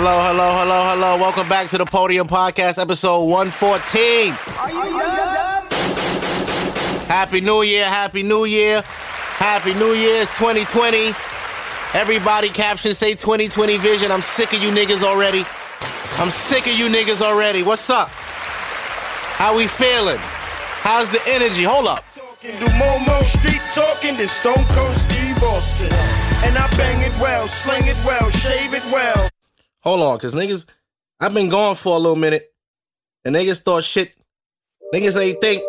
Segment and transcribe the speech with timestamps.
[0.00, 1.16] Hello, hello, hello, hello.
[1.16, 4.32] Welcome back to the Podium Podcast, episode 114.
[4.56, 5.66] Are you done?
[7.08, 8.82] Happy New Year, Happy New Year.
[8.84, 11.10] Happy New Year's 2020.
[11.98, 14.12] Everybody caption say 2020 vision.
[14.12, 15.44] I'm sick of you niggas already.
[16.22, 17.64] I'm sick of you niggas already.
[17.64, 18.06] What's up?
[18.06, 20.18] How we feeling?
[20.86, 21.64] How's the energy?
[21.64, 22.04] Hold up.
[22.40, 25.90] Do more, more street talking than Stone Cold Steve Austin.
[26.46, 29.28] And I bang it well, sling it well, shave it well.
[29.82, 30.64] Hold on, cause niggas,
[31.20, 32.52] I've been gone for a little minute,
[33.24, 34.12] and niggas thought shit.
[34.94, 35.62] Niggas ain't think.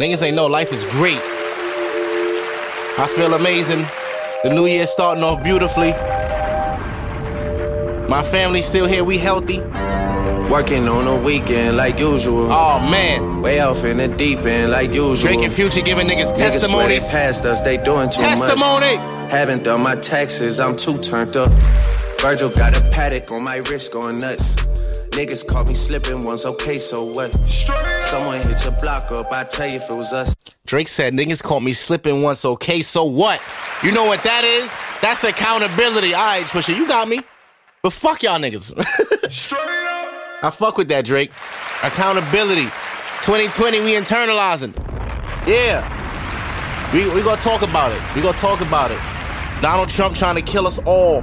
[0.00, 1.18] Niggas ain't know life is great.
[3.00, 3.84] I feel amazing.
[4.44, 5.92] The new year starting off beautifully.
[8.08, 9.04] My family's still here.
[9.04, 9.60] We healthy.
[10.50, 12.50] Working on a weekend like usual.
[12.50, 15.16] Oh man, Way off in the deep end like usual.
[15.16, 17.08] Drake and Future giving niggas Niggas testimonies.
[17.10, 18.38] past us, they doing too much.
[18.38, 18.96] Testimony.
[19.30, 21.48] Haven't done my taxes, I'm too turned up.
[22.20, 24.56] Virgil got a Patek on my wrist going nuts.
[25.10, 27.32] Niggas caught me slipping once, okay, so what?
[28.02, 30.34] Someone hit your block up, I tell you if it was us.
[30.66, 32.44] Drake said niggas caught me slipping once.
[32.44, 33.40] Okay, so what?
[33.82, 34.68] You know what that is?
[35.00, 36.12] That's accountability.
[36.14, 37.20] All right, Twisha, you got me.
[37.82, 38.74] But fuck y'all niggas.
[40.42, 41.30] I fuck with that, Drake.
[41.82, 42.64] Accountability.
[43.22, 44.76] 2020, we internalizing.
[45.46, 45.82] Yeah.
[46.92, 48.02] We we gonna talk about it.
[48.14, 48.98] We gonna talk about it.
[49.62, 51.22] Donald Trump trying to kill us all.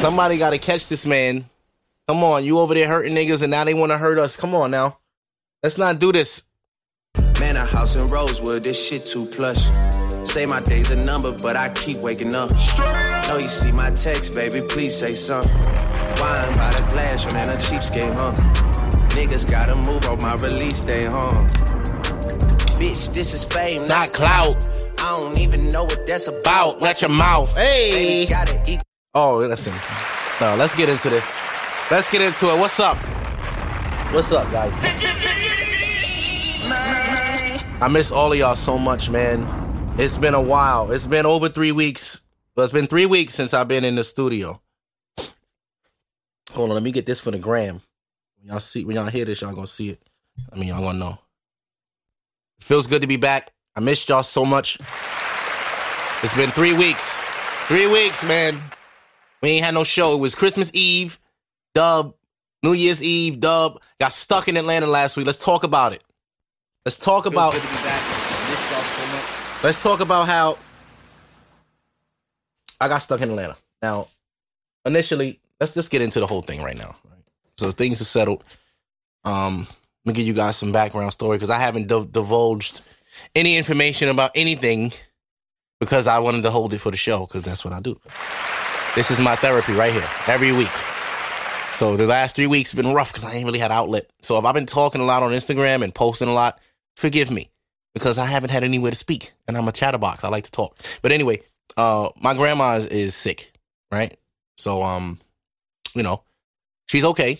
[0.00, 1.46] Somebody gotta catch this man.
[2.06, 4.36] Come on, you over there hurting niggas and now they wanna hurt us.
[4.36, 4.98] Come on now.
[5.62, 6.44] Let's not do this.
[7.40, 9.66] Man, a house in Rosewood, this shit too plush.
[10.24, 12.50] Say my day's a number, but I keep waking up.
[13.26, 15.52] Know you see my text, baby, please say something.
[15.52, 18.32] Wine by the glass, your man a cheapskate, huh?
[19.16, 21.30] Niggas gotta move on my release day, huh?
[22.76, 24.68] Bitch, this is fame, Not clout.
[25.00, 26.44] I don't even know what that's about.
[26.44, 26.82] Bout.
[26.82, 27.56] Let your mouth.
[27.56, 27.90] Hey.
[27.90, 28.85] Baby, gotta eat.
[29.18, 29.72] Oh, listen.
[30.42, 31.26] No, let's get into this.
[31.90, 32.58] Let's get into it.
[32.58, 32.98] What's up?
[34.12, 34.74] What's up, guys?
[37.80, 39.94] I miss all of y'all so much, man.
[39.98, 40.92] It's been a while.
[40.92, 42.20] It's been over three weeks.
[42.54, 44.60] Well, it's been three weeks since I've been in the studio.
[46.52, 47.80] Hold on, let me get this for the gram.
[48.36, 50.02] When y'all see, when y'all hear this, y'all gonna see it.
[50.52, 51.18] I mean, y'all gonna know.
[52.58, 53.50] It feels good to be back.
[53.74, 54.78] I missed y'all so much.
[56.22, 57.16] It's been three weeks.
[57.68, 58.60] Three weeks, man.
[59.42, 60.14] We ain't had no show.
[60.14, 61.18] It was Christmas Eve,
[61.74, 62.14] dub,
[62.62, 63.80] New Year's Eve, dub.
[64.00, 65.26] Got stuck in Atlanta last week.
[65.26, 66.02] Let's talk about it.
[66.84, 67.52] Let's talk about.
[67.52, 68.02] good to be back.
[68.02, 69.64] I missed y'all so much.
[69.64, 70.58] Let's talk about how
[72.80, 73.56] I got stuck in Atlanta.
[73.82, 74.08] Now,
[74.84, 76.96] initially, let's just get into the whole thing right now.
[77.04, 77.22] Right?
[77.58, 78.44] So things are settled.
[79.24, 79.66] Um,
[80.04, 82.80] let me give you guys some background story because I haven't div- divulged
[83.34, 84.92] any information about anything
[85.80, 87.98] because I wanted to hold it for the show because that's what I do.
[88.96, 90.70] This is my therapy right here every week.
[91.74, 94.10] So the last three weeks have been rough because I ain't really had outlet.
[94.22, 96.58] So if I've been talking a lot on Instagram and posting a lot,
[96.96, 97.50] forgive me
[97.92, 100.24] because I haven't had anywhere to speak and I'm a chatterbox.
[100.24, 100.78] I like to talk.
[101.02, 101.42] But anyway,
[101.76, 103.52] uh, my grandma is, is sick,
[103.92, 104.16] right?
[104.56, 105.18] So, um,
[105.94, 106.22] you know,
[106.86, 107.38] she's okay.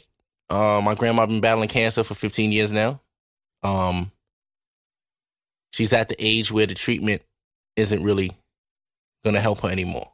[0.51, 3.01] Uh, my grandma been battling cancer for 15 years now.
[3.63, 4.13] Um,
[5.73, 7.23] she's at the age where the treatment
[7.77, 8.33] isn't really
[9.25, 10.13] gonna help her anymore.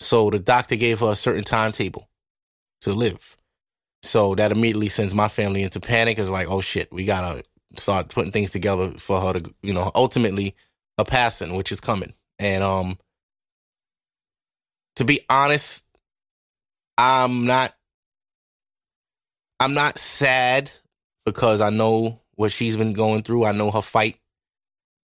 [0.00, 2.08] So the doctor gave her a certain timetable
[2.82, 3.36] to live.
[4.02, 6.18] So that immediately sends my family into panic.
[6.18, 7.42] It's like, oh shit, we gotta
[7.76, 10.54] start putting things together for her to, you know, ultimately
[10.98, 12.12] a passing, which is coming.
[12.38, 12.98] And um,
[14.96, 15.84] to be honest,
[16.98, 17.74] I'm not,
[19.58, 20.70] I'm not sad
[21.24, 23.44] because I know what she's been going through.
[23.44, 24.18] I know her fight.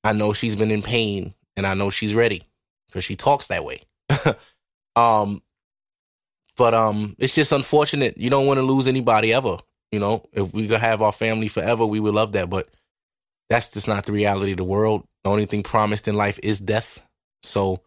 [0.04, 2.42] I know she's been in pain, and I know she's ready
[2.88, 3.82] because she talks that way.
[5.00, 5.42] um,
[6.56, 8.18] but um, it's just unfortunate.
[8.18, 9.56] You don't want to lose anybody ever.
[9.90, 12.50] You know, if we could have our family forever, we would love that.
[12.50, 12.68] But
[13.48, 15.04] that's just not the reality of the world.
[15.24, 17.00] The only thing promised in life is death.
[17.42, 17.82] So,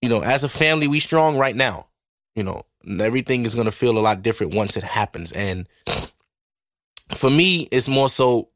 [0.00, 1.88] you know, as a family, we strong right now.
[2.34, 2.62] You know,
[3.00, 5.30] everything is gonna feel a lot different once it happens.
[5.32, 5.68] And
[7.14, 8.48] for me, it's more so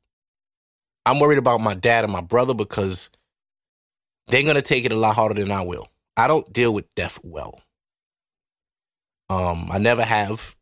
[1.07, 3.11] I'm worried about my dad and my brother because
[4.27, 5.89] they're gonna take it a lot harder than I will.
[6.19, 7.61] I don't deal with death well.
[9.31, 10.57] Um, I never have.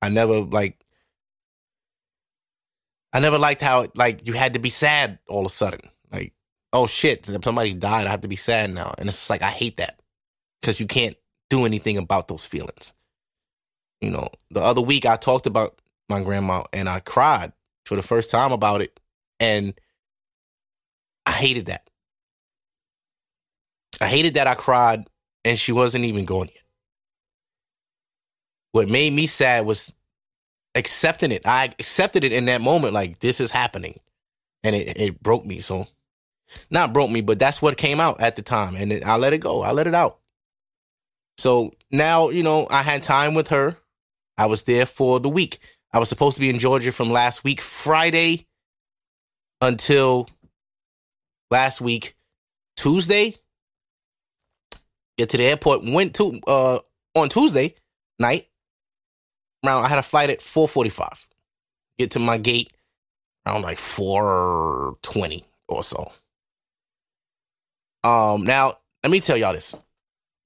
[0.00, 0.82] I never like.
[3.12, 5.80] I never liked how it, like you had to be sad all of a sudden.
[6.10, 6.32] Like,
[6.72, 8.06] oh shit, somebody died.
[8.06, 10.00] I have to be sad now, and it's just like I hate that
[10.60, 11.16] because you can't
[11.50, 12.94] do anything about those feelings.
[14.00, 17.52] You know, the other week I talked about my grandma and I cried
[17.84, 18.98] for the first time about it,
[19.38, 19.78] and
[21.26, 21.90] I hated that.
[24.00, 25.08] I hated that I cried
[25.44, 26.64] and she wasn't even going yet.
[28.72, 29.92] What made me sad was
[30.74, 31.46] accepting it.
[31.46, 33.98] I accepted it in that moment, like this is happening,
[34.62, 35.60] and it it broke me.
[35.60, 35.86] So,
[36.70, 39.32] not broke me, but that's what came out at the time, and it, I let
[39.32, 39.62] it go.
[39.62, 40.18] I let it out.
[41.38, 43.76] So now you know I had time with her.
[44.36, 45.58] I was there for the week.
[45.92, 48.46] I was supposed to be in Georgia from last week Friday
[49.60, 50.28] until
[51.50, 52.16] last week
[52.76, 53.36] Tuesday.
[55.18, 55.84] Get to the airport.
[55.84, 56.78] Went to uh
[57.16, 57.74] on Tuesday
[58.18, 58.48] night.
[59.66, 61.26] Around I had a flight at four forty five.
[61.98, 62.72] Get to my gate
[63.44, 66.12] around like four twenty or so.
[68.04, 69.74] Um, now let me tell y'all this.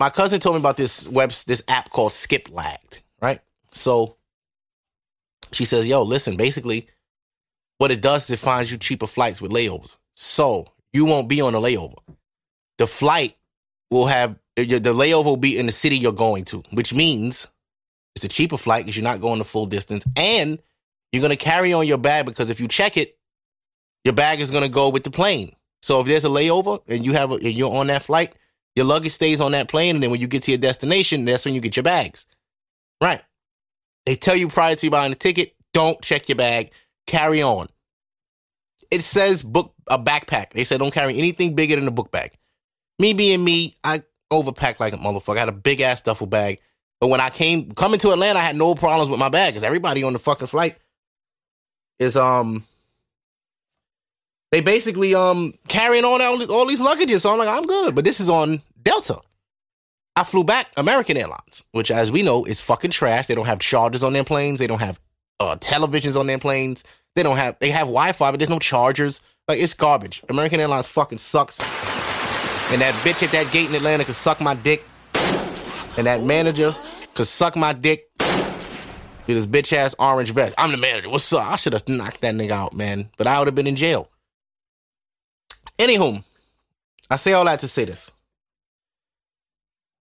[0.01, 3.41] My cousin told me about this web this app called Skip Lagged, right?
[3.71, 4.17] So
[5.53, 6.37] she says, "Yo, listen.
[6.37, 6.87] Basically,
[7.77, 11.43] what it does is it finds you cheaper flights with layovers, so you won't be
[11.43, 11.99] on a layover.
[12.79, 13.37] The flight
[13.91, 17.47] will have the layover will be in the city you're going to, which means
[18.15, 20.61] it's a cheaper flight because you're not going the full distance, and
[21.11, 23.19] you're gonna carry on your bag because if you check it,
[24.05, 25.55] your bag is gonna go with the plane.
[25.83, 28.35] So if there's a layover and you have a, and you're on that flight,
[28.77, 31.45] your luggage stays on that plane, and then when you get to your destination, that's
[31.45, 32.27] when you get your bags.
[33.01, 33.23] Right.
[34.07, 36.73] They tell you prior to you buying the ticket, don't check your bag,
[37.07, 37.69] carry on.
[38.91, 40.51] It says book a backpack.
[40.51, 42.33] They said don't carry anything bigger than a book bag.
[42.99, 44.03] Me being me, I
[44.33, 45.37] overpacked like a motherfucker.
[45.37, 46.61] I had a big ass duffel bag.
[47.01, 49.65] But when I came coming to Atlanta, I had no problems with my bag because
[49.65, 50.77] everybody on the fucking flight
[51.99, 52.65] is um
[54.53, 57.21] they basically um carrying on all, all these luggages.
[57.21, 57.95] So I'm like, I'm good.
[57.95, 59.21] But this is on Delta.
[60.15, 63.27] I flew back American Airlines, which, as we know, is fucking trash.
[63.27, 64.59] They don't have chargers on their planes.
[64.59, 65.01] They don't have
[65.41, 66.85] uh, televisions on their planes.
[67.15, 67.59] They don't have.
[67.59, 69.21] They have Wi-Fi, but there's no chargers.
[69.49, 70.23] Like it's garbage.
[70.29, 71.59] American Airlines fucking sucks.
[72.71, 74.85] And that bitch at that gate in Atlanta could suck my dick.
[75.97, 76.75] And that manager
[77.15, 80.55] could suck my dick with his bitch ass orange vest.
[80.57, 81.11] I'm the manager.
[81.11, 81.51] What's up?
[81.51, 83.11] I should have knocked that nigga out, man.
[83.17, 84.11] But I would have been in jail.
[85.79, 86.23] Anywho,
[87.11, 88.11] I say all that to say this.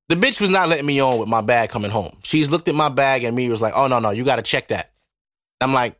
[0.07, 2.17] The bitch was not letting me on with my bag coming home.
[2.23, 4.41] She's looked at my bag and me was like, oh, no, no, you got to
[4.41, 4.91] check that.
[5.61, 5.97] I'm like,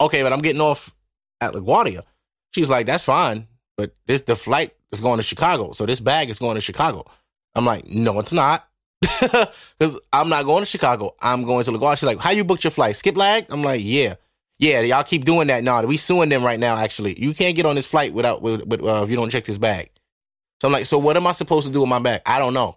[0.00, 0.94] okay, but I'm getting off
[1.40, 2.02] at LaGuardia.
[2.54, 3.46] She's like, that's fine,
[3.76, 5.72] but this the flight is going to Chicago.
[5.72, 7.04] So this bag is going to Chicago.
[7.54, 8.68] I'm like, no, it's not.
[9.78, 11.14] Because I'm not going to Chicago.
[11.20, 11.98] I'm going to LaGuardia.
[11.98, 12.94] She's like, how you booked your flight?
[12.96, 13.46] Skip lag?
[13.50, 14.14] I'm like, yeah.
[14.58, 15.82] Yeah, y'all keep doing that now.
[15.82, 17.20] We suing them right now, actually.
[17.20, 19.58] You can't get on this flight without with, with uh, if you don't check this
[19.58, 19.90] bag.
[20.60, 22.20] So I'm like, so what am I supposed to do with my bag?
[22.26, 22.76] I don't know.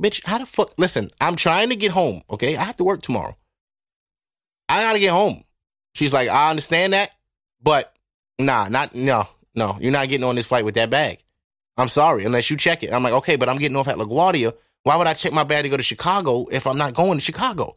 [0.00, 0.72] Bitch, how the fuck?
[0.76, 2.56] Listen, I'm trying to get home, okay?
[2.56, 3.36] I have to work tomorrow.
[4.68, 5.44] I gotta get home.
[5.94, 7.12] She's like, I understand that,
[7.62, 7.94] but
[8.38, 11.22] nah, not, no, no, you're not getting on this flight with that bag.
[11.78, 12.92] I'm sorry, unless you check it.
[12.92, 14.54] I'm like, okay, but I'm getting off at LaGuardia.
[14.82, 17.24] Why would I check my bag to go to Chicago if I'm not going to
[17.24, 17.74] Chicago?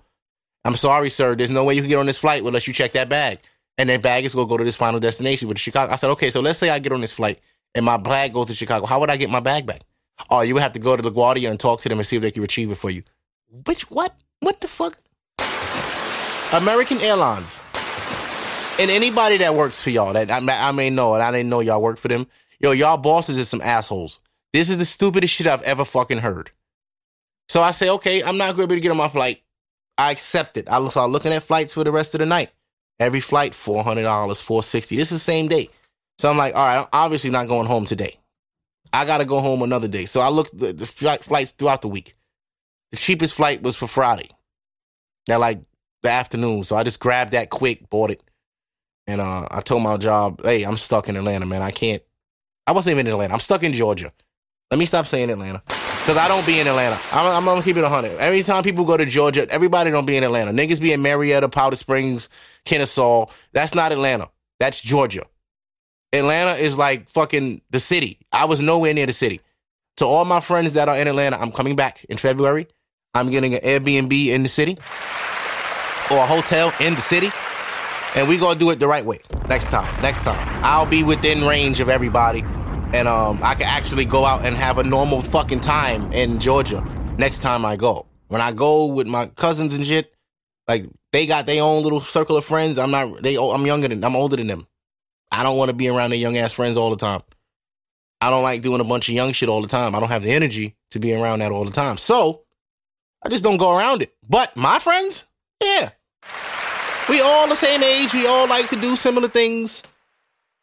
[0.64, 1.36] I'm sorry, sir.
[1.36, 3.40] There's no way you can get on this flight unless you check that bag.
[3.78, 5.92] And that bag is going to go to this final destination, which Chicago.
[5.92, 7.40] I said, okay, so let's say I get on this flight
[7.74, 8.86] and my bag goes to Chicago.
[8.86, 9.82] How would I get my bag back?
[10.30, 12.22] Oh, you would have to go to LaGuardia and talk to them and see if
[12.22, 13.04] they can retrieve it for you.
[13.66, 14.16] Which, what?
[14.42, 14.98] What the fuck?
[16.52, 17.60] American Airlines.
[18.80, 21.60] And anybody that works for y'all that I, I may know, and I didn't know
[21.60, 22.28] y'all work for them.
[22.62, 24.20] Yo, y'all bosses is some assholes.
[24.54, 26.52] This is the stupidest shit I've ever fucking heard.
[27.50, 29.42] So I say, okay, I'm not going to be able to get on my flight.
[29.98, 30.70] I accept it.
[30.70, 32.52] I start looking at flights for the rest of the night.
[33.02, 34.72] Every flight, $400, $460.
[34.72, 35.70] This is the same day.
[36.18, 38.18] So I'm like, all right, I'm obviously not going home today.
[38.94, 40.06] I got to go home another day.
[40.06, 42.16] So I looked the, the flight, flights throughout the week.
[42.92, 44.30] The cheapest flight was for Friday.
[45.28, 45.60] That like
[46.02, 46.64] the afternoon.
[46.64, 48.24] So I just grabbed that quick, bought it.
[49.10, 51.64] And uh, I told my job, hey, I'm stuck in Atlanta, man.
[51.64, 52.04] I can't.
[52.68, 53.34] I wasn't even in Atlanta.
[53.34, 54.14] I'm stuck in Georgia.
[54.70, 55.64] Let me stop saying Atlanta.
[55.68, 57.00] Because I don't be in Atlanta.
[57.12, 58.20] I'm, I'm going to keep it 100.
[58.20, 60.52] Every time people go to Georgia, everybody don't be in Atlanta.
[60.52, 62.30] Niggas be in Marietta, Powder Springs,
[62.66, 63.26] Kennesaw.
[63.52, 64.30] That's not Atlanta.
[64.60, 65.26] That's Georgia.
[66.14, 68.20] Atlanta is like fucking the city.
[68.32, 69.42] I was nowhere near the city.
[69.98, 72.68] To all my friends that are in Atlanta, I'm coming back in February.
[73.16, 74.78] I'm getting an Airbnb in the city
[76.12, 77.32] or a hotel in the city.
[78.16, 80.02] And we gonna do it the right way next time.
[80.02, 80.64] Next time.
[80.64, 82.44] I'll be within range of everybody.
[82.94, 86.84] And um, I can actually go out and have a normal fucking time in Georgia
[87.18, 88.08] next time I go.
[88.28, 90.14] When I go with my cousins and shit,
[90.68, 92.80] like they got their own little circle of friends.
[92.80, 94.68] I'm not they I'm younger than I'm older than them.
[95.32, 97.22] I don't want to be around their young ass friends all the time.
[98.22, 99.96] I don't like doing a bunch of young shit all the time.
[99.96, 101.98] I don't have the energy to be around that all the time.
[101.98, 102.44] So
[103.24, 104.14] I just don't go around it.
[104.28, 105.26] But my friends,
[105.64, 105.92] yeah
[107.10, 108.14] we all the same age.
[108.14, 109.84] We all like to do similar things.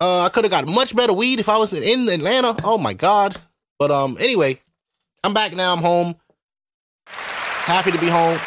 [0.00, 2.56] Uh, I could have got much better weed if I was in Atlanta.
[2.64, 3.38] Oh my god!
[3.78, 4.60] But um, anyway,
[5.24, 5.72] I'm back now.
[5.72, 6.16] I'm home.
[7.06, 8.38] Happy to be home.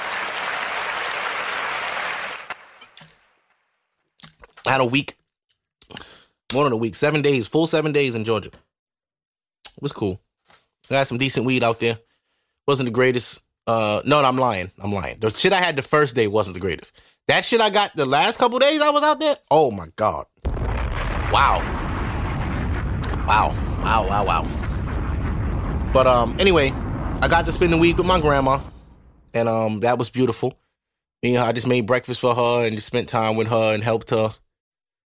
[4.66, 5.16] I had a week,
[6.54, 8.50] more than a week, seven days, full seven days in Georgia.
[8.50, 10.20] It was cool.
[10.92, 12.00] I some decent weed out there.
[12.68, 13.42] Wasn't the greatest.
[13.66, 14.72] Uh, no, no, I'm lying.
[14.80, 15.18] I'm lying.
[15.20, 16.92] The shit I had the first day wasn't the greatest.
[17.30, 19.38] That shit I got the last couple days I was out there.
[19.52, 20.26] Oh my god.
[21.32, 21.60] Wow.
[23.28, 23.56] Wow.
[23.84, 24.08] Wow.
[24.10, 24.26] Wow.
[24.26, 25.92] Wow.
[25.94, 26.72] But um, anyway,
[27.22, 28.60] I got to spend the week with my grandma,
[29.36, 30.58] and um, that was beautiful.
[31.22, 33.84] You know, I just made breakfast for her and just spent time with her and
[33.84, 34.32] helped her.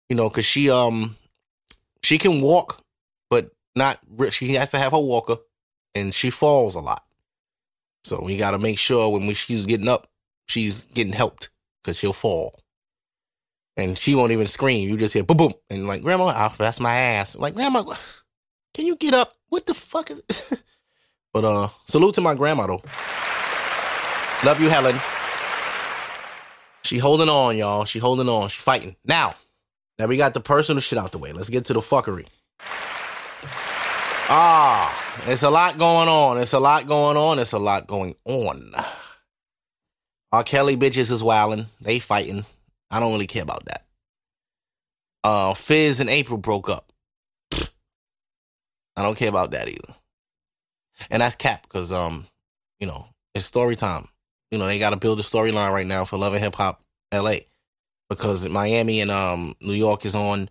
[0.08, 1.16] You know, cause she um,
[2.04, 2.80] she can walk,
[3.28, 3.98] but not.
[4.30, 5.38] She has to have her walker,
[5.96, 7.02] and she falls a lot.
[8.04, 10.06] So we got to make sure when we, she's getting up,
[10.46, 11.50] she's getting helped
[11.84, 12.58] because she'll fall.
[13.76, 14.88] And she won't even scream.
[14.88, 17.36] You just hear boom, boom, and like, Grandma, oh, that's my ass.
[17.36, 17.82] like, Grandma,
[18.72, 19.34] can you get up?
[19.48, 20.22] What the fuck is?
[21.32, 22.82] but uh, salute to my grandma though.
[24.44, 24.96] Love you, Helen.
[26.82, 27.84] She holding on, y'all.
[27.84, 28.48] She holding on.
[28.48, 28.96] She fighting.
[29.04, 29.36] Now,
[29.98, 31.32] now we got the personal shit out the way.
[31.32, 32.26] Let's get to the fuckery.
[34.26, 36.38] Ah, it's a lot going on.
[36.38, 37.38] It's a lot going on.
[37.38, 38.72] It's a lot going on.
[40.34, 40.42] R.
[40.42, 41.66] Kelly bitches is wilding.
[41.80, 42.44] They fighting.
[42.90, 43.84] I don't really care about that.
[45.22, 46.92] Uh, Fizz and Apryl broke up.
[48.96, 49.94] I don't care about that either.
[51.08, 52.26] And that's cap because um,
[52.80, 54.08] you know, it's story time.
[54.50, 56.82] You know, they got to build a storyline right now for Love and Hip Hop
[57.12, 57.36] LA
[58.08, 60.50] because Miami and um New York is on.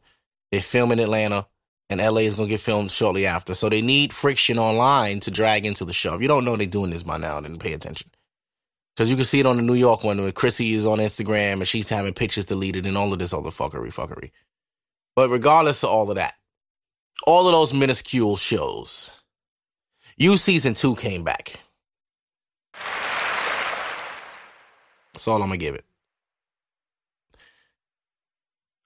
[0.54, 1.46] They're filming Atlanta,
[1.90, 3.54] and LA is gonna get filmed shortly after.
[3.54, 6.16] So they need friction online to drag into the show.
[6.16, 8.12] If you don't know they're doing this by now, then pay attention.
[8.96, 11.54] Because you can see it on the New York one where Chrissy is on Instagram
[11.54, 14.32] and she's having pictures deleted and all of this other fuckery, fuckery.
[15.16, 16.36] But regardless of all of that,
[17.26, 19.10] all of those minuscule shows,
[20.18, 21.60] you season two came back.
[25.14, 25.86] That's all I'm gonna give it.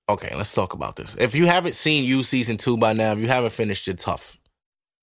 [0.09, 1.15] Okay, let's talk about this.
[1.15, 4.37] If you haven't seen you season two by now, if you haven't finished it, tough.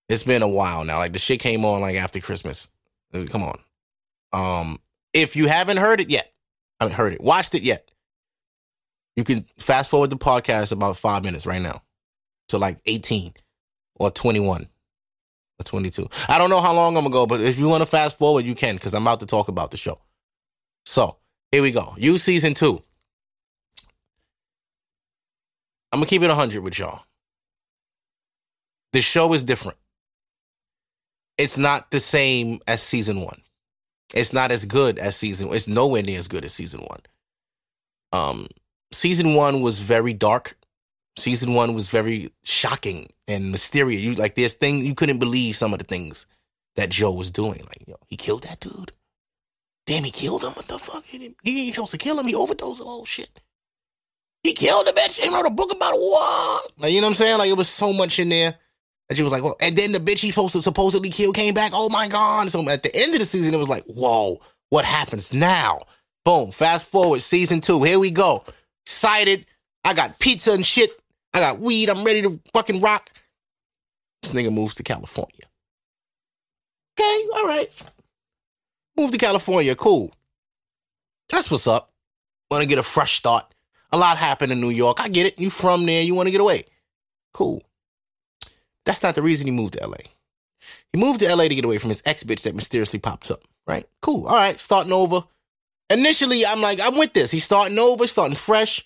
[0.08, 0.98] It's been a while now.
[0.98, 2.68] Like the shit came on like after Christmas.
[3.12, 3.58] Come on.
[4.32, 4.78] Um,
[5.14, 6.32] if you haven't heard it yet,
[6.80, 7.90] I mean heard it, watched it yet,
[9.16, 11.82] you can fast forward the podcast about five minutes right now
[12.48, 13.32] to like 18
[13.94, 14.68] or 21
[15.58, 16.08] or 22.
[16.28, 18.44] I don't know how long I'm gonna go, but if you want to fast forward,
[18.44, 20.00] you can because I'm about to talk about the show.
[20.84, 21.16] So
[21.52, 21.94] here we go.
[21.96, 22.82] You season two.
[25.92, 27.04] I'm gonna keep it 100 with y'all.
[28.92, 29.78] The show is different.
[31.38, 33.43] It's not the same as season one.
[34.14, 35.52] It's not as good as season.
[35.52, 37.00] It's nowhere near as good as season one.
[38.12, 38.46] Um,
[38.92, 40.56] season one was very dark.
[41.18, 44.00] Season one was very shocking and mysterious.
[44.00, 46.26] You like there's things you couldn't believe some of the things
[46.76, 47.60] that Joe was doing.
[47.66, 48.92] Like, yo, he killed that dude.
[49.86, 50.52] Damn, he killed him.
[50.52, 51.04] What the fuck?
[51.04, 52.26] He, didn't, he ain't supposed to kill him.
[52.26, 52.82] He overdosed.
[52.84, 53.40] Oh shit.
[54.44, 56.70] He killed the bitch and wrote a book about what?
[56.78, 57.38] Like, you know what I'm saying?
[57.38, 58.58] Like, it was so much in there
[59.08, 61.54] that she was like, well, and then the bitch he supposed to supposedly kill came
[61.54, 61.72] back.
[61.74, 62.48] Oh my God.
[62.50, 65.80] So at the end of the season, it was like, whoa, what happens now?
[66.24, 66.50] Boom.
[66.50, 67.82] Fast forward, season two.
[67.82, 68.44] Here we go.
[68.86, 69.46] Excited.
[69.84, 70.90] I got pizza and shit.
[71.34, 71.90] I got weed.
[71.90, 73.10] I'm ready to fucking rock.
[74.22, 75.42] This nigga moves to California.
[76.98, 77.70] Okay, all right.
[78.96, 79.74] Move to California.
[79.74, 80.12] Cool.
[81.28, 81.90] That's what's up.
[82.50, 83.52] Want to get a fresh start.
[83.92, 84.98] A lot happened in New York.
[85.00, 85.38] I get it.
[85.40, 86.02] You from there.
[86.02, 86.64] You want to get away.
[87.32, 87.62] Cool.
[88.84, 89.96] That's not the reason he moved to LA.
[90.92, 93.42] He moved to LA to get away from his ex bitch that mysteriously pops up.
[93.66, 93.88] Right?
[94.00, 94.26] Cool.
[94.26, 94.60] All right.
[94.60, 95.24] Starting over.
[95.90, 97.30] Initially, I'm like, I'm with this.
[97.30, 98.84] He's starting over, starting fresh.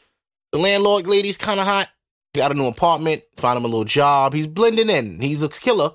[0.52, 1.88] The landlord lady's kind of hot.
[2.34, 3.22] Got a new apartment.
[3.36, 4.34] Found him a little job.
[4.34, 5.20] He's blending in.
[5.20, 5.90] He's a killer.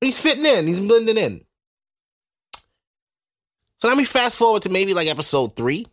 [0.00, 0.66] But he's fitting in.
[0.66, 1.44] He's blending in.
[3.78, 5.86] So let me fast forward to maybe like episode three.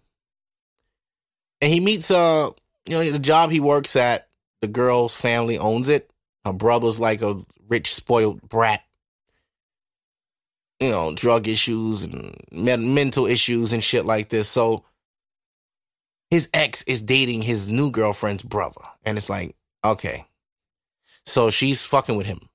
[1.62, 2.52] And he meets uh,
[2.86, 4.28] you know, the job he works at,
[4.62, 6.10] the girl's family owns it.
[6.48, 8.82] Her brother's like a rich, spoiled brat.
[10.80, 14.48] You know, drug issues and men- mental issues and shit like this.
[14.48, 14.86] So
[16.30, 18.82] his ex is dating his new girlfriend's brother.
[19.04, 20.26] And it's like, okay.
[21.26, 22.48] So she's fucking with him.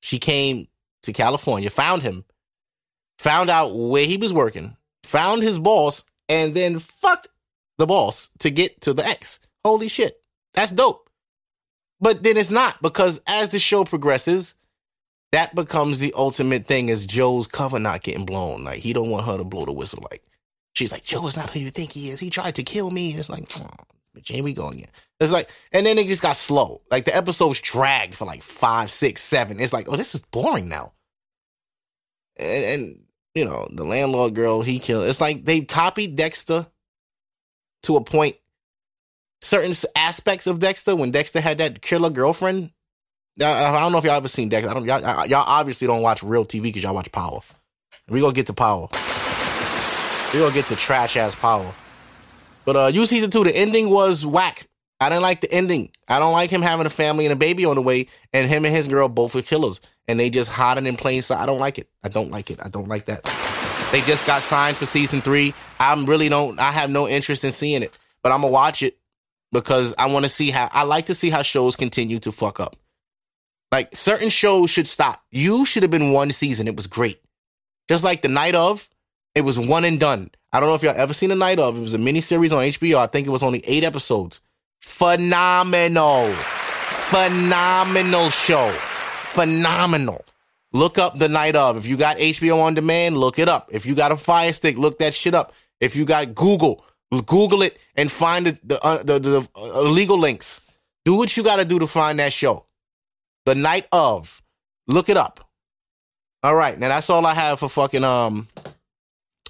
[0.00, 0.66] She came
[1.02, 2.24] to California, found him,
[3.18, 7.28] found out where he was working, found his boss, and then fucked
[7.76, 9.38] the boss to get to the ex.
[9.64, 10.20] Holy shit.
[10.54, 11.07] That's dope.
[12.00, 14.54] But then it's not because as the show progresses,
[15.32, 18.64] that becomes the ultimate thing is Joe's cover not getting blown.
[18.64, 20.06] Like he don't want her to blow the whistle.
[20.10, 20.22] Like
[20.74, 22.20] she's like, Joe is not who you think he is.
[22.20, 23.14] He tried to kill me.
[23.14, 23.68] It's like, oh,
[24.16, 24.88] bitch, here we go again.
[25.20, 26.82] It's like, and then it just got slow.
[26.90, 29.60] Like the episodes dragged for like five, six, seven.
[29.60, 30.92] It's like, oh, this is boring now.
[32.38, 33.00] And, and
[33.34, 35.08] you know, the landlord girl he killed.
[35.08, 36.68] It's like they copied Dexter
[37.82, 38.36] to a point
[39.40, 42.72] certain aspects of Dexter when Dexter had that killer girlfriend.
[43.36, 44.70] Now, I don't know if y'all ever seen Dexter.
[44.70, 44.84] I don't.
[44.84, 47.40] Y'all, y'all obviously don't watch real TV because y'all watch Power.
[48.08, 48.88] We gonna get to Power.
[50.32, 51.72] We gonna get to trash ass Power.
[52.64, 54.68] But uh, you season two, the ending was whack.
[55.00, 55.90] I didn't like the ending.
[56.08, 58.64] I don't like him having a family and a baby on the way, and him
[58.64, 61.38] and his girl both are killers, and they just hiding in plain sight.
[61.38, 61.88] I don't like it.
[62.02, 62.58] I don't like it.
[62.62, 63.22] I don't like that.
[63.92, 65.54] They just got signed for season three.
[65.78, 66.58] I'm really don't.
[66.58, 68.97] I have no interest in seeing it, but I'm gonna watch it
[69.52, 70.68] because I want to see how.
[70.72, 72.76] I like to see how shows continue to fuck up.
[73.70, 75.22] Like certain shows should stop.
[75.30, 76.68] You should have been one season.
[76.68, 77.20] It was great.
[77.88, 78.88] Just like the night of,
[79.34, 80.30] it was one and done.
[80.52, 81.76] I don't know if y'all ever seen the night of.
[81.76, 82.96] It was a mini series on HBO.
[82.96, 84.40] I think it was only eight episodes.
[84.80, 86.32] Phenomenal,
[87.10, 88.70] phenomenal show.
[89.22, 90.24] Phenomenal.
[90.72, 91.76] Look up the night of.
[91.76, 93.68] If you got HBO on demand, look it up.
[93.72, 95.52] If you got a Fire Stick, look that shit up.
[95.80, 100.18] If you got Google, Google it and find the the, uh, the, the uh, legal
[100.18, 100.60] links.
[101.04, 102.66] Do what you got to do to find that show.
[103.46, 104.42] The night of.
[104.86, 105.48] Look it up.
[106.42, 108.48] All right, now that's all I have for fucking um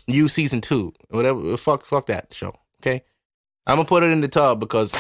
[0.07, 0.93] you season two.
[1.11, 2.55] Whatever fuck fuck that show.
[2.81, 3.05] Okay?
[3.67, 4.93] I'm gonna put it in the tub because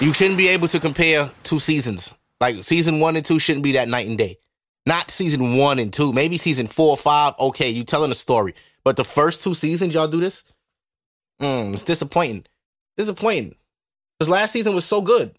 [0.00, 2.14] you shouldn't be able to compare two seasons.
[2.40, 4.38] Like season one and two shouldn't be that night and day.
[4.86, 6.12] Not season one and two.
[6.12, 7.34] Maybe season four or five.
[7.40, 8.54] Okay, you telling a story.
[8.84, 10.44] But the first two seasons, y'all do this?
[11.40, 12.44] Mm, it's disappointing.
[12.96, 13.54] Disappointing.
[14.18, 15.36] Because last season was so good.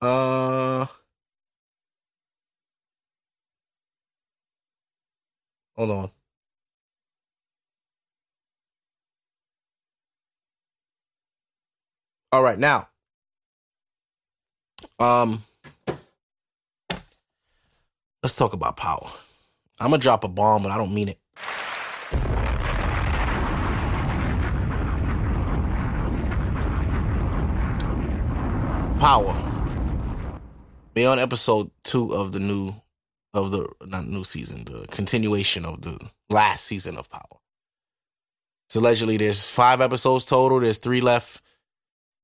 [0.00, 0.86] Uh
[5.76, 6.10] hold on.
[12.32, 12.88] All right, now.
[15.00, 15.42] Um
[18.22, 19.10] let's talk about power.
[19.80, 21.18] I'm gonna drop a bomb, but I don't mean it.
[28.98, 29.36] Power.
[30.96, 32.74] We on episode two of the new
[33.32, 37.38] of the not new season, the continuation of the last season of Power.
[38.68, 41.40] So allegedly there's five episodes total, there's three left.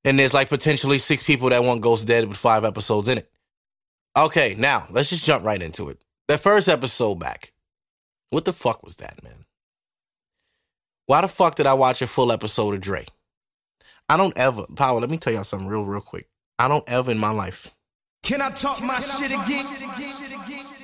[0.05, 3.31] And there's like potentially six people that want Ghost Dead with five episodes in it.
[4.19, 6.03] Okay, now let's just jump right into it.
[6.27, 7.53] The first episode back.
[8.31, 9.45] What the fuck was that, man?
[11.07, 13.07] Why the fuck did I watch a full episode of Dre?
[14.09, 16.29] I don't ever, Power, let me tell y'all something real, real quick.
[16.59, 17.75] I don't ever in my life,
[18.23, 19.67] Can I talk my shit again?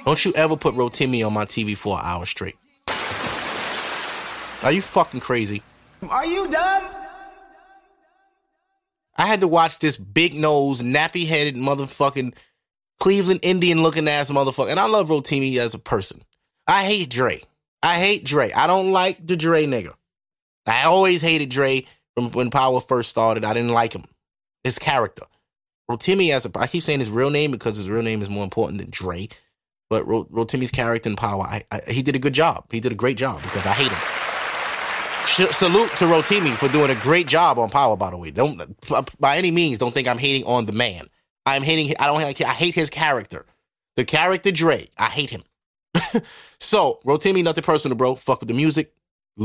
[0.05, 2.57] don't you ever put Rotimi on my TV for an hour straight.
[4.63, 5.63] Are you fucking crazy?
[6.09, 6.85] Are you dumb?
[9.17, 12.35] I had to watch this big nose, nappy headed motherfucking
[12.99, 14.71] Cleveland Indian looking ass motherfucker.
[14.71, 16.23] And I love Rotimi as a person.
[16.67, 17.43] I hate Dre.
[17.83, 18.53] I hate Dre.
[18.53, 19.95] I don't like the Dre nigga.
[20.67, 23.45] I always hated Dre from when Power first started.
[23.45, 24.05] I didn't like him.
[24.65, 25.25] His character.
[25.91, 28.45] Rotimi as a I keep saying his real name because his real name is more
[28.45, 29.29] important than Dre.
[29.89, 32.67] But Ro- Rotimi's character in Power, I, I, he did a good job.
[32.71, 33.99] He did a great job because I hate him.
[35.27, 37.97] Sh- salute to Rotimi for doing a great job on Power.
[37.97, 38.63] By the way, don't
[39.19, 41.09] by any means don't think I'm hating on the man.
[41.45, 41.95] I'm hating.
[41.99, 42.41] I don't.
[42.43, 43.47] I hate his character.
[43.97, 44.89] The character Dre.
[44.97, 45.43] I hate him.
[46.61, 48.15] so Rotimi, nothing personal, bro.
[48.15, 48.93] Fuck with the music.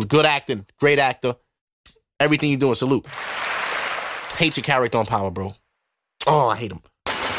[0.07, 0.65] Good acting.
[0.79, 1.35] Great actor.
[2.19, 3.05] Everything you're doing, salute.
[4.37, 5.55] Hate your character on Power, bro.
[6.27, 6.81] Oh, I hate him.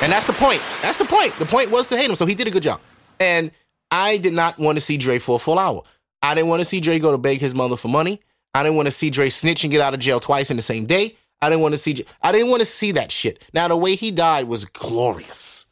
[0.03, 0.63] And that's the point.
[0.83, 1.35] That's the point.
[1.39, 2.17] The point was to hate him.
[2.17, 2.81] So he did a good job.
[3.19, 3.51] And
[3.91, 5.83] I did not want to see Dre for a full hour.
[6.23, 8.21] I didn't want to see Dre go to beg his mother for money.
[8.55, 10.63] I didn't want to see Dre snitch and get out of jail twice in the
[10.63, 11.17] same day.
[11.41, 12.05] I didn't want to see.
[12.23, 13.45] I didn't want to see that shit.
[13.53, 15.67] Now the way he died was glorious.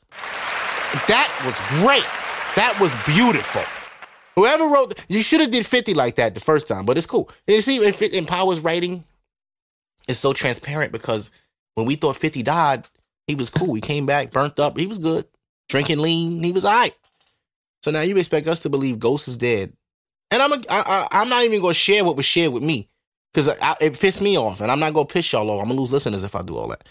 [1.09, 2.05] That was great.
[2.57, 3.63] That was beautiful.
[4.37, 7.31] Whoever wrote, you should have did fifty like that the first time, but it's cool.
[7.47, 9.05] You see, in Power's writing,
[10.07, 11.31] it's so transparent because
[11.75, 12.87] when we thought Fifty died,
[13.27, 13.75] he was cool.
[13.75, 14.77] He came back, burnt up.
[14.77, 15.27] He was good,
[15.69, 16.43] drinking lean.
[16.43, 16.95] He was all right.
[17.83, 19.73] So now you expect us to believe Ghost is dead,
[20.31, 22.89] and I'm a, I, I, I'm not even gonna share what was shared with me
[23.33, 25.61] because it pissed me off, and I'm not gonna piss y'all off.
[25.61, 26.89] I'm gonna lose listeners if I do all that.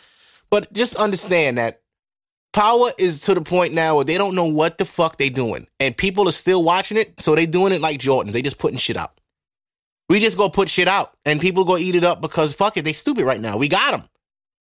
[0.50, 1.82] But just understand that
[2.54, 5.65] Power is to the point now where they don't know what the fuck they doing,
[5.80, 8.32] and people are still watching it, so they doing it like Jordan.
[8.32, 9.19] They just putting shit out.
[10.08, 12.86] We just go put shit out, and people go eat it up because fuck it,
[12.86, 13.58] they stupid right now.
[13.58, 14.04] We got them.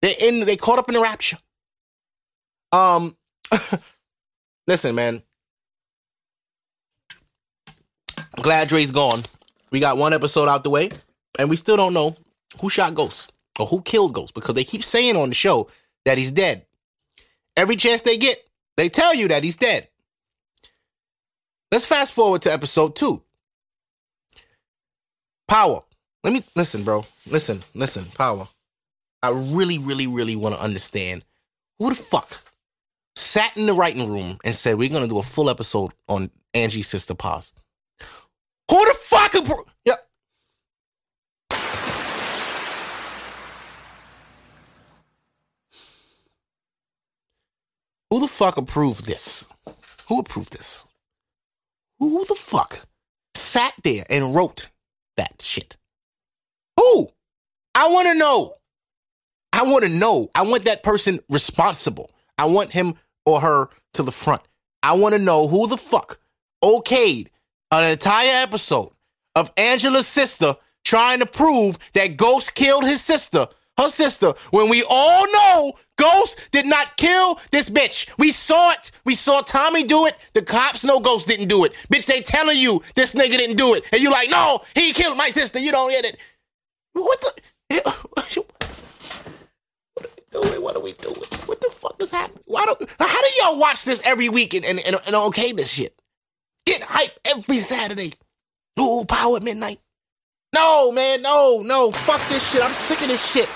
[0.01, 0.47] They in.
[0.47, 1.39] They caught up in the rapture.
[2.73, 3.17] Um,
[4.67, 5.23] listen, man.
[8.37, 9.23] Glad Dre's gone.
[9.71, 10.91] We got one episode out the way,
[11.39, 12.17] and we still don't know
[12.61, 15.69] who shot Ghost or who killed Ghost because they keep saying on the show
[16.05, 16.67] that he's dead.
[17.57, 18.43] Every chance they get,
[18.77, 19.89] they tell you that he's dead.
[21.71, 23.23] Let's fast forward to episode two.
[25.49, 25.83] Power.
[26.25, 27.05] let me listen, bro.
[27.27, 28.49] Listen, listen, power.
[29.23, 31.25] I really, really, really want to understand
[31.79, 32.52] who the fuck
[33.17, 36.89] sat in the writing room and said we're gonna do a full episode on Angie's
[36.89, 37.53] sister Paz.
[38.71, 39.33] Who the fuck?
[39.33, 39.95] appro- Yeah.
[48.11, 49.47] Who the fuck approved this?
[50.09, 50.85] Who approved this?
[51.99, 52.81] Who the fuck
[53.35, 54.69] sat there and wrote
[55.17, 55.77] that shit?
[56.79, 57.09] Who?
[57.75, 58.55] I want to know.
[59.53, 60.31] I want to know.
[60.35, 62.11] I want that person responsible.
[62.37, 62.95] I want him
[63.27, 64.43] or her to the front.
[64.83, 66.19] I want to know who the fuck
[66.63, 67.29] okayed
[67.71, 68.93] an entire episode
[69.35, 73.47] of Angela's sister trying to prove that Ghost killed his sister,
[73.79, 78.09] her sister, when we all know Ghost did not kill this bitch.
[78.19, 78.91] We saw it.
[79.05, 80.17] We saw Tommy do it.
[80.35, 81.73] The cops know Ghost didn't do it.
[81.93, 83.85] Bitch, they telling you this nigga didn't do it.
[83.93, 85.59] And you're like, no, he killed my sister.
[85.59, 86.17] You don't get it.
[86.93, 87.33] What the?
[90.33, 90.63] doing?
[90.63, 91.17] What are we doing?
[91.47, 92.43] What the fuck is happening?
[92.47, 92.81] Why don't?
[92.99, 96.01] How do y'all watch this every week and and, and, and okay this shit?
[96.67, 98.15] Get hype every Saturday.
[98.81, 99.81] Ooh, power at midnight.
[100.55, 101.91] No, man, no, no.
[101.91, 102.63] Fuck this shit.
[102.63, 103.49] I'm sick of this shit.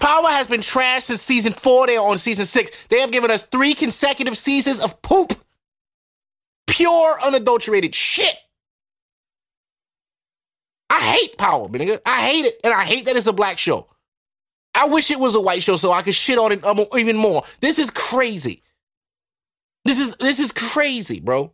[0.00, 1.86] Power has been trashed since season four.
[1.86, 2.72] They're on season six.
[2.88, 5.32] They have given us three consecutive seasons of poop.
[6.66, 8.34] Pure, unadulterated shit.
[10.90, 12.00] I hate Power, nigga.
[12.04, 12.60] I hate it.
[12.64, 13.88] And I hate that it's a black show.
[14.74, 17.16] I wish it was a white show so I could shit on it um, even
[17.16, 17.42] more.
[17.60, 18.62] This is crazy.
[19.84, 21.52] This is this is crazy, bro.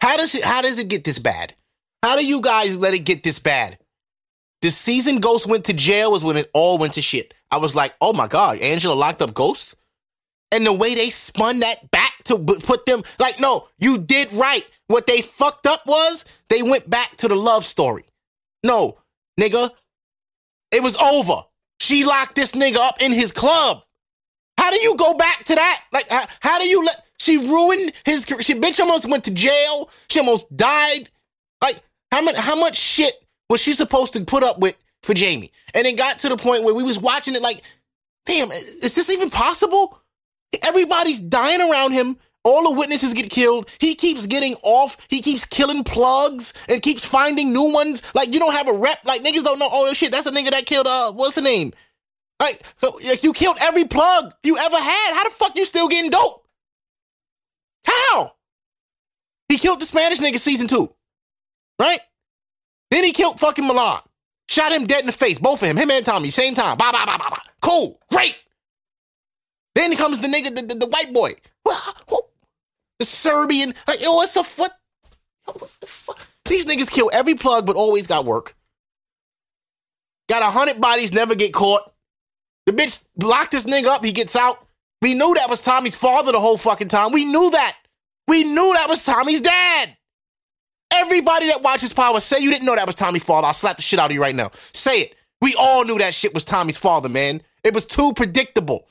[0.00, 1.54] How does it how does it get this bad?
[2.02, 3.78] How do you guys let it get this bad?
[4.62, 7.34] The season Ghost went to jail was when it all went to shit.
[7.50, 9.74] I was like, oh my god, Angela locked up Ghost,
[10.52, 14.66] and the way they spun that back to put them like, no, you did right.
[14.86, 18.04] What they fucked up was they went back to the love story.
[18.62, 18.98] No,
[19.38, 19.70] nigga,
[20.70, 21.42] it was over.
[21.80, 23.82] She locked this nigga up in his club.
[24.58, 25.82] How do you go back to that?
[25.92, 27.04] Like, how, how do you let?
[27.18, 28.24] She ruined his.
[28.40, 29.90] She bitch almost went to jail.
[30.10, 31.10] She almost died.
[31.62, 32.36] Like, how much?
[32.36, 33.14] How much shit
[33.48, 35.52] was she supposed to put up with for Jamie?
[35.74, 37.42] And it got to the point where we was watching it.
[37.42, 37.62] Like,
[38.26, 39.98] damn, is this even possible?
[40.62, 42.16] Everybody's dying around him.
[42.42, 43.68] All the witnesses get killed.
[43.78, 44.96] He keeps getting off.
[45.08, 48.02] He keeps killing plugs and keeps finding new ones.
[48.14, 48.98] Like you don't have a rep.
[49.04, 49.68] Like niggas don't know.
[49.70, 50.86] Oh shit, that's a nigga that killed.
[50.86, 51.72] Uh, what's the name?
[52.40, 55.14] Like so, you killed every plug you ever had.
[55.14, 56.46] How the fuck you still getting dope?
[57.84, 58.32] How?
[59.48, 60.94] He killed the Spanish nigga season two,
[61.78, 62.00] right?
[62.90, 64.00] Then he killed fucking Milan.
[64.48, 65.38] Shot him dead in the face.
[65.38, 66.78] Both of him, him and Tommy, same time.
[66.78, 67.42] Bah bah bah bah bah.
[67.60, 68.36] Cool, great.
[69.74, 71.34] Then comes the nigga, the, the, the white boy.
[73.00, 73.74] The Serbian.
[73.88, 74.70] Like, yo, what's a foot?
[75.46, 76.20] What the fuck?
[76.44, 78.54] These niggas kill every plug, but always got work.
[80.28, 81.92] Got a hundred bodies, never get caught.
[82.66, 84.64] The bitch locked this nigga up, he gets out.
[85.02, 87.10] We knew that was Tommy's father the whole fucking time.
[87.10, 87.76] We knew that.
[88.28, 89.96] We knew that was Tommy's dad.
[90.92, 93.46] Everybody that watches Power, say you didn't know that was Tommy's father.
[93.46, 94.50] I'll slap the shit out of you right now.
[94.72, 95.14] Say it.
[95.40, 97.40] We all knew that shit was Tommy's father, man.
[97.64, 98.86] It was too predictable.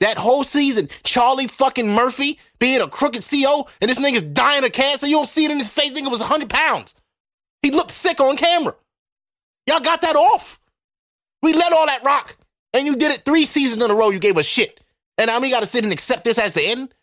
[0.00, 4.72] That whole season, Charlie fucking Murphy being a crooked CO and this nigga's dying of
[4.72, 5.06] cancer.
[5.06, 5.92] You don't see it in his face.
[5.92, 6.94] Nigga was 100 pounds.
[7.62, 8.74] He looked sick on camera.
[9.66, 10.58] Y'all got that off.
[11.42, 12.36] We let all that rock.
[12.72, 14.10] And you did it three seasons in a row.
[14.10, 14.80] You gave us shit.
[15.18, 16.94] And now we got to sit and accept this as the end?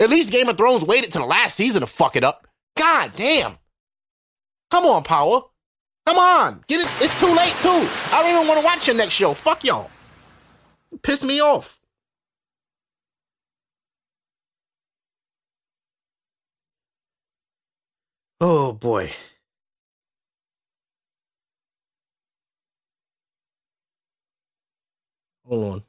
[0.00, 2.48] At least Game of Thrones waited to the last season to fuck it up.
[2.76, 3.58] God damn.
[4.70, 5.42] Come on, Power.
[6.06, 6.64] Come on.
[6.66, 6.88] Get it.
[7.00, 7.68] It's too late, too.
[7.68, 9.32] I don't even want to watch your next show.
[9.34, 9.90] Fuck y'all.
[11.02, 11.78] Piss me off.
[18.44, 19.08] Oh boy.
[25.46, 25.82] Hold on.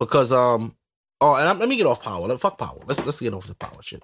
[0.00, 0.74] Because um
[1.20, 2.26] oh and I'm, let me get off power.
[2.26, 2.80] Let fuck power.
[2.88, 4.02] Let's let's get off the power shit.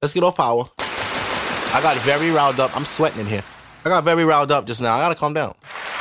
[0.00, 0.64] Let's get off power.
[0.78, 2.76] I got very riled up.
[2.76, 3.44] I'm sweating in here.
[3.84, 4.96] I got very riled up just now.
[4.96, 5.54] I gotta calm down.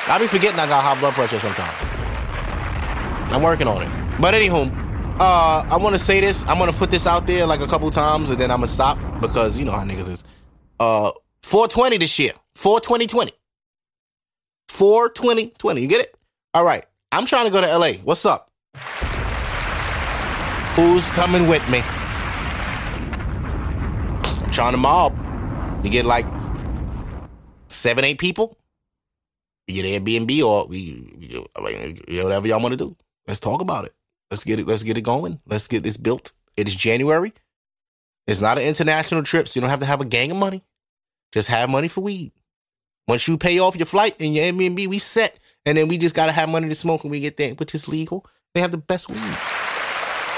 [0.07, 1.77] I be forgetting I got high blood pressure sometimes.
[3.31, 4.00] I'm working on it.
[4.21, 4.69] But anywho,
[5.19, 6.47] uh, I want to say this.
[6.47, 8.99] I'm gonna put this out there like a couple times, and then I'm gonna stop
[9.19, 10.23] because you know how niggas is.
[10.79, 12.33] Uh, 420 this year.
[12.53, 13.31] 420 20.
[14.69, 15.81] 420 20.
[15.81, 16.15] You get it?
[16.53, 16.85] All right.
[17.11, 17.93] I'm trying to go to LA.
[18.03, 18.51] What's up?
[20.75, 21.81] Who's coming with me?
[24.45, 25.17] I'm trying to mob.
[25.83, 26.27] You get like
[27.69, 28.55] seven, eight people.
[29.67, 31.39] You get Airbnb or we,
[32.21, 32.95] whatever y'all want to do.
[33.27, 33.95] Let's talk about it.
[34.31, 34.65] Let's get it.
[34.65, 35.41] Let's get it going.
[35.45, 36.31] Let's get this built.
[36.55, 37.33] It is January.
[38.25, 40.63] It's not an international trip, so you don't have to have a gang of money.
[41.33, 42.31] Just have money for weed.
[43.07, 45.37] Once you pay off your flight and your Airbnb, we set.
[45.65, 47.89] And then we just gotta have money to smoke when we get there, which is
[47.89, 48.25] legal.
[48.53, 49.37] They have the best weed.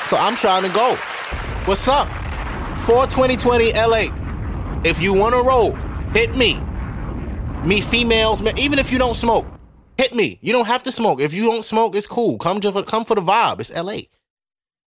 [0.07, 0.95] So I'm trying to go.
[1.65, 2.07] What's up?
[2.81, 4.81] For 2020 LA.
[4.83, 5.73] If you wanna roll,
[6.13, 6.59] hit me.
[7.63, 9.45] Me females, even if you don't smoke,
[9.97, 10.39] hit me.
[10.41, 11.21] You don't have to smoke.
[11.21, 12.37] If you don't smoke, it's cool.
[12.37, 13.59] Come to come for the vibe.
[13.59, 14.07] It's LA.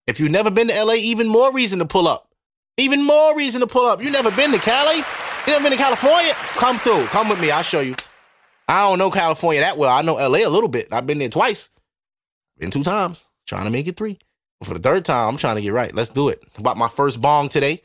[0.07, 2.29] If you've never been to LA, even more reason to pull up.
[2.77, 4.03] Even more reason to pull up.
[4.03, 4.99] You never been to Cali?
[4.99, 5.05] You
[5.47, 6.33] never been to California?
[6.35, 7.07] Come through.
[7.07, 7.51] Come with me.
[7.51, 7.95] I'll show you.
[8.69, 9.91] I don't know California that well.
[9.91, 10.89] I know LA a little bit.
[10.93, 11.71] I've been there twice.
[12.59, 13.27] Been two times.
[13.47, 14.19] Trying to make it three.
[14.65, 15.95] For the third time, I'm trying to get right.
[15.95, 16.43] Let's do it.
[16.59, 17.83] Bought my first bong today.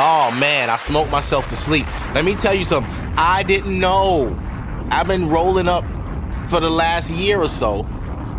[0.00, 1.86] Oh man, I smoked myself to sleep.
[2.14, 2.92] Let me tell you something.
[3.16, 4.28] I didn't know.
[4.90, 5.84] I've been rolling up
[6.48, 7.84] for the last year or so,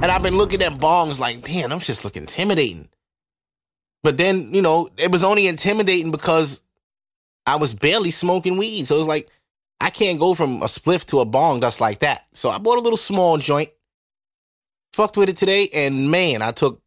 [0.01, 2.89] and I've been looking at bongs like, damn, I'm just looking intimidating.
[4.03, 6.61] But then, you know, it was only intimidating because
[7.45, 8.87] I was barely smoking weed.
[8.87, 9.29] So it was like,
[9.81, 12.25] I can't go from a spliff to a bong just like that.
[12.33, 13.69] So I bought a little small joint,
[14.93, 16.81] fucked with it today, and man, I took,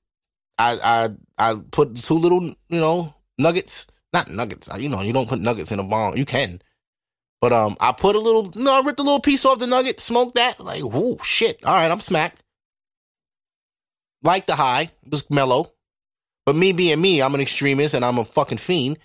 [0.58, 3.86] I I I put two little, you know, nuggets.
[4.12, 4.68] Not nuggets.
[4.78, 6.18] You know, you don't put nuggets in a bong.
[6.18, 6.60] You can.
[7.42, 10.00] But um, I put a little, no, I ripped a little piece off the nugget,
[10.00, 10.60] smoked that.
[10.60, 11.62] Like, whoo, shit.
[11.64, 12.40] All right, I'm smacked.
[14.22, 15.72] Like the high, it was mellow.
[16.46, 19.00] But me being me, I'm an extremist and I'm a fucking fiend.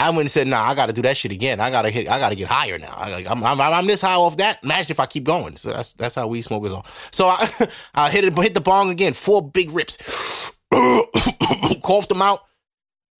[0.00, 1.60] I went and said, "Nah, I got to do that shit again.
[1.60, 2.08] I gotta hit.
[2.08, 2.94] I gotta get higher now.
[2.96, 4.62] I, am I'm, I'm this high off that.
[4.62, 5.56] Imagine if I keep going.
[5.56, 6.84] So that's that's how weed smokers are.
[7.10, 9.12] So I I hit it, hit the bong again.
[9.12, 10.52] Four big rips.
[10.72, 12.40] Coughed them out.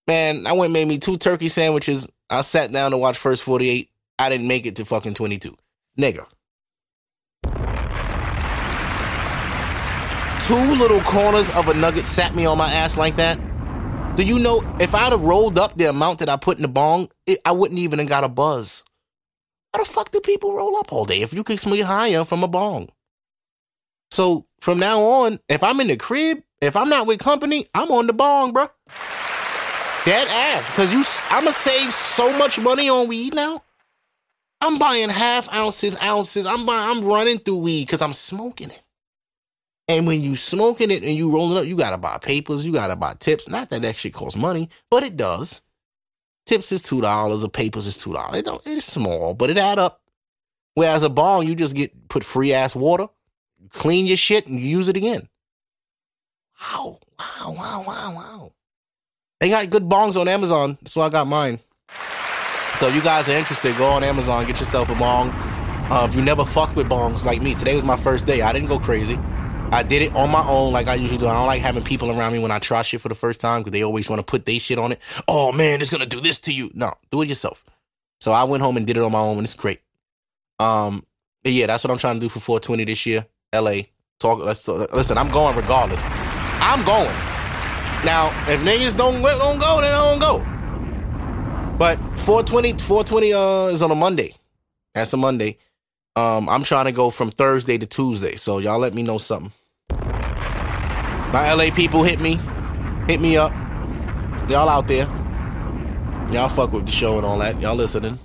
[0.06, 2.08] Man, I went and made me two turkey sandwiches.
[2.30, 3.90] I sat down to watch first 48.
[4.18, 5.56] I didn't make it to fucking 22.
[5.98, 6.26] Nigga.
[10.46, 13.38] Two little corners of a nugget sat me on my ass like that.
[14.16, 16.68] Do you know if I'd have rolled up the amount that I put in the
[16.68, 18.82] bong, it, I wouldn't even have got a buzz.
[19.72, 22.42] How the fuck do people roll up all day if you can smoke higher from
[22.42, 22.88] a bong?
[24.10, 27.92] So from now on, if I'm in the crib, if I'm not with company, I'm
[27.92, 28.68] on the bong, bro.
[30.04, 33.62] Dead ass, cause you, I'ma save so much money on weed now.
[34.60, 36.46] I'm buying half ounces, ounces.
[36.46, 38.82] I'm buying, I'm running through weed because I'm smoking it.
[39.86, 42.96] And when you smoking it and you rolling up, you gotta buy papers, you gotta
[42.96, 43.48] buy tips.
[43.48, 45.62] Not that that shit costs money, but it does.
[46.44, 48.38] Tips is two dollars, or papers is two dollars.
[48.38, 50.02] It don't, it's small, but it add up.
[50.74, 53.08] Whereas a bong, you just get put free ass water,
[53.70, 55.28] clean your shit, and use it again.
[56.60, 58.52] Wow, wow, wow, wow, wow.
[59.40, 60.76] They got good bongs on Amazon.
[60.82, 61.60] That's why I got mine.
[62.78, 65.30] So you guys are interested, go on Amazon, get yourself a bong.
[65.90, 68.40] Uh, if you never fucked with bongs like me, today was my first day.
[68.40, 69.18] I didn't go crazy.
[69.72, 71.26] I did it on my own, like I usually do.
[71.26, 73.62] I don't like having people around me when I try shit for the first time
[73.62, 75.00] because they always want to put their shit on it.
[75.26, 76.70] Oh man, it's gonna do this to you.
[76.72, 77.64] No, do it yourself.
[78.20, 79.80] So I went home and did it on my own, and it's great.
[80.60, 81.04] Um,
[81.42, 83.26] yeah, that's what I'm trying to do for 420 this year.
[83.52, 83.82] LA,
[84.20, 84.38] talk.
[84.38, 85.18] Let's talk, listen.
[85.18, 86.00] I'm going regardless.
[86.04, 87.12] I'm going.
[88.04, 90.57] Now, if niggas don't don't go, then I don't go.
[91.78, 94.34] But 420, 420 uh, is on a Monday.
[94.94, 95.58] That's a Monday.
[96.16, 98.34] Um, I'm trying to go from Thursday to Tuesday.
[98.34, 99.52] So y'all let me know something.
[99.90, 102.40] My LA people hit me.
[103.06, 103.52] Hit me up.
[104.50, 105.06] Y'all out there.
[106.32, 107.60] Y'all fuck with the show and all that.
[107.60, 108.18] Y'all listening.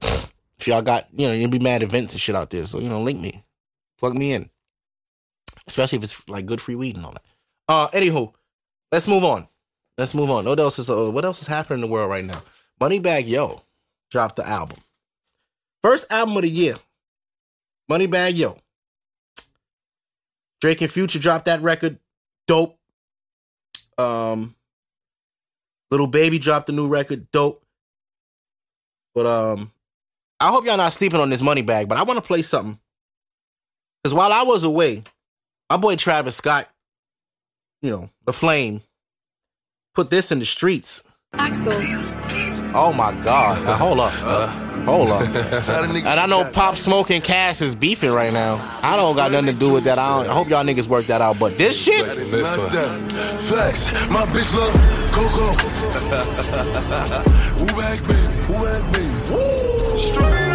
[0.00, 2.64] If y'all got, you know, you'll be mad events and shit out there.
[2.64, 3.42] So, you know, link me.
[3.98, 4.50] Plug me in.
[5.66, 7.24] Especially if it's like good free weed and all that.
[7.68, 8.32] Uh anywho,
[8.92, 9.48] let's move on.
[9.98, 10.44] Let's move on.
[10.44, 12.40] What else is uh, what else is happening in the world right now?
[12.80, 13.62] Moneybagg Yo
[14.10, 14.78] dropped the album.
[15.82, 16.76] First album of the year.
[17.90, 18.58] Moneybagg Yo.
[20.60, 21.98] Drake and Future dropped that record.
[22.46, 22.78] Dope.
[23.96, 24.54] Um
[25.90, 27.30] Lil Baby dropped a new record.
[27.32, 27.64] Dope.
[29.14, 29.72] But um
[30.40, 32.78] I hope y'all not sleeping on this Moneybagg, but I want to play something.
[34.04, 35.02] Cause while I was away,
[35.68, 36.68] my boy Travis Scott,
[37.82, 38.82] you know, the flame,
[39.94, 41.02] put this in the streets.
[41.32, 41.72] Axel.
[42.80, 43.64] Oh my God.
[43.64, 44.12] Now, hold up.
[44.12, 45.22] hold up.
[45.22, 48.56] and I know Pop Smoke and Cass is beefing right now.
[48.84, 49.98] I don't got nothing to do with that.
[49.98, 51.40] I, don't, I hoop y'all niggas work that out.
[51.40, 54.74] But this shit, Flex, my bitch love
[55.10, 55.46] Coco.
[57.58, 58.28] Woo back, baby.
[58.48, 59.10] Woo back, baby.
[59.98, 60.47] Straight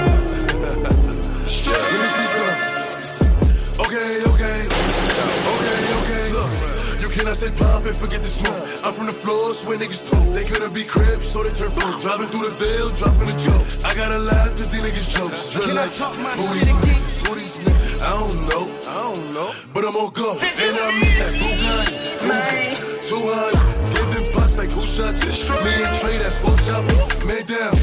[7.18, 8.58] Look, I say pop and forget the smoke.
[8.84, 10.34] I'm from the floors where niggas told.
[10.34, 12.02] They couldn't be cribs, so they turn folk.
[12.02, 13.86] Driving through the veil, dropping a joke.
[13.86, 15.54] I gotta laugh cause these niggas jokes.
[15.54, 16.82] Drill Can I talk my who shit these again?
[16.82, 17.28] niggas?
[17.28, 18.02] Who these niggas?
[18.02, 18.66] I don't know.
[18.90, 19.52] I don't know.
[19.74, 20.42] But I'm gonna go.
[20.42, 22.04] And I'm in that Bugatti.
[22.26, 22.84] Moving.
[23.06, 24.72] 200.
[24.74, 25.50] who shot shots.
[25.62, 27.08] Me and Trey, that's four choppers.
[27.30, 27.78] Man down.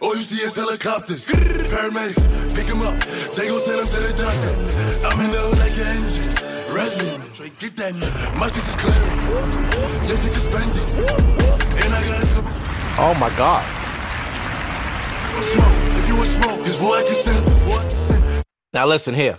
[0.00, 1.26] All you see is helicopters.
[1.26, 2.22] Paramedics,
[2.54, 2.98] pick him up.
[3.34, 5.06] They gon' send him to the doctor.
[5.06, 6.31] I'm in the hood like an engine.
[6.72, 8.36] Resident, Trey, get that nigga.
[8.38, 9.20] My chest is clearing.
[10.08, 11.06] Yes, it's spending.
[11.84, 12.50] And I got a couple.
[12.98, 13.62] Oh my god.
[15.42, 17.64] Smoke, if you want smoke, cause boy, I can send it.
[17.64, 18.44] Boy, I can send it.
[18.72, 19.38] Now listen here.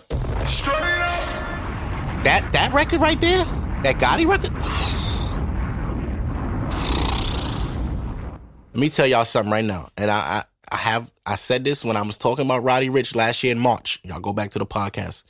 [2.24, 3.43] That that record right there,
[3.84, 4.54] that Gotti record.
[8.74, 11.84] Let me tell y'all something right now, and I, I I have I said this
[11.84, 14.00] when I was talking about Roddy Ricch last year in March.
[14.04, 15.24] Y'all go back to the podcast.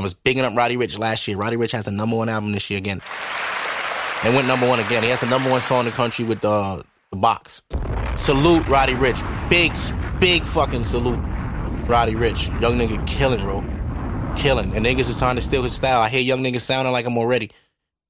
[0.00, 1.36] I was bigging up Roddy Ricch last year.
[1.36, 3.02] Roddy Ricch has the number one album this year again.
[4.24, 5.02] And went number one again.
[5.02, 7.62] He has the number one song in the country with uh, the box.
[8.16, 9.20] Salute Roddy Ricch.
[9.50, 9.72] Big,
[10.18, 11.20] big fucking salute.
[11.86, 12.48] Roddy Ricch.
[12.62, 13.60] Young nigga killing, bro.
[14.36, 14.74] Killing.
[14.74, 16.00] And niggas is trying to steal his style.
[16.00, 17.50] I hear young niggas sounding like him already.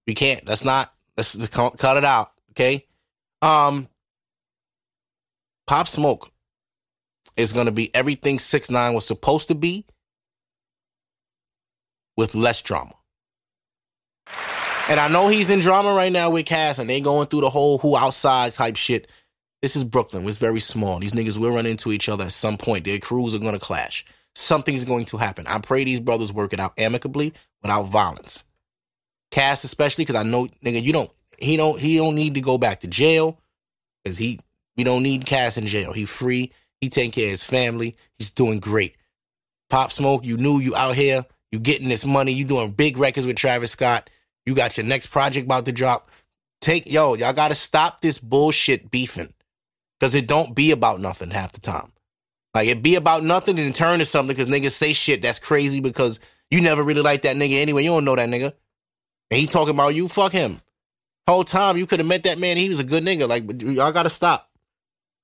[0.07, 0.45] We can't.
[0.47, 0.93] That's not.
[1.17, 2.31] Let's, cut it out.
[2.53, 2.87] Okay.
[3.43, 3.89] Um.
[5.67, 6.31] Pop Smoke
[7.37, 9.87] is gonna be everything Six Nine was supposed to be,
[12.21, 12.93] with less drama.
[14.91, 17.51] And I know he's in drama right now with Cass, and they going through the
[17.51, 19.09] whole who outside type shit.
[19.63, 20.29] This is Brooklyn.
[20.29, 20.99] It's very small.
[21.01, 22.85] These niggas will run into each other at some point.
[22.85, 24.05] Their crews are going to clash.
[24.35, 25.47] Something's going to happen.
[25.47, 28.45] I pray these brothers work it out amicably without violence.
[29.31, 31.11] Cass, especially because I know, nigga, you don't.
[31.39, 31.81] He don't.
[31.81, 33.41] He don't need to go back to jail
[34.05, 34.41] because he.
[34.77, 35.93] We don't need Cass in jail.
[35.93, 36.53] He free.
[36.81, 37.97] He taking care of his family.
[38.19, 38.97] He's doing great.
[39.71, 41.25] Pop Smoke, you knew you out here.
[41.53, 42.33] You getting this money.
[42.33, 44.11] You doing big records with Travis Scott.
[44.47, 46.11] You got your next project about to drop.
[46.61, 49.33] Take yo, y'all gotta stop this bullshit beefing.
[50.01, 51.93] Cause it don't be about nothing half the time.
[52.55, 55.81] Like it be about nothing and turn to something because niggas say shit that's crazy
[55.81, 56.19] because
[56.51, 57.85] you never really like that nigga anyway.
[57.85, 58.53] You don't know that nigga.
[59.31, 60.61] And he talking about you, fuck him.
[61.29, 63.29] Whole time you could have met that man, he was a good nigga.
[63.29, 64.50] Like y'all gotta stop.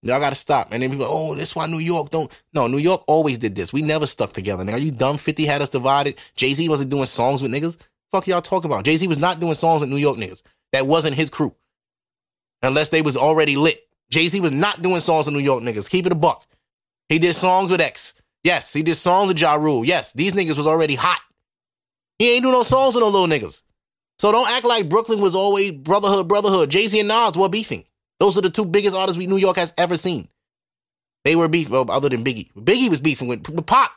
[0.06, 0.68] Y'all gotta stop.
[0.70, 2.30] And then people, oh, that's why New York don't.
[2.52, 3.72] No, New York always did this.
[3.72, 4.64] We never stuck together.
[4.64, 5.16] Now you dumb.
[5.16, 6.16] Fifty had us divided.
[6.34, 7.76] Jay Z wasn't doing songs with niggas.
[8.10, 8.84] Fuck y'all talking about.
[8.84, 10.42] Jay Z was not doing songs with New York niggas.
[10.72, 11.54] That wasn't his crew.
[12.62, 13.80] Unless they was already lit.
[14.10, 15.90] Jay Z was not doing songs with New York niggas.
[15.90, 16.46] Keep it a buck.
[17.08, 18.14] He did songs with X.
[18.44, 19.84] Yes, he did songs with Ja Rule.
[19.84, 21.20] Yes, these niggas was already hot.
[22.18, 23.62] He ain't do no songs with no little niggas.
[24.18, 26.70] So don't act like Brooklyn was always brotherhood, brotherhood.
[26.70, 27.84] Jay Z and Nas were beefing.
[28.18, 30.28] Those are the two biggest artists we New York has ever seen.
[31.24, 32.52] They were beefing, well, other than Biggie.
[32.54, 33.90] Biggie was beefing with, with Pop.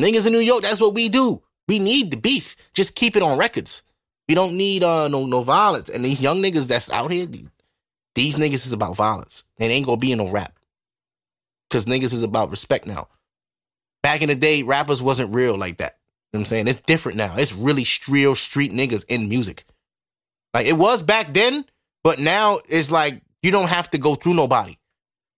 [0.00, 1.42] Niggas in New York, that's what we do.
[1.68, 2.56] We need the beef.
[2.74, 3.82] Just keep it on records.
[4.28, 5.88] We don't need uh no no violence.
[5.88, 7.26] And these young niggas that's out here,
[8.14, 9.44] these niggas is about violence.
[9.58, 10.58] And ain't gonna be in no rap.
[11.70, 13.08] Cause niggas is about respect now.
[14.02, 15.98] Back in the day, rappers wasn't real like that.
[16.32, 16.68] You know what I'm saying?
[16.68, 17.36] It's different now.
[17.36, 19.64] It's really real street niggas in music.
[20.52, 21.64] Like it was back then,
[22.04, 24.76] but now it's like you don't have to go through nobody.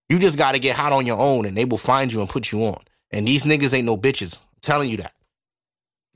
[0.09, 2.51] You just gotta get hot on your own and they will find you and put
[2.51, 2.79] you on.
[3.11, 4.39] And these niggas ain't no bitches.
[4.39, 5.13] I'm telling you that.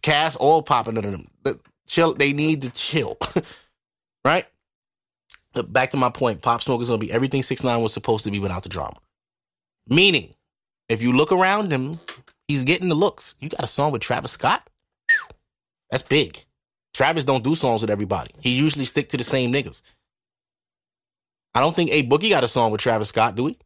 [0.04, 1.28] Cass all popping under them.
[1.42, 3.18] But chill, they need to chill.
[4.26, 4.46] right?
[5.54, 8.24] But back to my point, Pop Smoke is gonna be everything Six Nine was supposed
[8.26, 8.98] to be without the drama.
[9.88, 10.34] Meaning,
[10.90, 12.00] if you look around him,
[12.48, 13.36] he's getting the looks.
[13.40, 14.70] You got a song with Travis Scott?
[15.90, 16.44] That's big.
[16.94, 18.32] Travis don't do songs with everybody.
[18.40, 19.82] He usually stick to the same niggas.
[21.54, 23.58] I don't think A Boogie got a song with Travis Scott, do we?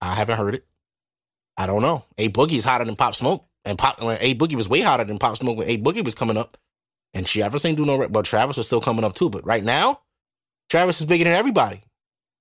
[0.00, 0.66] I haven't heard it.
[1.56, 2.04] I don't know.
[2.18, 5.04] A Boogie is hotter than Pop Smoke, and Pop when A Boogie was way hotter
[5.04, 6.56] than Pop Smoke when A Boogie was coming up,
[7.14, 8.08] and Travis ain't do no.
[8.08, 9.30] But Travis was still coming up too.
[9.30, 10.00] But right now,
[10.68, 11.82] Travis is bigger than everybody.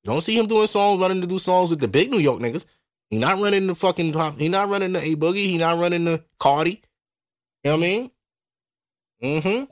[0.04, 2.40] You don't see him doing songs, running to do songs with the big New York
[2.40, 2.66] niggas.
[3.10, 4.14] He not running the fucking.
[4.38, 5.46] He not running the A Boogie.
[5.46, 6.82] He not running the Cardi.
[7.64, 8.12] You know what I mean?
[9.22, 9.64] Mm-hmm.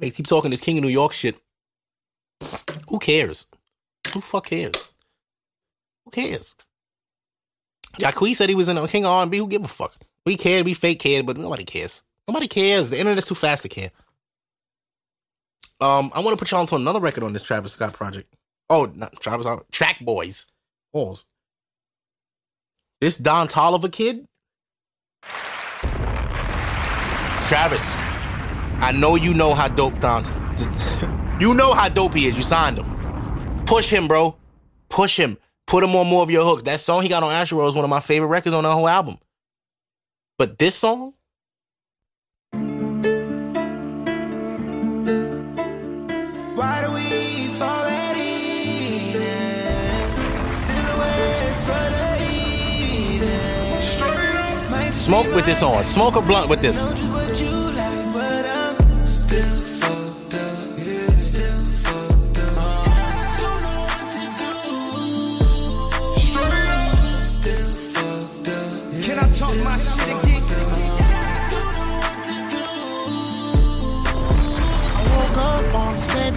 [0.00, 1.36] They keep talking this King of New York shit.
[2.88, 3.46] Who cares?
[4.12, 4.90] Who fuck cares?
[6.04, 6.54] Who cares?
[7.98, 9.38] Jacquees said he was in a King of R&B.
[9.38, 9.94] Who give a fuck?
[10.26, 12.02] We care, we fake care, but nobody cares.
[12.28, 12.90] Nobody cares.
[12.90, 13.90] The internet's too fast to care.
[15.80, 18.32] Um, I want to put y'all onto another record on this Travis Scott project.
[18.68, 19.66] Oh, not Travis Scott.
[19.72, 20.46] JackBoys.
[20.92, 21.24] Pause.
[23.00, 24.26] This Don Toliver kid.
[27.48, 27.82] Travis,
[28.82, 30.22] I know you know how dope Don.
[31.40, 32.36] you know how dope he is.
[32.36, 33.64] You signed him.
[33.64, 34.36] Push him, bro.
[34.88, 35.38] Push him.
[35.66, 36.64] Put him on more of your hook.
[36.64, 38.88] That song he got on Astro is one of my favorite records on the whole
[38.88, 39.18] album.
[40.36, 41.14] But this song,
[46.60, 48.16] Why do we fall at?
[50.48, 52.12] Silhouettes for the
[53.14, 54.70] evening.
[54.70, 55.84] Might smoke with this on.
[55.84, 57.59] Smoke a blunt with this.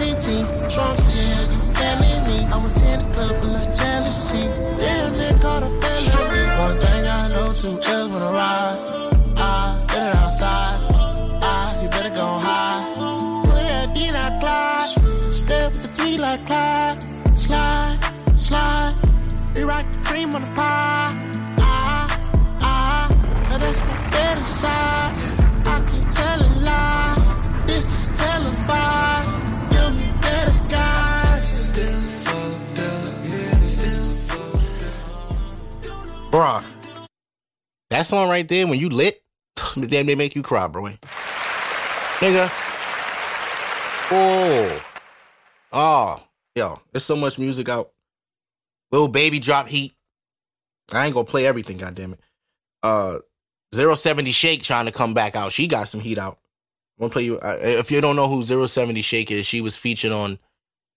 [0.03, 2.45] Trump's here, you telling me.
[2.51, 4.51] I was in the club full of jealousy.
[4.77, 6.43] Damn, they caught a felony.
[6.61, 8.79] One thing I know too is when I ride.
[9.37, 10.79] I get it outside.
[11.41, 12.91] I, you better go high.
[13.45, 13.55] Put
[14.11, 15.33] that Clyde.
[15.33, 17.01] Step the three like Clyde.
[17.37, 17.97] Slide,
[18.35, 18.95] slide.
[19.55, 21.11] We rock the cream on the pie.
[21.59, 22.19] Ah,
[22.61, 23.07] ah.
[23.49, 25.17] Now that's my better side.
[25.65, 27.63] I can tell a lie.
[27.67, 29.22] This is televised.
[36.34, 36.63] Bruh.
[37.91, 39.21] That song right there, when you lit,
[39.75, 40.81] damn, they make you cry, bro.
[40.81, 42.49] Nigga.
[44.11, 44.84] Oh.
[45.71, 46.23] Oh.
[46.55, 47.91] Yo, there's so much music out.
[48.91, 49.93] Lil Baby drop heat.
[50.91, 52.17] I ain't gonna play everything, goddammit.
[52.81, 53.19] Uh,
[53.71, 55.51] 070 Shake trying to come back out.
[55.51, 56.39] She got some heat out.
[56.97, 57.38] I'm gonna play you.
[57.38, 60.39] Uh, if you don't know who 070 Shake is, she was featured on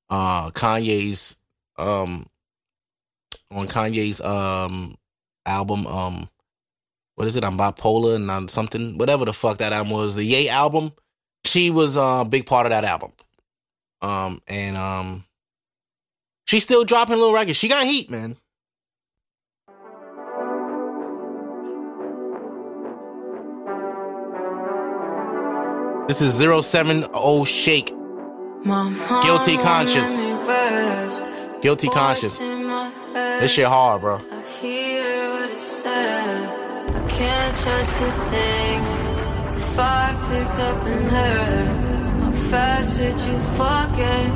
[0.09, 1.37] uh Kanye's
[1.77, 2.27] um
[3.51, 4.97] on Kanye's um
[5.47, 6.29] album um
[7.15, 7.45] what is it?
[7.45, 10.15] I'm bipolar and I'm something whatever the fuck that album was.
[10.15, 10.93] The Yay album.
[11.45, 13.13] She was uh, a big part of that album.
[14.03, 15.25] Um and um
[16.47, 17.57] she's still dropping little records.
[17.59, 18.37] She got heat, man.
[26.09, 27.93] This is 070 Shake.
[29.23, 30.17] Guilty conscience.
[31.63, 32.39] Guilty conscience.
[32.39, 34.21] This shit hard, bro.
[37.65, 38.81] Can't a thing.
[39.57, 41.69] If I picked up and heard,
[42.21, 44.27] how fast did you forget?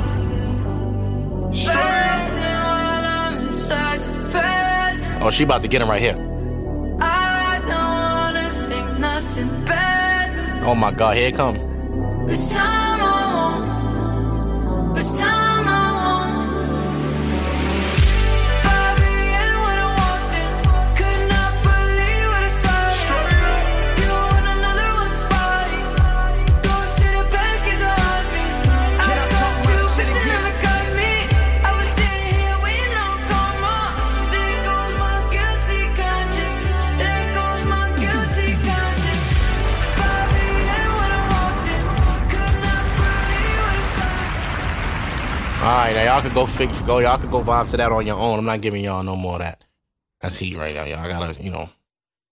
[1.65, 5.23] Passing while I'm inside your presence.
[5.23, 6.17] Oh, she about to get him right here.
[6.99, 10.63] I don't wanna think nothing bad.
[10.63, 11.71] Oh my god, here it come.
[45.77, 46.99] Right, now y'all could go fix, go.
[46.99, 48.39] Y'all could go vibe to that on your own.
[48.39, 49.63] I'm not giving y'all no more of that.
[50.19, 50.99] That's heat right now, y'all.
[50.99, 51.69] I gotta, you know,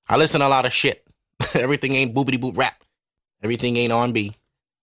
[0.07, 1.07] I listen to a lot of shit.
[1.53, 2.83] Everything ain't boopity boop rap.
[3.43, 4.33] Everything ain't R&B.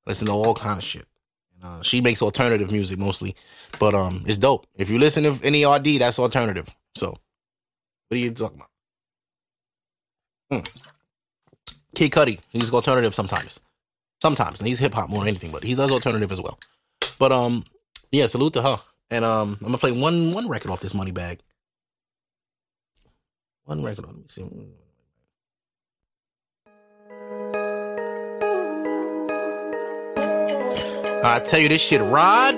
[0.06, 1.06] Listen to all kind of shit.
[1.62, 3.34] Uh, she makes alternative music mostly,
[3.78, 4.66] but um, it's dope.
[4.76, 6.68] If you listen to any RD, that's alternative.
[6.94, 8.70] So, what are you talking about?
[10.50, 11.72] Hmm.
[11.94, 13.58] Kid Cudi, he's alternative sometimes.
[14.22, 16.58] Sometimes, and he's hip hop more than anything, but he does alternative as well.
[17.18, 17.64] But um,
[18.12, 18.78] yeah, salute to her.
[19.10, 21.40] And um, I'm gonna play one one record off this Moneybagg.
[23.64, 24.06] One record.
[24.06, 24.42] Let me see.
[31.24, 32.54] I tell you, this shit, Rod.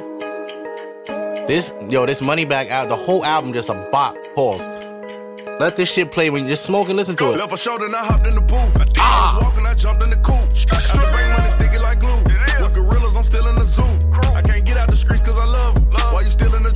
[1.49, 2.89] This yo, this Moneybagg out.
[2.89, 4.17] The whole album just a bop.
[4.35, 4.61] Pause.
[5.61, 7.39] Let this shit play when you just smoke and listen to it.
[7.39, 8.77] Left a shoulder and I hopped in the booth.
[8.99, 9.33] Ah.
[9.33, 10.19] I was walking, I jumped in the.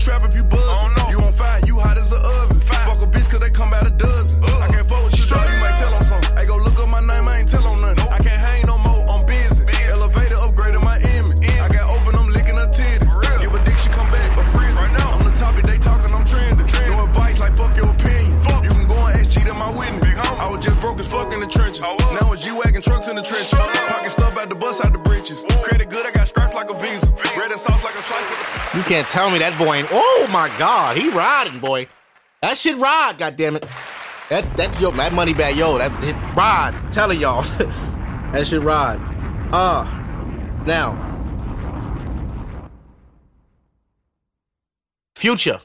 [0.02, 0.71] Trap if you buzz?
[28.92, 29.88] Can't tell me that boy ain't.
[29.90, 31.88] Oh my god, he riding, boy.
[32.42, 33.66] That shit ride, goddamn it.
[34.28, 36.74] That that yo, that Moneybagg, yo, that it ride.
[36.92, 37.40] Telling y'all,
[38.32, 39.00] that shit ride.
[39.50, 39.84] Uh,
[40.66, 40.92] now,
[45.16, 45.62] future,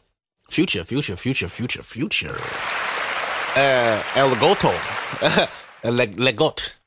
[0.49, 2.38] future, future, future, future, future.
[3.57, 4.69] Uh, El Goto,
[5.84, 6.78] Le, Legot.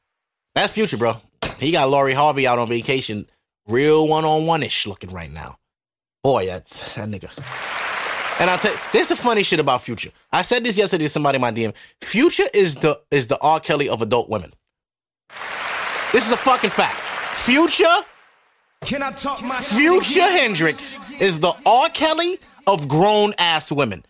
[0.55, 1.17] That's future, bro.
[1.59, 3.29] He got Lori Harvey out on vacation,
[3.69, 5.60] real one on one ish looking right now.
[6.23, 7.31] Boy, that, that nigga.
[8.41, 10.11] And I tell this is the funny shit about Future.
[10.33, 11.75] I said this yesterday to somebody in my DM.
[12.01, 13.61] Future is the is the R.
[13.61, 14.53] Kelly of adult women.
[16.13, 16.99] This is a fucking fact.
[17.45, 17.85] Future,
[18.85, 21.89] Can I talk my Future Hendrix is the R.
[21.91, 24.05] Kelly of grown ass women.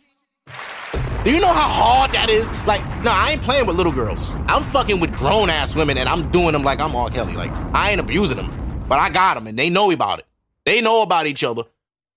[1.25, 2.51] Do you know how hard that is?
[2.67, 4.35] Like, no, I ain't playing with little girls.
[4.47, 7.11] I'm fucking with grown ass women, and I'm doing them like I'm R.
[7.11, 7.35] Kelly.
[7.35, 10.27] Like, I ain't abusing them, but I got them, and they know about it.
[10.65, 11.65] They know about each other,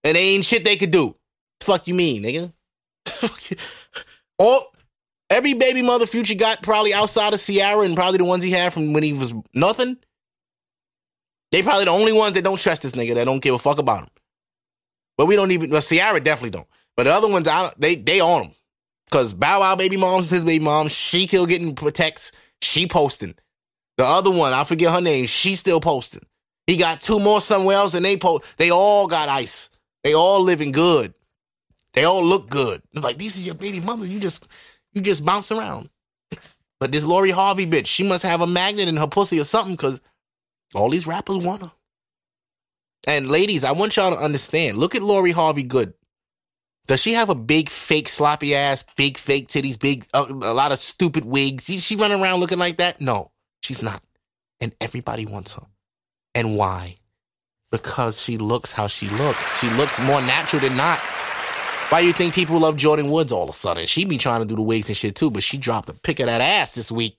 [0.04, 1.16] and they ain't shit they could do
[1.64, 2.52] Fuck you mean, nigga?
[4.38, 4.74] All
[5.30, 8.74] every baby mother Future got probably outside of Ciara and probably the ones he had
[8.74, 9.98] from when he was nothing.
[11.52, 13.78] They probably the only ones that don't trust this nigga that don't give a fuck
[13.78, 14.10] about him.
[15.18, 15.70] But we don't even.
[15.70, 16.68] Well, definitely don't.
[16.98, 18.52] But the other ones, I, they they on him
[19.06, 20.90] because Bow Wow baby mom's his baby mom.
[20.90, 22.32] She still getting protects.
[22.62, 23.36] She posting.
[23.98, 25.28] The other one, I forget her name.
[25.28, 26.26] She still posting.
[26.66, 28.44] He got two more somewhere else, and they post.
[28.58, 29.70] They all got ice.
[30.04, 31.14] They all living good.
[31.94, 32.82] They all look good.
[32.92, 34.10] It's like these are your baby mothers.
[34.10, 34.48] You just
[34.94, 35.90] you just bounce around.
[36.80, 39.76] But this Lori Harvey bitch, she must have a magnet in her pussy or something
[39.76, 40.02] because
[40.76, 41.72] all these rappers want her.
[43.08, 44.78] And ladies, I want y'all to understand.
[44.78, 45.94] Look at Lori Harvey Good.
[46.88, 50.74] Does she have a big fake sloppy ass, big fake titties, big uh, a lot
[50.74, 51.64] of stupid wigs?
[51.64, 53.00] She, she running around looking like that?
[53.00, 53.32] No,
[53.62, 54.04] she's not.
[54.60, 55.64] And everybody wants her.
[56.36, 56.98] And why?
[57.74, 59.60] Because she looks how she looks.
[59.60, 61.00] She looks more natural than not.
[61.90, 63.88] Why you think people love Jordyn Woods all of a sudden?
[63.88, 66.20] She be trying to do the wigs and shit too, but she dropped a pick
[66.20, 67.18] of that ass this week.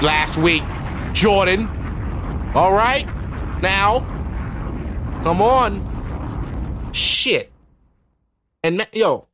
[0.00, 0.62] Last week.
[1.14, 1.66] Jordan.
[2.54, 3.06] All right?
[3.60, 4.00] Now.
[5.24, 6.92] Come on.
[6.92, 7.50] Shit.
[8.62, 9.26] And yo,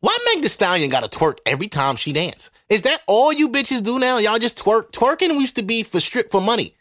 [0.00, 2.48] why Meg Thee Stallion got to twerk every time she dance?
[2.70, 4.16] Is that all you bitches do now?
[4.16, 4.92] Y'all just twerk.
[4.92, 6.74] Twerking used to be for strip for money.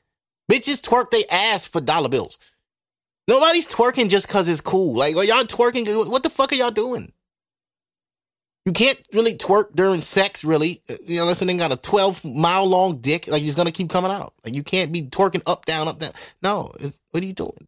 [0.52, 2.38] Bitches twerk they ass for dollar bills.
[3.28, 4.94] Nobody's twerking just cause it's cool.
[4.96, 6.08] Like, are y'all twerking?
[6.10, 7.12] What the fuck are y'all doing?
[8.66, 10.82] You can't really twerk during sex, really.
[10.90, 13.90] Uh, You know, unless they got a 12 mile long dick, like he's gonna keep
[13.90, 14.34] coming out.
[14.44, 16.12] Like, you can't be twerking up, down, up, down.
[16.42, 17.68] No, it's- what are you doing?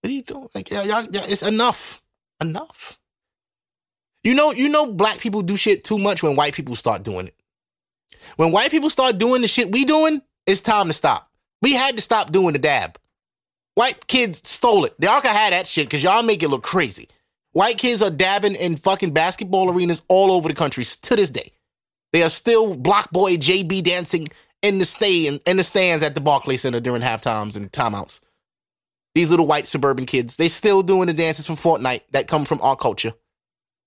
[0.00, 0.48] What are you doing?
[0.54, 2.02] Like, y'all, y'all- it's enough.
[2.40, 2.98] Enough.
[4.24, 7.28] You know, you know, black people do shit too much when white people start doing
[7.28, 7.34] it.
[8.36, 11.30] When white people start doing the shit we doing, it's time to stop.
[11.62, 12.98] We had to stop doing the dab.
[13.74, 14.94] White kids stole it.
[14.98, 17.08] Y'all can have that shit because y'all make it look crazy.
[17.52, 21.52] White kids are dabbing in fucking basketball arenas all over the country to this day.
[22.12, 24.28] They are still BlocBoy JB dancing
[24.62, 28.20] in the stand in the stands at the Barclays Center during half times and timeouts.
[29.14, 32.60] These little white suburban kids, they still doing the dances from Fortnite that come from
[32.62, 33.12] our culture.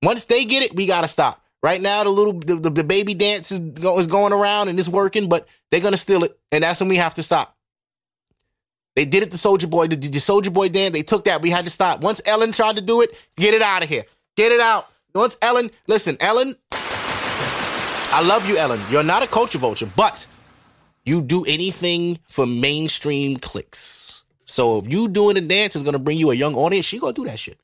[0.01, 1.43] Once they get it, we gotta stop.
[1.64, 4.78] Right now, the little the, the, the baby dance is, go, is going around and
[4.78, 7.55] it's working, but they're gonna steal it, and that's when we have to stop.
[8.97, 10.91] They did it to Soldier Boy, the, the Soldier Boy dance.
[10.91, 11.41] They took that.
[11.41, 12.01] We had to stop.
[12.01, 14.03] Once Ellen tried to do it, get it out of here.
[14.36, 14.88] Get it out.
[15.16, 18.82] Once Ellen, listen, Ellen, I love you, Ellen.
[18.91, 20.28] You're not a culture vulture, but
[21.05, 24.26] you do anything for mainstream clicks.
[24.45, 27.14] So if you doing a dance is gonna bring you a young audience, she gonna
[27.14, 27.57] do that shit.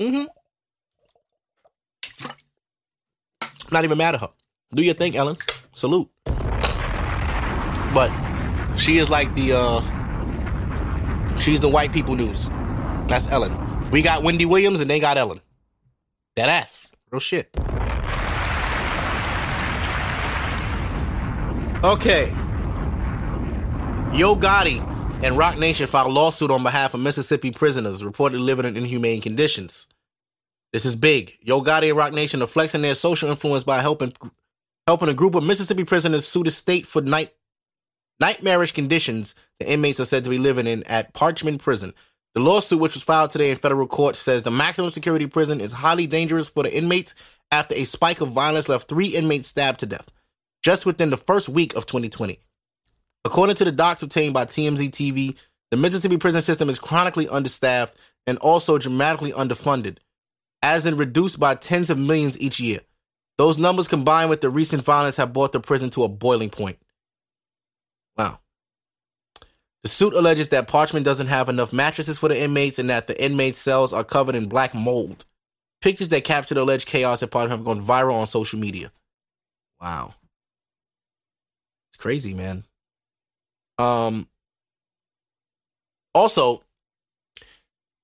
[0.00, 0.24] Mm-hmm.
[3.70, 4.30] Not even mad at her.
[4.72, 5.36] Do your thing, Ellen.
[5.74, 6.08] Salute.
[7.94, 8.10] But
[8.76, 12.48] she is like the uh she's the white people news.
[13.08, 13.90] That's Ellen.
[13.90, 15.40] We got Wendy Williams and they got Ellen.
[16.36, 16.86] That ass.
[17.10, 17.50] Real shit.
[21.84, 22.26] Okay.
[24.12, 24.80] Yo Gotti
[25.22, 29.20] and Roc Nation filed a lawsuit on behalf of Mississippi prisoners reportedly living in inhumane
[29.20, 29.86] conditions.
[30.72, 31.38] This is big.
[31.40, 34.12] Yo Gotti Roc Nation are flexing their social influence by helping
[34.86, 37.32] helping a group of Mississippi prisoners sue the state for night
[38.20, 41.94] nightmarish conditions the inmates are said to be living in at Parchman Prison.
[42.34, 45.72] The lawsuit, which was filed today in federal court, says the maximum security prison is
[45.72, 47.14] highly dangerous for the inmates
[47.50, 50.10] after a spike of violence left three inmates stabbed to death
[50.62, 52.38] just within the first week of 2020.
[53.24, 55.36] According to the docs obtained by TMZ TV,
[55.70, 57.96] the Mississippi prison system is chronically understaffed
[58.26, 59.98] and also dramatically underfunded,
[60.62, 62.80] as in reduced by tens of millions each year.
[63.36, 66.78] Those numbers combined with the recent violence have brought the prison to a boiling point.
[68.16, 68.40] Wow.
[69.84, 73.22] The suit alleges that Parchman doesn't have enough mattresses for the inmates and that the
[73.22, 75.24] inmates' cells are covered in black mold.
[75.80, 78.90] Pictures that capture the alleged chaos at Parchman have gone viral on social media.
[79.80, 80.14] Wow.
[81.92, 82.64] It's crazy, man.
[83.78, 84.28] Um
[86.14, 86.64] also,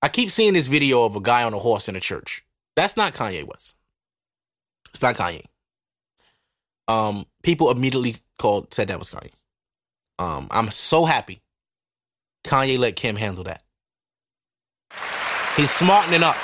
[0.05, 2.45] I keep seeing this video of a guy on a horse in a church.
[2.77, 3.75] That's not Kanye West.
[4.91, 5.47] It's not Kanye.
[6.87, 9.33] Um, people immediately called said that was Kanye.
[10.19, 11.41] Um, I'm so happy
[12.45, 13.63] Kanye let Kim handle that.
[15.57, 16.37] He's smartening up.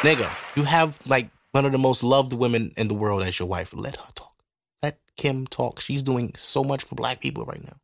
[0.00, 3.46] Nigga, you have like one of the most loved women in the world as your
[3.46, 3.72] wife.
[3.72, 4.34] Let her talk.
[4.82, 5.78] Let Kim talk.
[5.78, 7.76] She's doing so much for black people right now.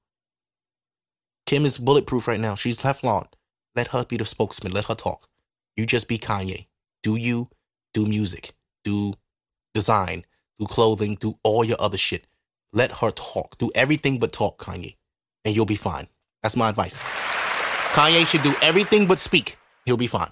[1.47, 2.57] Kim is bulletproof right now.
[2.57, 3.29] She's left Teflon.
[3.75, 4.73] Let her be the spokesman.
[4.73, 5.29] Let her talk.
[5.77, 6.67] You just be Kanye.
[7.03, 7.49] Do you
[7.95, 8.53] do music?
[8.85, 9.15] Do
[9.75, 10.25] design?
[10.59, 11.15] Do clothing?
[11.15, 12.25] Do all your other shit.
[12.73, 13.59] Let her talk.
[13.59, 14.97] Do everything but talk, Kanye,
[15.45, 16.07] and you'll be fine.
[16.43, 17.03] That's my advice.
[17.93, 19.59] Kanye should do everything but speak.
[19.85, 20.31] He'll be fine.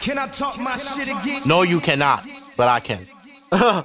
[0.00, 1.42] Can I talk my shit again?
[1.44, 2.24] No, you cannot,
[2.56, 3.04] but I can.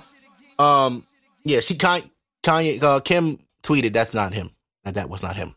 [0.59, 1.03] um,
[1.43, 2.09] yeah, she Kanye,
[2.43, 4.51] Kanye uh, Kim tweeted that's not him.
[4.83, 5.55] That that was not him.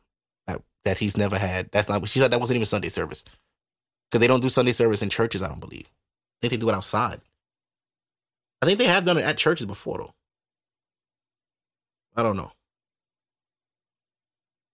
[0.87, 1.70] That he's never had.
[1.72, 2.09] That's not.
[2.09, 3.24] She said that wasn't even Sunday service
[4.11, 5.43] because they don't do Sunday service in churches.
[5.43, 5.89] I don't believe.
[5.89, 7.20] I think they do it outside.
[8.62, 10.14] I think they have done it at churches before though.
[12.16, 12.66] I don't know.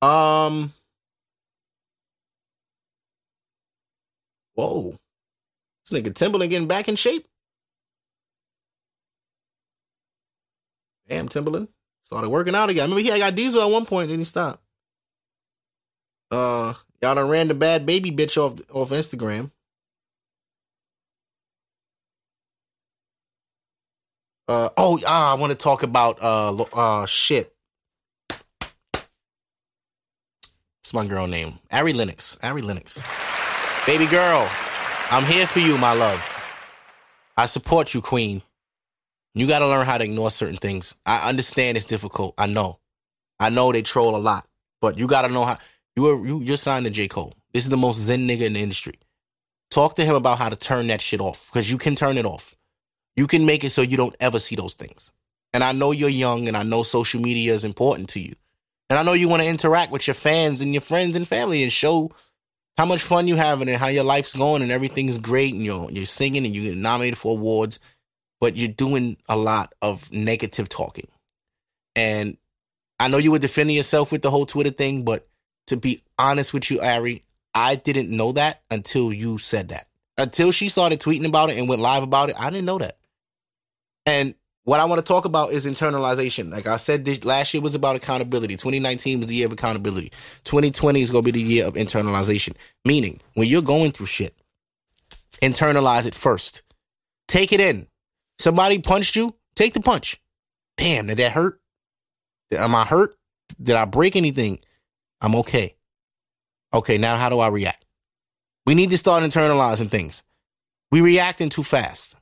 [0.08, 0.72] Um.
[4.54, 4.98] Whoa.
[5.90, 7.26] This nigga Timbaland getting back in shape.
[11.08, 11.68] Damn, Timbaland.
[12.04, 12.82] Started working out again.
[12.82, 14.61] I remember he got diesel at one point, then he stopped.
[16.32, 19.50] Uh y'all done ran the bad baby bitch off off Instagram.
[24.48, 27.54] Uh oh ah, I want to talk about uh uh shit.
[30.82, 31.58] What's my girl name?
[31.70, 32.38] Ari Lennox.
[32.42, 32.98] Ari Lennox.
[33.86, 34.48] Baby girl,
[35.10, 36.22] I'm here for you, my love.
[37.36, 38.42] I support you, queen.
[39.34, 40.94] You got to learn how to ignore certain things.
[41.06, 42.34] I understand it's difficult.
[42.36, 42.78] I know.
[43.40, 44.46] I know they troll a lot,
[44.80, 45.58] but you got to know how.
[45.96, 47.34] You are you, you're signed to J Cole.
[47.52, 48.94] This is the most zen nigga in the industry.
[49.70, 52.24] Talk to him about how to turn that shit off because you can turn it
[52.24, 52.54] off.
[53.16, 55.10] You can make it so you don't ever see those things.
[55.52, 58.34] And I know you're young, and I know social media is important to you,
[58.88, 61.62] and I know you want to interact with your fans and your friends and family
[61.62, 62.10] and show
[62.78, 65.90] how much fun you're having and how your life's going and everything's great and you're
[65.90, 67.78] you're singing and you get nominated for awards,
[68.40, 71.08] but you're doing a lot of negative talking.
[71.94, 72.38] And
[72.98, 75.28] I know you were defending yourself with the whole Twitter thing, but
[75.66, 77.22] to be honest with you, Ari,
[77.54, 79.86] I didn't know that until you said that.
[80.18, 82.98] Until she started tweeting about it and went live about it, I didn't know that.
[84.06, 84.34] And
[84.64, 86.52] what I want to talk about is internalization.
[86.52, 88.56] Like I said, this, last year was about accountability.
[88.56, 90.10] 2019 was the year of accountability.
[90.44, 92.54] 2020 is going to be the year of internalization.
[92.84, 94.34] Meaning, when you're going through shit,
[95.42, 96.62] internalize it first.
[97.26, 97.88] Take it in.
[98.38, 100.20] Somebody punched you, take the punch.
[100.76, 101.60] Damn, did that hurt?
[102.52, 103.16] Am I hurt?
[103.60, 104.60] Did I break anything?
[105.22, 105.76] I'm okay.
[106.74, 107.86] Okay, now how do I react?
[108.66, 110.22] We need to start internalizing things.
[110.90, 112.16] We reacting too fast.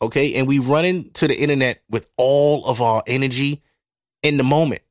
[0.00, 0.34] Okay.
[0.34, 3.62] And we run into the internet with all of our energy
[4.22, 4.82] in the moment.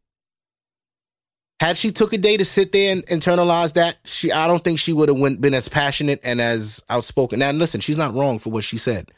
[1.60, 4.80] Had she took a day to sit there and internalize that, she I don't think
[4.80, 7.40] she would have been as passionate and as outspoken.
[7.40, 9.12] Now listen, she's not wrong for what she said.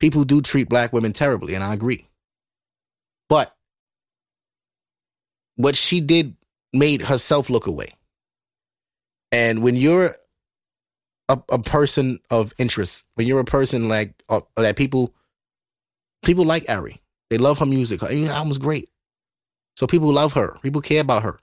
[0.00, 2.06] People do treat black women terribly, and I agree.
[3.28, 3.54] But
[5.54, 6.34] what she did
[6.72, 7.88] made herself look away.
[9.32, 10.14] And when you're
[11.28, 15.14] a, a person of interest, when you're a person like uh, that people
[16.26, 17.00] people like Ari.
[17.30, 18.00] They love her music.
[18.00, 18.88] Her album's great.
[19.76, 20.56] So people love her.
[20.62, 21.38] People care about her.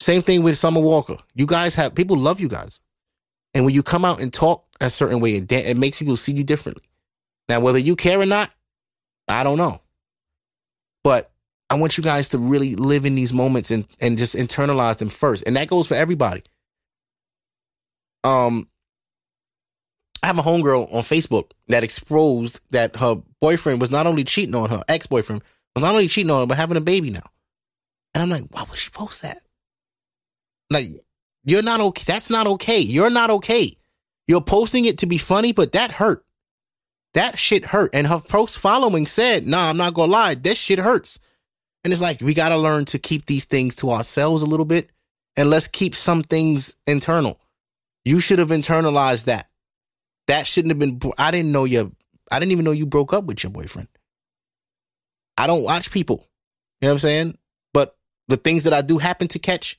[0.00, 1.16] Same thing with Summer Walker.
[1.34, 2.80] You guys have people love you guys.
[3.52, 6.32] And when you come out and talk a certain way, it, it makes people see
[6.32, 6.84] you differently.
[7.48, 8.50] Now, whether you care or not,
[9.28, 9.80] I don't know.
[11.02, 11.29] But
[11.70, 15.08] I want you guys to really live in these moments and, and just internalize them
[15.08, 15.44] first.
[15.46, 16.42] And that goes for everybody.
[18.24, 18.68] Um,
[20.22, 24.54] I have a homegirl on Facebook that exposed that her boyfriend was not only cheating
[24.54, 25.42] on her, ex boyfriend
[25.74, 27.22] was not only cheating on her, but having a baby now.
[28.14, 29.38] And I'm like, why would she post that?
[30.70, 30.88] Like,
[31.44, 32.04] you're not okay.
[32.06, 32.80] That's not okay.
[32.80, 33.76] You're not okay.
[34.26, 36.24] You're posting it to be funny, but that hurt.
[37.14, 37.90] That shit hurt.
[37.94, 41.18] And her post following said, nah, I'm not gonna lie, this shit hurts.
[41.82, 44.90] And it's like, we gotta learn to keep these things to ourselves a little bit
[45.36, 47.40] and let's keep some things internal.
[48.04, 49.48] You should have internalized that.
[50.26, 51.12] That shouldn't have been.
[51.18, 51.92] I didn't know you.
[52.30, 53.88] I didn't even know you broke up with your boyfriend.
[55.36, 56.28] I don't watch people.
[56.80, 57.38] You know what I'm saying?
[57.72, 57.96] But
[58.28, 59.78] the things that I do happen to catch,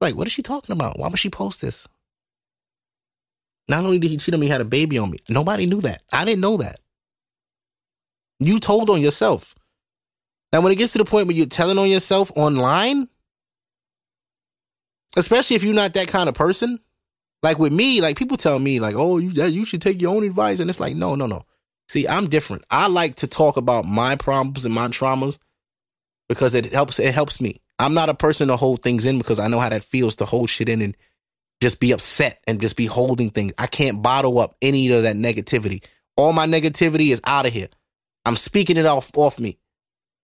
[0.00, 0.98] like, what is she talking about?
[0.98, 1.86] Why would she post this?
[3.68, 5.18] Not only did he cheat on me, he had a baby on me.
[5.28, 6.02] Nobody knew that.
[6.12, 6.80] I didn't know that.
[8.38, 9.54] You told on yourself.
[10.52, 13.08] Now, when it gets to the point where you're telling on yourself online,
[15.16, 16.78] especially if you're not that kind of person,
[17.42, 20.24] like with me, like people tell me, like, oh, you you should take your own
[20.24, 21.44] advice, and it's like, no, no, no.
[21.88, 22.64] See, I'm different.
[22.70, 25.38] I like to talk about my problems and my traumas
[26.28, 26.98] because it helps.
[26.98, 27.60] It helps me.
[27.78, 30.24] I'm not a person to hold things in because I know how that feels to
[30.24, 30.96] hold shit in and
[31.62, 33.52] just be upset and just be holding things.
[33.58, 35.84] I can't bottle up any of that negativity.
[36.16, 37.68] All my negativity is out of here.
[38.24, 39.58] I'm speaking it off off me.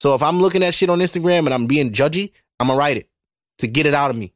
[0.01, 2.97] So if I'm looking at shit on Instagram and I'm being judgy, I'm gonna write
[2.97, 3.09] it
[3.59, 4.33] to get it out of me.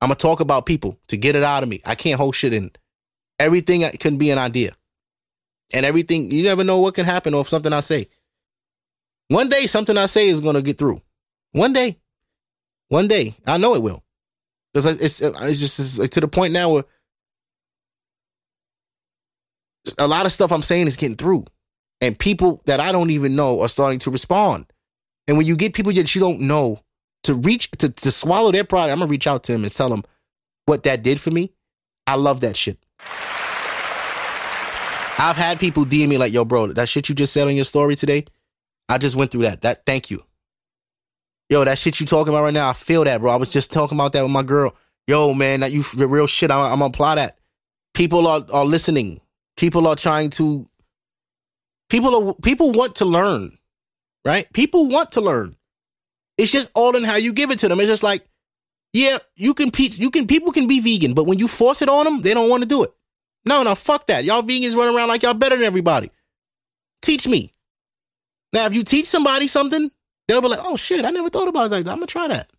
[0.00, 1.80] I'm gonna talk about people to get it out of me.
[1.84, 2.70] I can't hold shit in.
[3.38, 4.72] Everything can be an idea,
[5.72, 8.08] and everything you never know what can happen off something I say.
[9.28, 11.00] One day, something I say is gonna get through.
[11.52, 11.98] One day,
[12.88, 14.02] one day, I know it will.
[14.72, 16.84] Because it's it's just it's to the point now where
[19.98, 21.44] a lot of stuff I'm saying is getting through.
[22.04, 24.66] And people that I don't even know are starting to respond.
[25.26, 26.80] And when you get people that you don't know
[27.22, 29.88] to reach to, to swallow their pride, I'm gonna reach out to them and tell
[29.88, 30.04] them
[30.66, 31.54] what that did for me.
[32.06, 32.76] I love that shit.
[35.18, 37.64] I've had people DM me like, yo, bro, that shit you just said on your
[37.64, 38.26] story today,
[38.90, 39.62] I just went through that.
[39.62, 40.22] That thank you.
[41.48, 43.32] Yo, that shit you talking about right now, I feel that, bro.
[43.32, 44.76] I was just talking about that with my girl.
[45.06, 46.50] Yo, man, that you real shit.
[46.50, 47.38] I'm, I'm gonna apply that.
[47.94, 49.22] People are are listening.
[49.56, 50.68] People are trying to.
[51.94, 53.56] People are people want to learn,
[54.24, 54.52] right?
[54.52, 55.54] People want to learn.
[56.36, 57.78] It's just all in how you give it to them.
[57.78, 58.26] It's just like,
[58.92, 61.88] yeah, you can pe- you can people can be vegan, but when you force it
[61.88, 62.92] on them, they don't want to do it.
[63.46, 64.24] No, no, fuck that.
[64.24, 66.10] Y'all vegans run around like y'all better than everybody.
[67.00, 67.54] Teach me.
[68.52, 69.88] Now, if you teach somebody something,
[70.26, 71.92] they'll be like, oh shit, I never thought about it like that.
[71.92, 72.50] I'm gonna try that.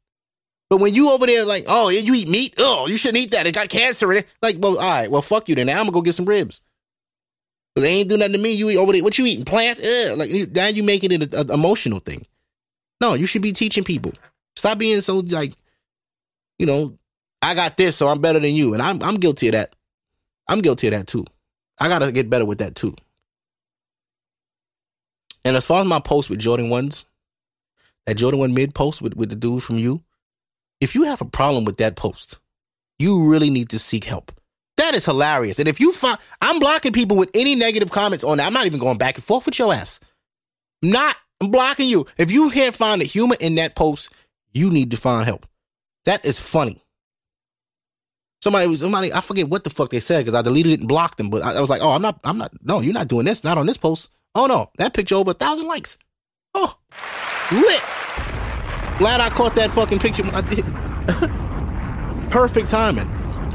[0.69, 3.47] But when you over there like, oh, you eat meat, oh, you shouldn't eat that.
[3.47, 4.27] It got cancer in it.
[4.41, 5.67] Like, well, all right, well, fuck you then.
[5.67, 6.61] Now I'm gonna go get some ribs.
[7.76, 8.53] They ain't do nothing to me.
[8.53, 9.03] You eat over there.
[9.03, 9.43] What you eating?
[9.43, 9.82] Plants?
[9.86, 10.17] Ugh.
[10.17, 12.26] Like now you making it an emotional thing.
[13.01, 14.13] No, you should be teaching people.
[14.55, 15.53] Stop being so like,
[16.57, 16.97] you know,
[17.41, 19.76] I got this, so I'm better than you, and I'm I'm guilty of that.
[20.47, 21.26] I'm guilty of that too.
[21.80, 22.95] I gotta get better with that too.
[25.43, 27.05] And as far as my post with Jordan ones,
[28.05, 30.01] that Jordan one mid post with, with the dude from you,
[30.80, 32.38] if you have a problem with that post,
[32.97, 34.32] you really need to seek help.
[34.78, 35.59] That is hilarious.
[35.59, 38.47] And if you find, I'm blocking people with any negative comments on that.
[38.47, 39.99] I'm not even going back and forth with your ass.
[40.82, 42.05] Not, I'm blocking you.
[42.17, 44.11] If you can't find the humor in that post,
[44.51, 45.47] you need to find help.
[46.05, 46.82] That is funny.
[48.43, 49.11] Somebody was somebody.
[49.11, 51.30] I forget what the fuck they said because I deleted it and blocked them.
[51.30, 52.19] But I, I was like, oh, I'm not.
[52.23, 52.51] I'm not.
[52.61, 53.43] No, you're not doing this.
[53.43, 54.09] Not on this post.
[54.36, 55.97] Oh no, that picture over a thousand likes.
[56.53, 56.78] Oh,
[57.51, 57.82] lit.
[58.99, 60.23] Glad I caught that fucking picture.
[62.30, 63.09] Perfect timing.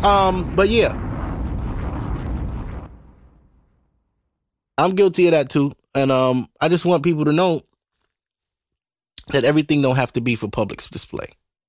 [0.05, 0.93] Um, but yeah,
[4.81, 7.61] I'm guilty of that too, and um, I just want people to know
[9.29, 11.27] that everything don't have to be for public display.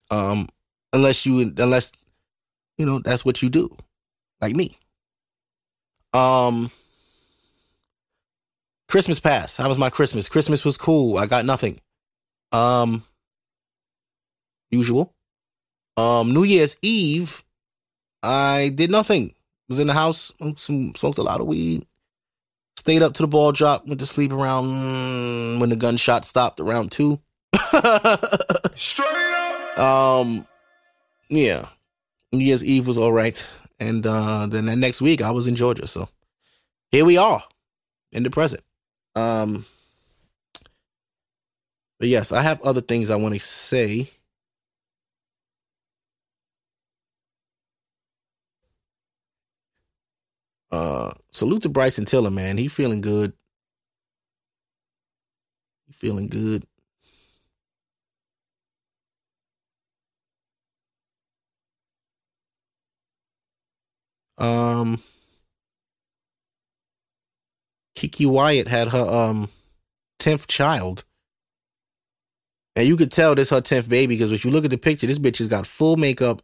[0.10, 0.48] Um,
[0.94, 1.92] unless you unless
[2.78, 3.76] you know that's what you do,
[4.40, 4.72] like me.
[6.14, 6.72] Um,
[8.88, 9.58] Christmas passed.
[9.58, 10.30] How was my Christmas?
[10.30, 11.18] Christmas was cool.
[11.18, 11.82] I got nothing.
[12.54, 13.04] Um,
[14.70, 15.14] usual.
[15.98, 17.44] Um, New Year's Eve,
[18.24, 19.34] I did nothing.
[19.68, 21.86] Was in the house, smoked smoked a lot of weed.
[22.82, 23.86] Stayed up to the ball drop.
[23.86, 27.22] Went to sleep around mm, when the gunshot stopped around two.
[29.78, 30.48] Um,
[31.30, 31.68] yeah,
[32.34, 33.48] New Year's Eve was all right,
[33.80, 35.86] and uh, then the next week I was in Georgia.
[35.86, 36.10] So
[36.92, 37.44] here we are
[38.12, 38.64] in the present.
[39.16, 39.64] Um,
[42.00, 44.10] but yes, I have other things I want to say.
[50.72, 52.58] Uh, salute to Bryson Tiller, man.
[52.58, 53.34] He feeling good.
[55.88, 56.66] He feeling good.
[64.38, 64.98] Um,
[67.96, 69.50] KeKe Wyatt had her um
[70.18, 71.04] tenth child,
[72.76, 75.06] and you could tell this her tenth baby because if you look at the picture,
[75.06, 76.42] this bitch has got full makeup,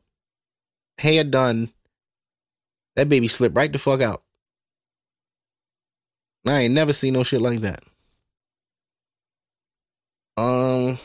[1.00, 1.70] hair done.
[2.98, 4.24] That baby slipped right the fuck out.
[6.48, 7.84] I ain't never seen no shit like that.
[10.36, 10.98] Um,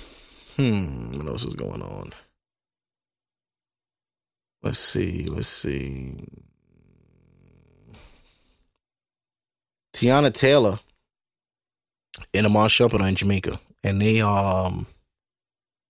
[0.57, 2.13] hmm, what else is going on?
[4.63, 6.25] Let's see, let's see.
[9.93, 10.79] Teyana Taylor
[12.33, 14.87] and Iman Shumpert are in Jamaica, and they um,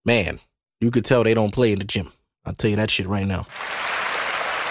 [0.04, 0.40] man,
[0.80, 2.10] you could tell they don't play in the gym.
[2.44, 3.46] I'll tell you that shit right now.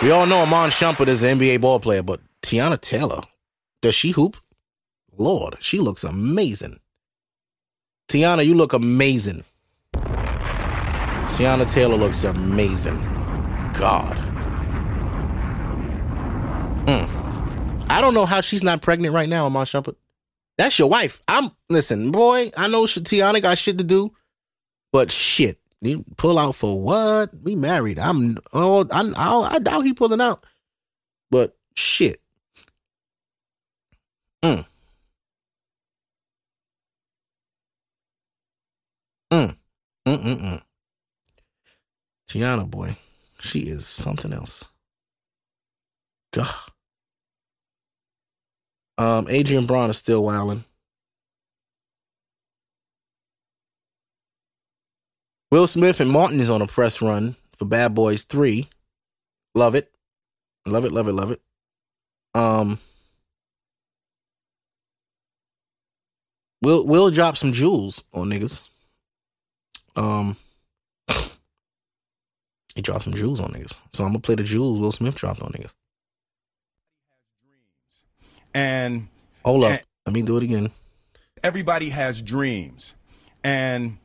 [0.02, 3.22] We all know Iman Shumpert is an NBA ball player, but Teyana Taylor,
[3.84, 4.36] does she hoop?
[5.16, 6.80] Lord, she looks amazing.
[8.10, 9.44] Teyana, you look amazing.
[9.94, 13.00] Teyana Taylor looks amazing.
[13.74, 14.18] God.
[16.88, 17.08] Mm.
[17.92, 19.98] I don't know how she's not pregnant right now, Iman Shumpert.
[20.58, 21.22] That's your wife.
[21.28, 22.50] I'm listen, boy.
[22.58, 24.12] I know Teyana got shit to do,
[24.92, 27.32] but shit, you pull out for what?
[27.44, 28.00] We married.
[28.00, 30.46] I'm oh, I I, I doubt he pulling out,
[31.32, 32.22] but shit.
[34.44, 34.66] Mm.
[39.34, 39.56] Mm.
[40.08, 40.18] Mm.
[40.24, 40.42] Mm.
[40.42, 40.64] Mm.
[42.30, 42.96] Teyana, boy,
[43.42, 44.66] she is something else.
[46.34, 46.48] God.
[48.98, 50.64] Um, Adrian Braun is still wilding.
[55.52, 58.68] Will Smith and Martin is on a press run for Bad Boys 3.
[59.54, 59.92] Love it.
[60.66, 61.42] Love it, love it, love it.
[62.34, 62.80] Um
[66.62, 68.68] Will Will drop some jewels on niggas.
[69.96, 70.38] Um,
[72.76, 73.74] he dropped some jewels on niggas.
[73.92, 75.74] So I'm gonna play the jewels Will Smith dropped on niggas.
[78.54, 79.08] And
[79.44, 80.70] Hold up, and let me do it again.
[81.44, 82.96] everybody has dreams.
[83.44, 83.98] And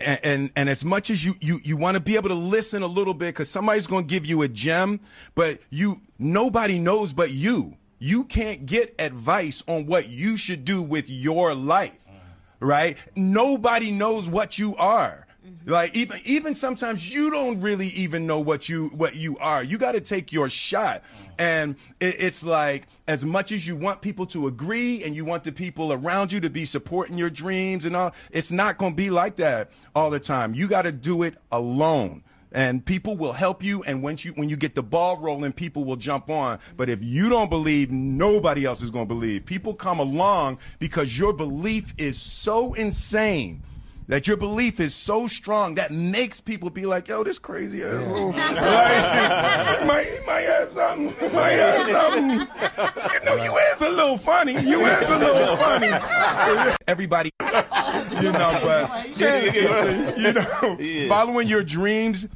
[0.00, 2.86] and and, as much as you you, you want to be able to listen a
[2.86, 5.00] little bit because somebody's going to give you a gem,
[5.34, 7.76] but you nobody knows but you.
[7.98, 11.98] You can't get advice on what you should do with your life,
[12.58, 12.96] right?
[13.14, 15.26] Nobody knows what you are.
[15.50, 15.70] Mm-hmm.
[15.70, 19.62] Like even even sometimes you don't really even know what you what you are.
[19.62, 21.30] You got to take your shot, mm-hmm.
[21.38, 25.44] and it, it's like as much as you want people to agree and you want
[25.44, 28.96] the people around you to be supporting your dreams and all, it's not going to
[28.96, 30.54] be like that all the time.
[30.54, 32.22] You got to do it alone.
[32.52, 35.84] And people will help you, and once you when you get the ball rolling, people
[35.84, 36.58] will jump on.
[36.76, 39.46] But if you don't believe, nobody else is going to believe.
[39.46, 43.62] People come along because your belief is so insane
[44.10, 48.32] that your belief is so strong that makes people be like, yo, this crazy asshole.
[48.32, 51.32] like, he might, he might have something.
[51.32, 52.30] Might have something.
[52.40, 54.54] You know, you is a little funny.
[54.54, 56.76] You is a little funny.
[56.88, 57.30] Everybody,
[58.20, 62.26] you know, but listen, you know, following your dreams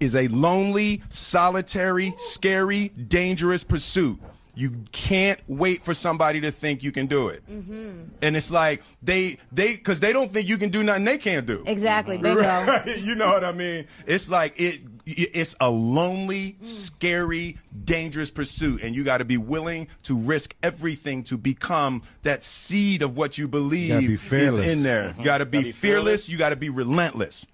[0.00, 4.18] is a lonely, solitary, scary, dangerous pursuit.
[4.56, 7.46] You can't wait for somebody to think you can do it.
[7.46, 8.04] Mm-hmm.
[8.22, 11.46] And it's like they they because they don't think you can do nothing they can't
[11.46, 11.62] do.
[11.66, 12.18] Exactly.
[12.22, 12.40] Bingo.
[12.40, 12.98] Right?
[12.98, 13.86] You know what I mean?
[14.06, 14.80] It's like it.
[15.04, 21.22] It's a lonely, scary, dangerous pursuit, and you got to be willing to risk everything
[21.24, 25.14] to become that seed of what you believe be is in there.
[25.16, 26.26] You got to be, be fearless.
[26.26, 26.28] fearless.
[26.28, 27.46] You got to be relentless.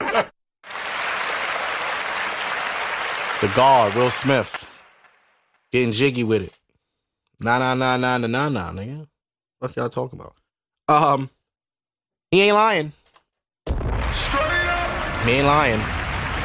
[3.42, 4.64] The guard, Will Smith,
[5.72, 6.58] getting jiggy with it.
[7.40, 9.08] Nah, nah, nah, nah, nah, nah, nah, nigga.
[9.58, 10.34] What y'all talking about?
[10.88, 11.30] Um,
[12.30, 12.92] he ain't lying.
[13.66, 15.80] He ain't lying.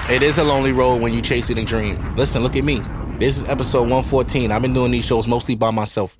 [0.09, 2.15] It is a lonely road when you chase it and dream.
[2.15, 2.81] Listen, look at me.
[3.19, 4.51] This is episode 114.
[4.51, 6.17] I've been doing these shows mostly by myself.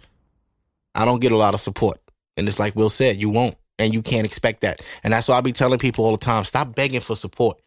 [0.93, 1.99] I don't get a lot of support.
[2.36, 3.55] And it's like Will said, you won't.
[3.80, 4.82] And you can't expect that.
[5.03, 7.60] And that's why I be telling people all the time stop begging for support.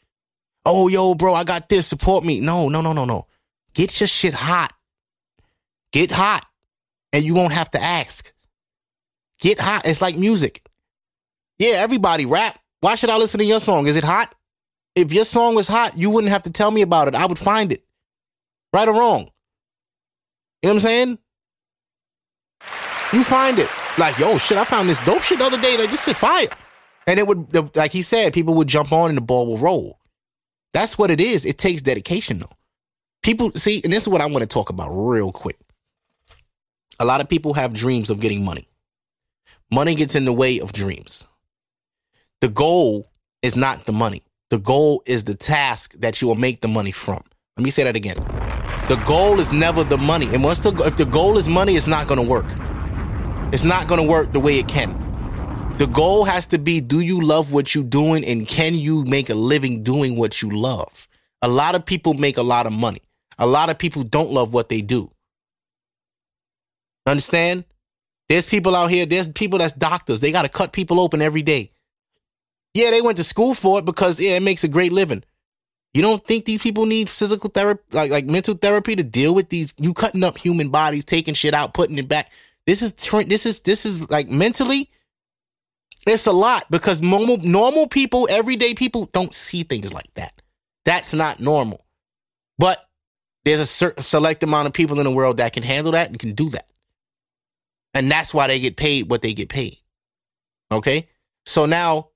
[0.66, 1.86] Oh, yo, bro, I got this.
[1.86, 2.40] Support me.
[2.40, 3.26] No, no, no, no, no.
[3.74, 4.72] Get your shit hot.
[5.92, 6.46] Get hot.
[7.12, 8.32] And you won't have to ask.
[9.40, 9.86] Get hot.
[9.86, 10.62] It's like music.
[11.58, 12.58] Yeah, everybody rap.
[12.80, 13.86] Why should I listen to your song?
[13.86, 14.34] Is it hot?
[14.94, 17.14] If your song was hot, you wouldn't have to tell me about it.
[17.14, 17.84] I would find it.
[18.72, 19.30] Right or wrong.
[20.62, 21.18] You know what I'm saying?
[23.12, 23.68] You find it.
[23.98, 25.76] Like, yo, shit, I found this dope shit the other day.
[25.76, 26.48] Like, this is fire.
[27.06, 29.98] And it would, like he said, people would jump on and the ball will roll.
[30.72, 31.44] That's what it is.
[31.44, 32.52] It takes dedication, though.
[33.22, 35.58] People, see, and this is what I want to talk about real quick.
[37.00, 38.68] A lot of people have dreams of getting money.
[39.72, 41.24] Money gets in the way of dreams.
[42.42, 43.06] The goal
[43.40, 44.22] is not the money.
[44.50, 47.22] The goal is the task that you will make the money from.
[47.56, 48.18] Let me say that again.
[48.88, 50.26] The goal is never the money.
[50.34, 52.44] And once the if the goal is money, it's not going to work.
[53.50, 54.92] It's not going to work the way it can.
[55.78, 59.30] The goal has to be do you love what you're doing and can you make
[59.30, 61.08] a living doing what you love?
[61.40, 63.00] A lot of people make a lot of money.
[63.38, 65.10] A lot of people don't love what they do.
[67.06, 67.64] Understand?
[68.28, 70.20] There's people out here, there's people that's doctors.
[70.20, 71.72] They got to cut people open every day.
[72.74, 75.24] Yeah, they went to school for it because yeah, it makes a great living.
[75.92, 79.48] You don't think these people need physical therapy, like like mental therapy, to deal with
[79.48, 79.74] these?
[79.76, 82.30] You cutting up human bodies, taking shit out, putting it back.
[82.66, 84.88] This is this is this is like mentally,
[86.06, 90.40] it's a lot because normal normal people, everyday people, don't see things like that.
[90.84, 91.84] That's not normal.
[92.58, 92.84] But
[93.44, 96.18] there's a certain select amount of people in the world that can handle that and
[96.18, 96.68] can do that,
[97.94, 99.78] and that's why they get paid what they get paid.
[100.72, 101.08] Okay,
[101.46, 102.08] so now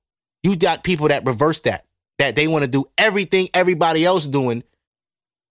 [0.42, 1.86] you got people that reverse that
[2.18, 4.62] that they want to do everything everybody else doing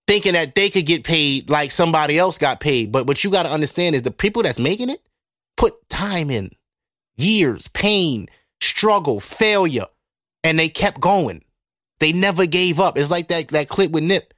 [0.07, 2.91] thinking that they could get paid like somebody else got paid.
[2.91, 5.01] But what you got to understand is the people that's making it
[5.57, 6.51] put time in
[7.15, 8.27] years pain
[8.59, 9.85] struggle failure
[10.43, 11.43] and they kept going.
[11.99, 12.97] They never gave up.
[12.97, 14.33] It's like that that clip with nip.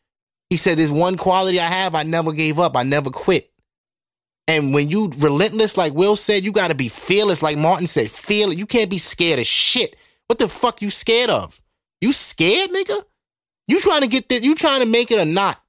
[0.50, 2.76] He said there's one quality i have i never gave up.
[2.76, 3.52] I never quit
[4.48, 8.10] and when you relentless like will said you got to be fearless like martin said
[8.10, 9.96] fearless you can't be scared of shit
[10.28, 11.62] what the fuck you scared of
[12.02, 13.04] you scared, nigga?
[13.68, 14.44] You trying to get this?
[14.44, 15.60] You trying to make it or not?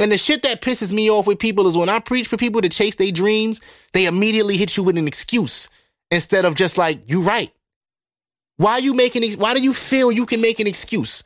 [0.00, 2.60] And the shit that pisses me off with people is when I preach for people
[2.60, 3.60] to chase their dreams,
[3.92, 5.68] they immediately hit you with an excuse
[6.10, 7.50] instead of just like, you right.
[8.58, 9.32] Why are you making?
[9.38, 11.22] Why do you feel you can make an excuse,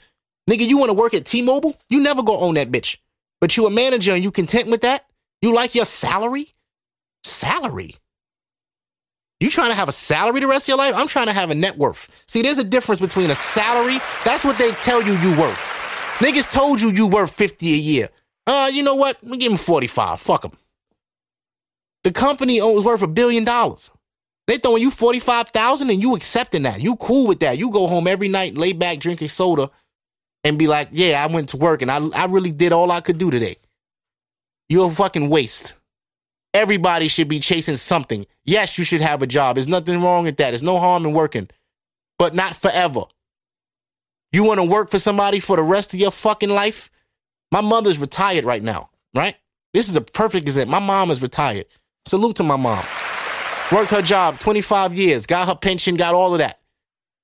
[0.49, 0.67] nigga?
[0.67, 1.77] You want to work at T-Mobile?
[1.89, 2.99] You never go own that bitch.
[3.41, 5.07] But you a manager and you content with that?
[5.43, 6.55] You like your salary?
[7.25, 7.97] Salary?
[9.41, 10.95] You trying to have a salary the rest of your life?
[10.95, 12.09] I'm trying to have a net worth.
[12.29, 13.99] See, there's a difference between a salary.
[14.25, 15.59] That's what they tell you you worth.
[16.19, 18.09] Niggas told you you worth 50 a year.
[18.47, 19.19] Uh, you know what?
[19.23, 20.21] We give him 45.
[20.21, 20.53] Fuck him.
[22.05, 23.91] The company owns worth a billion dollars.
[24.47, 26.81] They throwing you 45,000 and you accepting that.
[26.81, 27.59] You cool with that.
[27.59, 29.71] You go home every night, lay back, drinking soda,
[30.45, 33.01] and be like, yeah, I went to work and I, I really did all I
[33.01, 33.57] could do today.
[34.73, 35.75] You're a fucking waste.
[36.55, 38.25] Everybody should be chasing something.
[38.47, 39.57] Yes, you should have a job.
[39.57, 40.53] There's nothing wrong with that.
[40.53, 41.51] There's no harm in working,
[42.19, 43.03] but not forever.
[44.33, 46.91] You want to work for somebody for the rest of your fucking life?
[47.51, 49.37] My mother's retired right now, right?
[49.75, 50.73] This is a perfect example.
[50.73, 51.67] My mom is retired.
[52.07, 52.83] Salute to my mom.
[53.73, 56.63] Worked her job 25 years, got her pension, got all of that.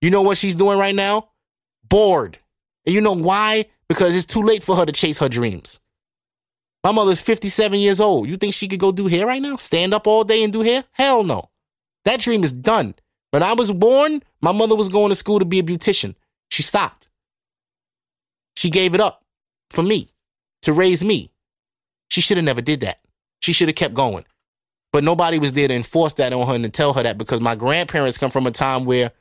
[0.03, 1.31] You know what she's doing right now?
[1.89, 2.37] Bored.
[2.85, 3.71] And you know why?
[3.89, 5.81] Because it's too late for her to chase her dreams.
[6.85, 8.29] My mother's 57 years old.
[8.29, 9.57] You think she could go do hair right now?
[9.57, 10.85] Stand up all day and do hair?
[10.93, 11.51] Hell no.
[12.05, 12.95] That dream is done.
[13.31, 16.15] When I was born, my mother was going to school to be a beautician.
[16.51, 17.09] She stopped.
[18.57, 19.25] She gave it up
[19.71, 20.09] for me
[20.63, 21.31] to raise me.
[22.11, 23.01] She should have never did that.
[23.41, 24.25] She should have kept going.
[24.93, 27.41] But nobody was there to enforce that on her and to tell her that because
[27.41, 29.13] my grandparents come from a time where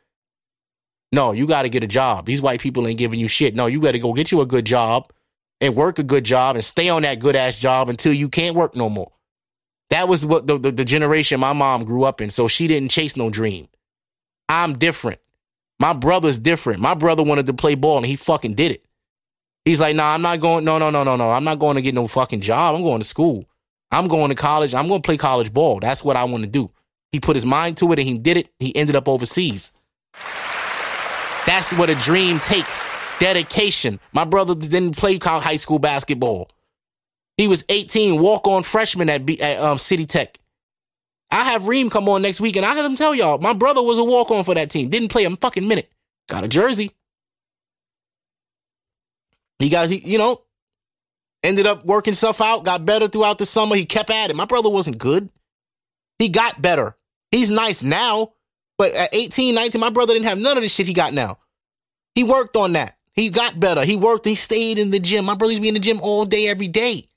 [1.12, 2.26] no, you got to get a job.
[2.26, 3.56] These white people ain't giving you shit.
[3.56, 5.12] No, you got to go get you a good job
[5.60, 8.56] and work a good job and stay on that good ass job until you can't
[8.56, 9.12] work no more.
[9.90, 12.30] That was what the, the, the generation my mom grew up in.
[12.30, 13.68] So she didn't chase no dream.
[14.50, 15.20] I'm different.
[15.80, 16.82] My brother's different.
[16.82, 18.84] My brother wanted to play ball and he fucking did it.
[19.66, 20.64] He's like, nah, I'm not going.
[20.64, 21.30] No, no, no, no, no.
[21.30, 22.76] I'm not going to get no fucking job.
[22.76, 23.46] I'm going to school.
[23.92, 24.74] I'm going to college.
[24.74, 25.80] I'm going to play college ball.
[25.80, 26.72] That's what I want to do.
[27.12, 28.50] He put his mind to it and he did it.
[28.60, 29.72] He ended up overseas.
[31.46, 32.86] That's what a dream takes.
[33.20, 34.00] Dedication.
[34.14, 36.50] My brother didn't play high school basketball.
[37.38, 40.40] He was 18, walk on freshman at, B, at um, City Tech.
[41.30, 43.82] I have Reem come on next week and I had him tell y'all my brother
[43.82, 44.90] was a walk on for that team.
[44.90, 45.92] Didn't play a fucking minute.
[46.30, 46.92] Got a jersey.
[49.60, 50.42] He got, he, you know,
[51.44, 53.76] ended up working stuff out, got better throughout the summer.
[53.76, 54.36] He kept at it.
[54.36, 55.30] My brother wasn't good.
[56.20, 56.96] He got better.
[57.32, 58.34] He's nice now,
[58.78, 61.40] but at 18, 19, my brother didn't have none of the shit he got now.
[62.16, 62.97] He worked on that.
[63.18, 63.84] He got better.
[63.84, 64.26] He worked.
[64.26, 65.26] He stayed in the gym.
[65.26, 67.08] My brother's be in the gym all day, every day.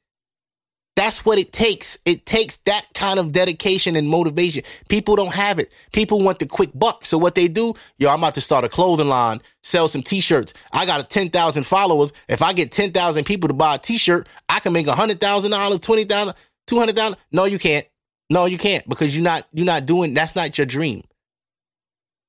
[0.97, 1.99] That's what it takes.
[2.07, 4.65] It takes that kind of dedication and motivation.
[4.89, 5.71] People don't have it.
[5.93, 7.05] People want the quick buck.
[7.05, 10.55] So what they do, yo, I'm about to start a clothing line, sell some t-shirts.
[10.73, 12.13] I got a 10,000 followers.
[12.29, 16.35] If I get 10,000 people to buy a t-shirt, I can make $100,000, 20,000,
[16.67, 17.19] 200,000.
[17.31, 17.87] No, you can't.
[18.31, 21.03] No, you can't because you're not, you're not doing, that's not your dream.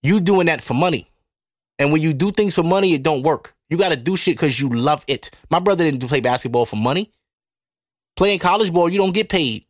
[0.04, 1.08] You doing that for money.
[1.82, 3.56] And when you do things for money, it don't work.
[3.72, 5.32] You got to do shit because you love it.
[5.50, 7.12] My brother didn't play basketball for money.
[8.16, 9.66] Playing college ball, you don't get paid.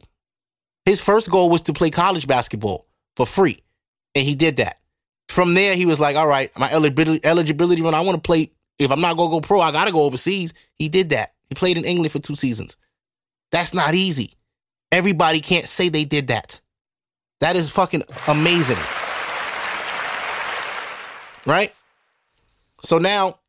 [0.84, 2.86] His first goal was to play college basketball
[3.16, 3.64] for free.
[4.14, 4.82] And he did that.
[5.30, 8.51] From there, he was like, all right, my eligibility, run, I want to play.
[8.78, 10.53] If I'm not to go pro, I got to go overseas.
[10.76, 11.32] He did that.
[11.47, 12.76] He played in England for two seasons.
[13.51, 14.34] That's not easy.
[14.91, 16.59] Everybody can't say they did that.
[17.39, 18.80] That is fucking amazing.
[21.45, 21.74] Right?
[22.84, 23.40] So now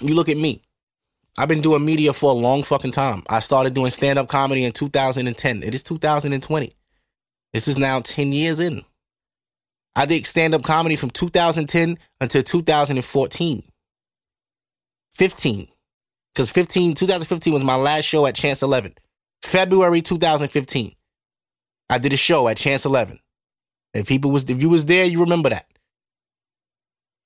[0.00, 0.62] you look at me.
[1.38, 3.22] I've been doing media for a long fucking time.
[3.28, 5.62] I started doing stand up comedy in 2010.
[5.62, 6.72] It is 2020.
[7.52, 8.84] This is now 10 years in.
[9.96, 13.62] I did stand up comedy from 2010 until 2014.
[15.12, 15.68] 15.
[16.34, 18.94] Because 15, 2015 was my last show at Chance 11.
[19.42, 20.94] February 2015.
[21.88, 23.18] I did a show at Chance 11.
[23.94, 25.66] If people was, if you was there, you remember that.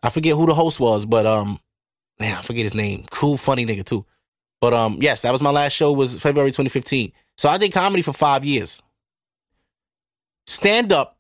[0.05, 1.59] I forget who the host was, but um,
[2.21, 3.05] man, I forget his name.
[3.11, 4.05] Cool, funny nigga too.
[4.61, 5.93] But um, yes, that was my last show.
[5.95, 7.11] Was February 2015.
[7.39, 8.83] So I did comedy for five years.
[10.47, 11.19] Stand up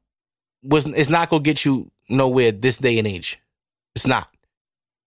[0.62, 3.40] was is not gonna get you nowhere this day and age.
[3.96, 4.28] It's not.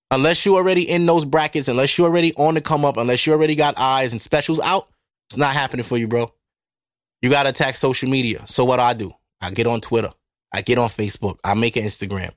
[0.10, 3.34] Unless you already in those brackets, unless you already on the come up, unless you
[3.34, 4.88] already got eyes and specials out,
[5.30, 6.34] it's not happening for you, bro.
[7.22, 8.44] You gotta attack social media.
[8.48, 9.14] So what do I do?
[9.40, 10.10] I get on Twitter.
[10.52, 11.38] I get on Facebook.
[11.44, 12.32] I make an Instagram.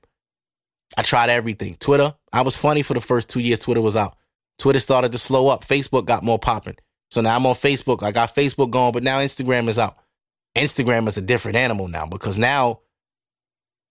[0.97, 1.75] I tried everything.
[1.75, 4.17] Twitter, I was funny for the first two years Twitter was out.
[4.57, 5.65] Twitter started to slow up.
[5.65, 6.75] Facebook got more popping.
[7.09, 8.03] So now I'm on Facebook.
[8.03, 9.97] I got Facebook going, but now Instagram is out.
[10.55, 12.81] Instagram is a different animal now because now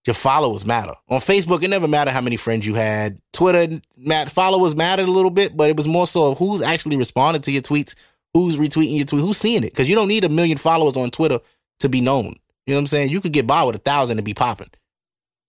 [0.05, 0.93] your followers matter.
[1.09, 3.19] On Facebook, it never mattered how many friends you had.
[3.33, 6.97] Twitter, mat- followers mattered a little bit, but it was more so of who's actually
[6.97, 7.95] responding to your tweets,
[8.33, 9.71] who's retweeting your tweet, who's seeing it.
[9.73, 11.39] Because you don't need a million followers on Twitter
[11.79, 12.35] to be known.
[12.65, 13.09] You know what I'm saying?
[13.09, 14.69] You could get by with a thousand and be popping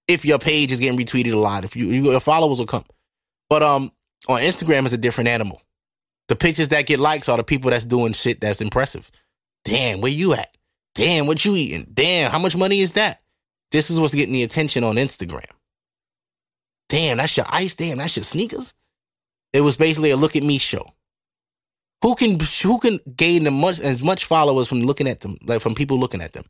[0.09, 1.65] if your page is getting retweeted a lot.
[1.65, 2.85] If you, you your followers will come.
[3.49, 3.93] But um,
[4.29, 5.63] on Instagram is a different animal.
[6.29, 9.11] The pictures that get likes are the people that's doing shit that's impressive.
[9.65, 10.57] Damn, where you at?
[10.95, 11.87] Damn, what you eating?
[11.93, 13.23] Damn, how much money is that?
[13.73, 15.51] this is what's getting the attention on Instagram.
[16.89, 17.75] Damn, that's your ice.
[17.75, 18.75] Damn, that's your sneakers.
[19.53, 20.93] It was basically a look at me show.
[22.03, 25.63] Who can who can gain the much as much followers from looking at them, like
[25.63, 26.45] from people looking at them?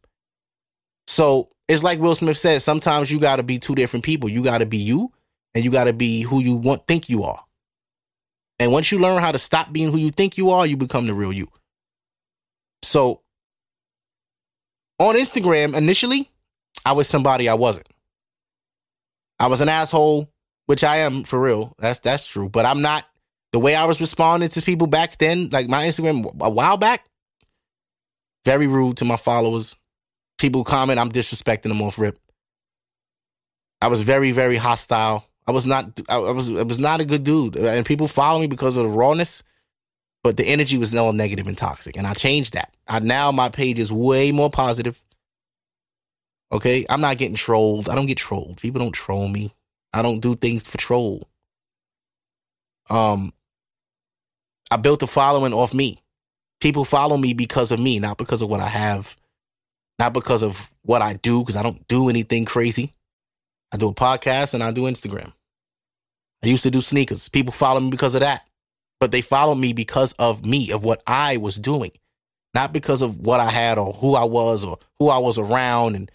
[1.07, 2.63] So it's like Will Smith said.
[2.63, 4.29] Sometimes you got to be two different people.
[4.29, 5.13] You got to be you,
[5.55, 7.43] and you got to be who you want think you are.
[8.59, 11.07] And once you learn how to stop being who you think you are, you become
[11.07, 11.49] the real you.
[12.83, 13.23] So
[14.99, 16.29] on Instagram, initially,
[16.85, 17.89] I was somebody I wasn't.
[19.41, 20.31] I was an asshole,
[20.67, 21.75] which I am for real.
[21.79, 22.49] That's that's true.
[22.49, 23.05] But I'm not
[23.53, 27.05] the way I was responding to people back then, like my Instagram a while back.
[28.45, 29.77] Very rude to my followers.
[30.43, 32.19] People comment, I'm disrespecting them off rip.
[33.81, 35.25] I was very, very hostile.
[35.47, 36.01] I was not.
[36.09, 36.51] I was.
[36.51, 39.45] I was not a good dude, and people follow me because of the rawness.
[40.25, 42.75] But the energy was all negative and toxic, and I changed that.
[42.89, 45.01] I now my page is way more positive.
[46.51, 47.89] Okay, I'm not getting trolled.
[47.89, 48.61] I don't get trolled.
[48.61, 49.53] People don't troll me.
[49.93, 51.23] I don't do things for troll.
[52.91, 53.33] Um,
[54.73, 56.01] I built a following off me.
[56.61, 59.17] People follow me because of me, not because of what I have,
[60.03, 62.91] not because of what I do, because I don't do anything crazy.
[63.71, 65.33] I do a podcast and I do Instagram.
[66.43, 67.29] I used to do sneakers.
[67.29, 68.45] People follow me because of that.
[68.99, 71.93] But they follow me because of me, of what I was doing,
[72.53, 75.95] not because of what I had or who I was or who I was around.
[75.95, 76.11] And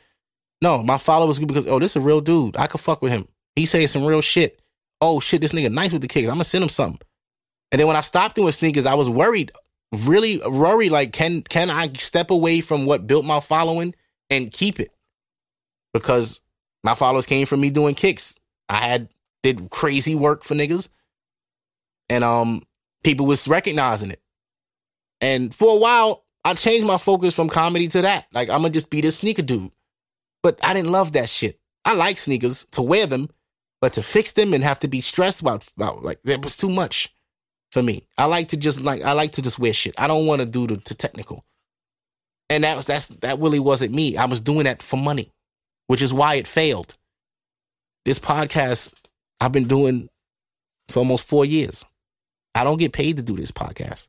[0.61, 2.57] no, my followers because, oh, this is a real dude.
[2.57, 3.25] I could fuck with him.
[3.55, 4.59] He saying some real shit.
[4.99, 6.27] Oh shit, this nigga nice with the kicks.
[6.27, 6.99] I'm gonna send him something.
[7.71, 9.53] And then when I stopped doing sneakers, I was worried,
[9.91, 10.91] really worried.
[10.91, 13.95] Like, can can I step away from what built my following
[14.29, 14.91] and keep it?
[15.93, 16.41] Because
[16.83, 18.39] my followers came from me doing kicks.
[18.69, 19.09] I had
[19.43, 20.89] did crazy work for niggas,
[22.09, 22.63] and um,
[23.03, 24.21] people was recognizing it.
[25.21, 28.27] And for a while, I changed my focus from comedy to that.
[28.33, 29.71] Like, I'm gonna just be this sneaker dude.
[30.43, 31.59] But I didn't love that shit.
[31.83, 33.29] I like sneakers to wear them,
[33.81, 36.69] but to fix them and have to be stressed about, about like that was too
[36.69, 37.13] much
[37.77, 38.07] for me.
[38.17, 39.93] I like to just like I like to just wear shit.
[39.99, 41.45] I don't want to do the, the technical.
[42.49, 44.17] And that was that's that really wasn't me.
[44.17, 45.31] I was doing that for money,
[45.85, 46.95] which is why it failed.
[48.03, 48.91] This podcast
[49.39, 50.09] I've been doing
[50.89, 51.85] for almost four years.
[52.55, 54.07] I don't get paid to do this podcast.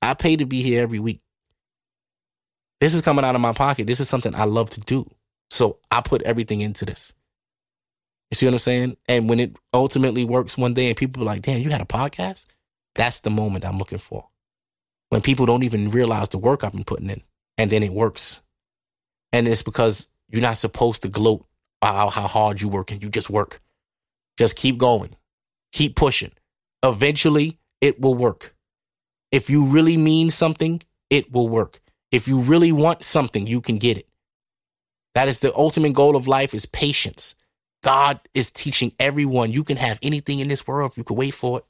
[0.00, 1.20] I pay to be here every week.
[2.80, 3.86] This is coming out of my pocket.
[3.86, 5.06] This is something I love to do.
[5.50, 7.12] So I put everything into this.
[8.30, 8.96] You see what I'm saying?
[9.06, 11.84] And when it ultimately works one day and people are like, damn, you had a
[11.84, 12.46] podcast?
[12.96, 14.28] That's the moment I'm looking for.
[15.10, 17.22] When people don't even realize the work I've been putting in
[17.56, 18.42] and then it works.
[19.32, 21.46] And it's because you're not supposed to gloat
[21.80, 23.60] about how hard you work and you just work.
[24.38, 25.14] Just keep going.
[25.72, 26.32] Keep pushing.
[26.82, 28.54] Eventually it will work.
[29.30, 31.80] If you really mean something, it will work.
[32.10, 34.08] If you really want something, you can get it.
[35.14, 37.34] That is the ultimate goal of life is patience.
[37.82, 41.34] God is teaching everyone you can have anything in this world if you could wait
[41.34, 41.64] for it.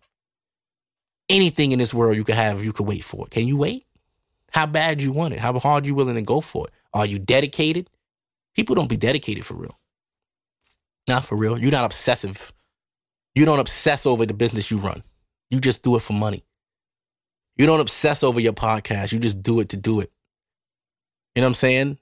[1.29, 3.31] Anything in this world you could have you could wait for it.
[3.31, 3.85] Can you wait?
[4.53, 5.41] How bad you want it?
[5.41, 6.73] How hard you willing to go for it?
[6.95, 7.91] Are you dedicated?
[8.55, 9.79] People don't be dedicated for real.
[11.09, 11.59] Not for real.
[11.59, 12.53] You're not obsessive.
[13.35, 15.03] You don't obsess over the business you run.
[15.51, 16.43] You just do it for money.
[17.57, 19.13] You don't obsess over your podcast.
[19.13, 20.11] You just do it to do it.
[21.35, 21.99] You know what I'm saying?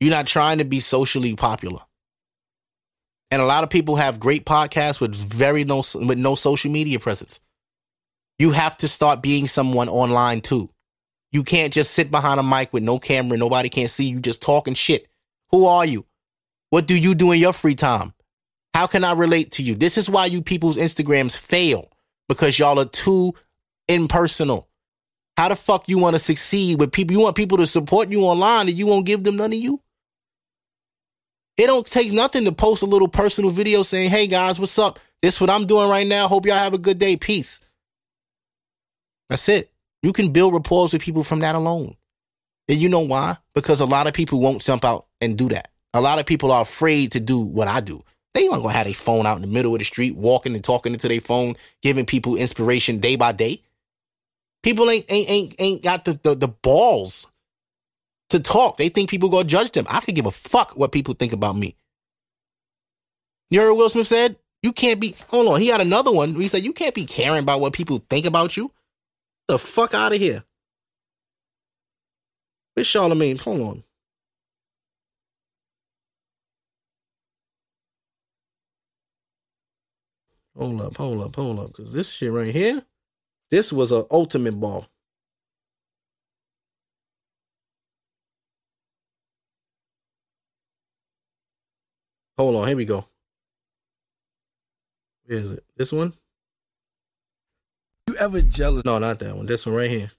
[0.00, 1.80] You're not trying to be socially popular.
[3.32, 7.00] And a lot of people have great podcasts with very no with no social media
[7.00, 7.40] presence.
[8.38, 10.68] You have to start being someone online too.
[11.30, 14.42] You can't just sit behind a mic with no camera, nobody can't see you just
[14.42, 15.08] talking shit.
[15.50, 16.04] Who are you?
[16.68, 18.12] What do you do in your free time?
[18.74, 19.76] How can I relate to you?
[19.76, 21.90] This is why you people's Instagrams fail
[22.28, 23.32] because y'all are too
[23.88, 24.68] impersonal.
[25.38, 27.16] How the fuck you want to succeed with people?
[27.16, 29.80] You want people to support you online and you won't give them none of you?
[31.56, 34.98] It don't take nothing to post a little personal video saying, "Hey guys, what's up?
[35.20, 36.28] This what I'm doing right now.
[36.28, 37.16] Hope y'all have a good day.
[37.16, 37.60] Peace."
[39.28, 39.70] That's it.
[40.02, 41.94] You can build rapport with people from that alone.
[42.68, 43.36] And you know why?
[43.54, 45.68] Because a lot of people won't jump out and do that.
[45.94, 48.02] A lot of people are afraid to do what I do.
[48.34, 50.64] They ain't gonna have their phone out in the middle of the street, walking and
[50.64, 53.62] talking into their phone, giving people inspiration day by day.
[54.62, 57.26] People ain't ain't ain't, ain't got the, the the balls
[58.32, 58.78] to talk.
[58.78, 59.86] They think people gonna judge them.
[59.90, 61.76] I could give a fuck what people think about me.
[63.50, 64.36] You heard Will Smith said?
[64.62, 66.34] You can't be hold on, he had another one.
[66.34, 68.72] He said, You can't be caring about what people think about you.
[69.48, 70.44] the fuck out of here.
[72.74, 73.38] Where's Charlemagne?
[73.38, 73.82] Hold on.
[80.58, 81.68] Hold up, hold up, hold up.
[81.68, 82.82] Because this shit right here,
[83.50, 84.86] this was an ultimate ball.
[92.42, 93.04] Hold on, here we go.
[95.26, 95.64] Where is it?
[95.76, 96.12] This one?
[98.08, 98.84] You ever jealous?
[98.84, 99.46] No, not that one.
[99.46, 100.10] This one right here.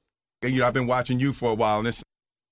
[0.41, 2.01] you know, I've been watching you for a while, and it's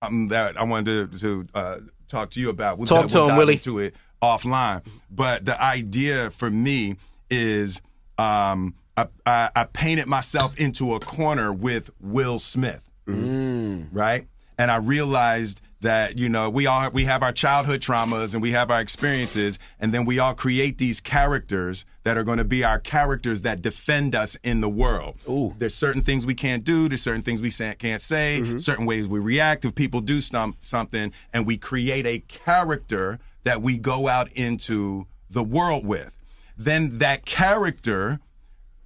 [0.04, 1.78] something that I wanted to, to uh,
[2.10, 2.80] talk to you about.
[2.80, 3.54] We'll, Talk to we'll him, dive Willie.
[3.54, 4.86] into it offline.
[5.10, 6.98] But the idea for me
[7.30, 7.82] is
[8.18, 14.28] um, I, I, I painted myself into a corner with Will Smith, right?
[14.58, 18.52] And I realized that you know we all we have our childhood traumas and we
[18.52, 22.64] have our experiences, and then we all create these characters that are going to be
[22.64, 25.18] our characters that defend us in the world.
[25.30, 25.54] Ooh.
[25.58, 26.88] There's certain things we can't do.
[26.88, 28.42] There's certain things we can't say.
[28.42, 28.58] Mm-hmm.
[28.58, 33.62] Certain ways we react if people do stum- something, and we create a character that
[33.62, 36.12] we go out into the world with.
[36.58, 38.20] Then that character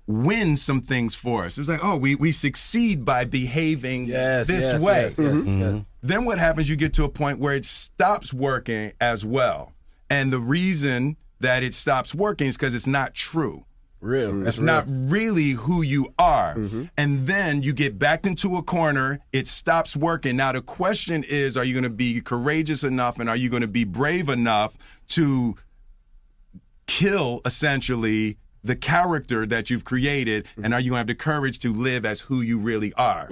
[0.08, 1.58] wins some things for us.
[1.58, 5.02] It's like, oh, we, we succeed by behaving Yes, this yes, way.
[5.02, 5.62] yes, yes, mm-hmm.
[5.62, 5.84] yes.
[6.04, 6.70] Then what happens?
[6.70, 9.74] You get to a point where it stops working as well.
[10.10, 13.66] And the reason that it stops working is because it's not true.
[14.02, 14.46] Real.
[14.46, 16.56] It's not really who you are.
[16.56, 16.84] Mm-hmm.
[16.96, 20.36] And then you get backed into a corner, it stops working.
[20.36, 23.62] Now, the question is are you going to be courageous enough and are you going
[23.62, 24.78] to be brave enough
[25.10, 25.56] to
[26.86, 30.48] kill essentially the character that you've created?
[30.62, 33.28] And are you going to have the courage to live as who you really are?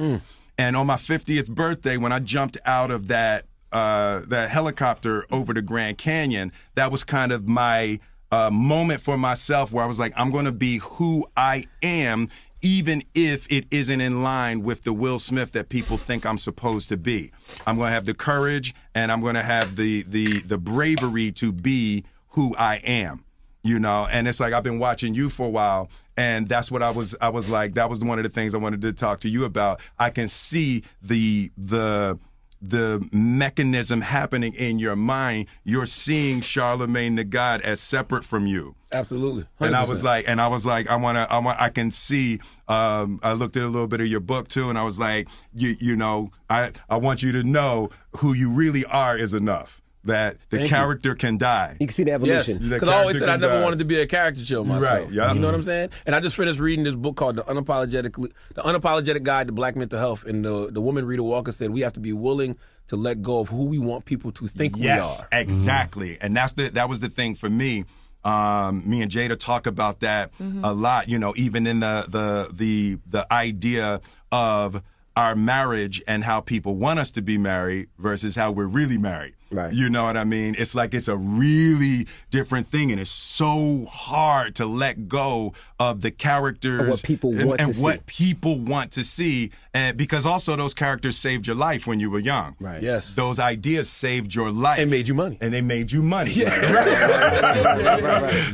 [0.57, 5.51] And on my 50th birthday, when I jumped out of that uh, that helicopter over
[5.51, 7.99] the Grand Canyon, that was kind of my
[8.31, 12.29] uh, moment for myself where I was like, I'm going to be who I am,
[12.61, 16.89] even if it isn't in line with the Will Smith that people think I'm supposed
[16.89, 17.31] to be.
[17.65, 21.31] I'm going to have the courage and I'm going to have the the the bravery
[21.33, 23.22] to be who I am
[23.63, 26.83] you know and it's like i've been watching you for a while and that's what
[26.83, 29.19] i was i was like that was one of the things i wanted to talk
[29.19, 32.17] to you about i can see the the
[32.61, 38.75] the mechanism happening in your mind you're seeing charlemagne the god as separate from you
[38.93, 39.45] Absolutely.
[39.59, 41.89] and I was like, and I was like, I want to, I want, I can
[41.89, 42.39] see.
[42.67, 45.27] Um, I looked at a little bit of your book too, and I was like,
[45.53, 49.81] you, you know, I, I want you to know who you really are is enough.
[50.05, 50.75] That the Thank you.
[50.75, 51.77] character can die.
[51.79, 52.55] You can see the evolution.
[52.69, 53.63] The because I always said I never die.
[53.63, 54.83] wanted to be a caricature show myself.
[55.05, 55.31] Right, yeah.
[55.31, 55.91] You know what I'm saying?
[56.05, 59.77] And I just finished reading this book called "The Unapologetically The Unapologetic Guide to Black
[59.77, 62.57] Mental Health," and the the woman Rheeda Walker said we have to be willing
[62.87, 65.41] to let go of who we want people to think yes, we are.
[65.41, 66.17] exactly.
[66.19, 67.85] And that's the that was the thing for me.
[68.25, 70.31] Um, me and Jada talk about that
[70.63, 71.07] a lot.
[71.07, 74.01] You know, even in the the the the idea
[74.33, 74.81] of
[75.15, 79.35] our marriage and how people want us to be married versus how we're really married.
[79.53, 79.73] Right.
[79.73, 80.55] You know what I mean?
[80.57, 86.01] It's like it's a really different thing, and it's so hard to let go of
[86.01, 87.83] the characters Of what people and, want to and see.
[87.83, 92.09] what people want to see, and because also those characters saved your life when you
[92.09, 92.55] were young.
[92.59, 92.81] Right.
[92.81, 93.13] Yes.
[93.15, 95.37] Those ideas saved your life And made you money.
[95.41, 96.31] and they made you money.
[96.31, 96.51] Yeah.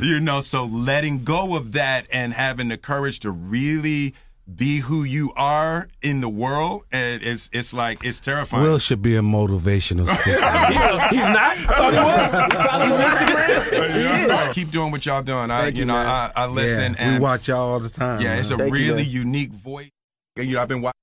[0.02, 4.14] You know, so letting go of that and having the courage to really
[4.56, 8.62] be who you are in the world, and it's it's like it's terrifying.
[8.62, 11.08] Will should be a motivational speaker.
[11.10, 11.56] He's not.
[11.56, 13.90] I thought he was.
[14.00, 14.52] Yeah.
[14.52, 15.50] Keep doing what y'all doing.
[15.50, 16.06] I, Thank you you, know, man.
[16.06, 18.20] I, I listen yeah, we and watch y'all all the time.
[18.20, 18.38] yeah, man.
[18.40, 19.10] it's a Thank really man.
[19.10, 19.90] unique voice.
[20.36, 20.94] You know, I've been watching.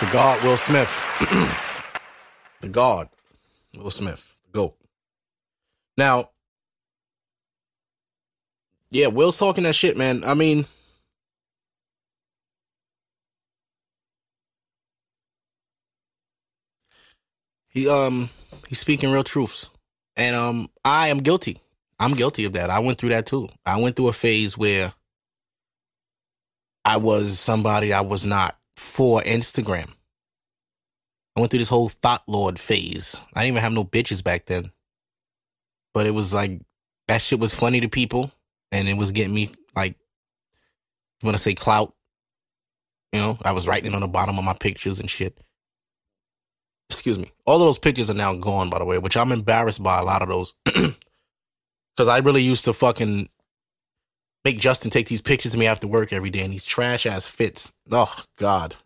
[0.00, 0.90] The God, Will Smith.
[2.60, 3.08] the God,
[3.76, 4.34] Will Smith.
[4.46, 4.76] The GOAT.
[5.96, 6.30] Now,
[8.90, 10.22] yeah, Will's talking that shit, man.
[10.24, 10.66] I mean,
[17.76, 18.30] he um
[18.68, 19.68] he's speaking real truths,
[20.16, 21.60] and um I am guilty.
[22.00, 22.70] I'm guilty of that.
[22.70, 23.48] I went through that too.
[23.64, 24.92] I went through a phase where
[26.84, 29.90] I was somebody I was not for Instagram.
[31.36, 33.14] I went through this whole thought lord phase.
[33.34, 34.72] I didn't even have no bitches back then.
[35.92, 36.60] But it was like
[37.08, 38.32] that shit was funny to people
[38.72, 39.96] and it was getting me like
[41.22, 41.94] you wanna say clout.
[43.12, 45.38] You know, I was writing on the bottom of my pictures and shit.
[46.90, 47.32] Excuse me.
[47.46, 50.04] All of those pictures are now gone, by the way, which I'm embarrassed by a
[50.04, 50.54] lot of those.
[51.96, 53.28] Cause I really used to fucking
[54.44, 57.26] make Justin take these pictures of me after work every day and these trash ass
[57.26, 57.72] fits.
[57.90, 58.76] Oh God.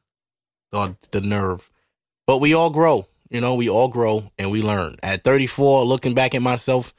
[0.72, 1.70] Oh, the nerve.
[2.27, 3.06] But we all grow.
[3.31, 4.97] You know, we all grow and we learn.
[5.02, 6.93] At 34, looking back at myself,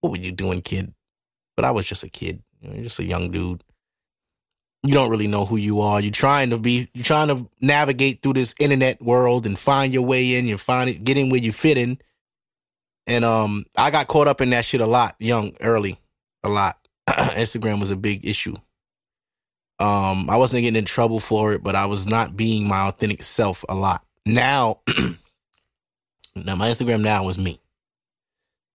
[0.00, 0.94] what were you doing, kid?
[1.56, 2.42] But I was just a kid.
[2.60, 3.62] You know, just a young dude.
[4.82, 6.00] You don't really know who you are.
[6.00, 10.02] You're trying to be, you're trying to navigate through this internet world and find your
[10.02, 10.46] way in.
[10.46, 11.98] You find it, get in where you fit in.
[13.06, 15.98] And um, I got caught up in that shit a lot, young, early,
[16.42, 16.78] a lot.
[17.08, 18.56] Instagram was a big issue.
[19.78, 23.22] Um, I wasn't getting in trouble for it, but I was not being my authentic
[23.22, 24.04] self a lot.
[24.26, 24.80] Now,
[26.36, 27.60] now my Instagram now is me.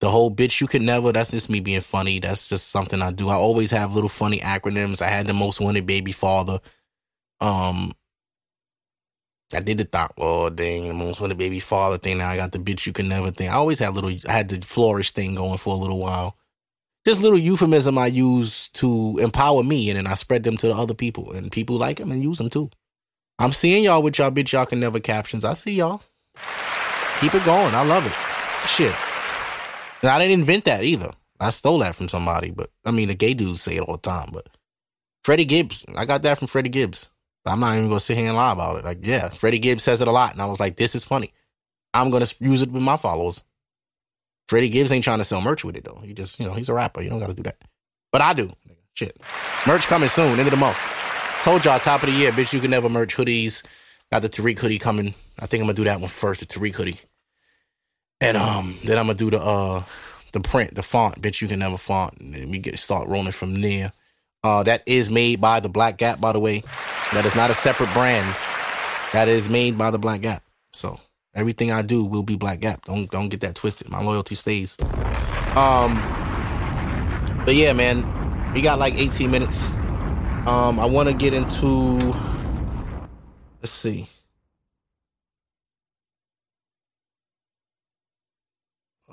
[0.00, 2.18] The whole bitch you can never, that's just me being funny.
[2.18, 3.28] That's just something I do.
[3.28, 5.00] I always have little funny acronyms.
[5.00, 6.60] I had the most wanted baby father.
[7.40, 7.92] Um
[9.54, 12.18] I did the thought, oh dang, the most wanted baby father thing.
[12.18, 13.48] Now I got the bitch you can never thing.
[13.48, 16.36] I always had little I had the flourish thing going for a little while.
[17.06, 20.74] Just little euphemism I use to empower me and then I spread them to the
[20.74, 21.32] other people.
[21.32, 22.68] And people like them and use them too.
[23.38, 25.44] I'm seeing y'all with y'all bitch y'all can never captions.
[25.44, 26.02] I see y'all.
[27.20, 27.74] Keep it going.
[27.74, 28.68] I love it.
[28.68, 28.94] Shit.
[30.06, 31.10] And I didn't invent that either.
[31.40, 34.00] I stole that from somebody, but I mean the gay dudes say it all the
[34.00, 34.30] time.
[34.32, 34.48] But
[35.24, 37.08] Freddie Gibbs, I got that from Freddie Gibbs.
[37.44, 38.84] I'm not even gonna sit here and lie about it.
[38.84, 41.32] Like, yeah, Freddie Gibbs says it a lot, and I was like, this is funny.
[41.92, 43.42] I'm gonna use it with my followers.
[44.48, 46.00] Freddie Gibbs ain't trying to sell merch with it though.
[46.04, 47.02] He just, you know, he's a rapper.
[47.02, 47.56] You don't got to do that.
[48.12, 48.52] But I do.
[48.94, 49.20] Shit,
[49.66, 50.78] merch coming soon, end of the month.
[51.42, 52.52] Told y'all, top of the year, bitch.
[52.52, 53.64] You can never merch hoodies.
[54.12, 55.14] Got the Tariq hoodie coming.
[55.40, 57.00] I think I'm gonna do that one first, the Tariq hoodie,
[58.20, 59.82] and um, then I'm gonna do the uh,
[60.32, 61.40] the print, the font, bitch.
[61.40, 62.18] You can never font.
[62.20, 63.92] And we get start rolling from there.
[64.42, 66.62] Uh, that is made by the Black Gap, by the way.
[67.12, 68.36] That is not a separate brand.
[69.12, 70.42] That is made by the Black Gap.
[70.72, 71.00] So
[71.34, 72.84] everything I do will be Black Gap.
[72.84, 73.88] Don't don't get that twisted.
[73.88, 74.76] My loyalty stays.
[75.56, 75.96] Um,
[77.44, 79.62] but yeah, man, we got like 18 minutes.
[80.46, 82.14] Um, I want to get into.
[83.62, 84.06] Let's see.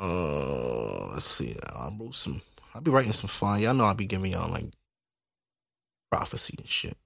[0.03, 1.55] Uh, let's see.
[1.73, 2.41] I wrote some.
[2.75, 3.61] I'll be writing some fun.
[3.61, 4.65] Y'all know I'll be giving y'all like
[6.11, 6.97] prophecy and shit.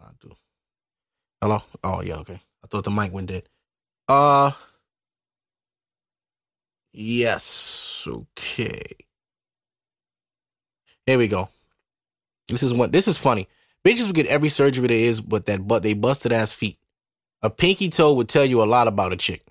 [0.00, 0.30] I do.
[1.42, 1.60] Hello?
[1.82, 2.38] Oh yeah, okay.
[2.62, 3.48] I thought the mic went dead.
[4.08, 4.52] Uh
[6.92, 8.06] yes.
[8.06, 8.82] Okay.
[11.04, 11.48] Here we go.
[12.46, 13.48] This is what this is funny.
[13.84, 16.78] Bitches will get every surgery there is, but that but they busted ass feet.
[17.42, 19.42] A pinky toe would tell you a lot about a chick.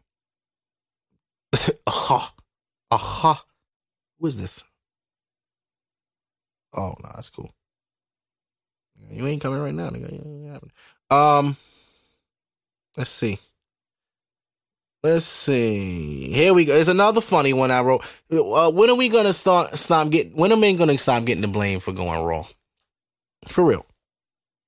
[1.87, 2.33] Aha.
[2.91, 3.43] Aha.
[4.19, 4.63] Who is this?
[6.73, 7.51] Oh no, that's cool.
[9.09, 10.61] You ain't coming right now, nigga.
[11.11, 11.55] Um,
[12.97, 13.39] let's see.
[15.03, 16.33] Let's see.
[16.33, 16.73] Here we go.
[16.75, 18.03] It's another funny one I wrote.
[18.31, 20.33] Uh, when are we gonna start stop getting?
[20.33, 22.47] When are men gonna stop getting the blame for going raw?
[23.47, 23.85] For real.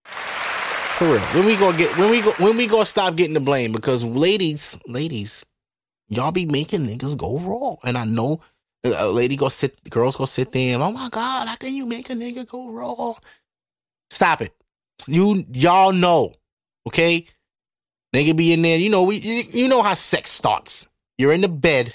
[0.06, 1.22] For real.
[1.22, 1.98] When we gonna get?
[1.98, 2.34] When we go?
[2.34, 3.72] When we gonna stop getting the blame?
[3.72, 5.44] Because ladies, ladies,
[6.10, 8.42] y'all be making niggas go raw, and I know
[8.86, 11.74] uh, a lady go sit, girls go sit there and oh my god, how can
[11.74, 13.14] you make a nigga go raw?
[14.10, 14.54] Stop it.
[15.08, 16.34] You y'all know,
[16.88, 17.26] okay?
[18.16, 18.78] Nigga be in there.
[18.78, 19.18] You know we.
[19.18, 20.88] You, you know how sex starts.
[21.18, 21.94] You're in the bed.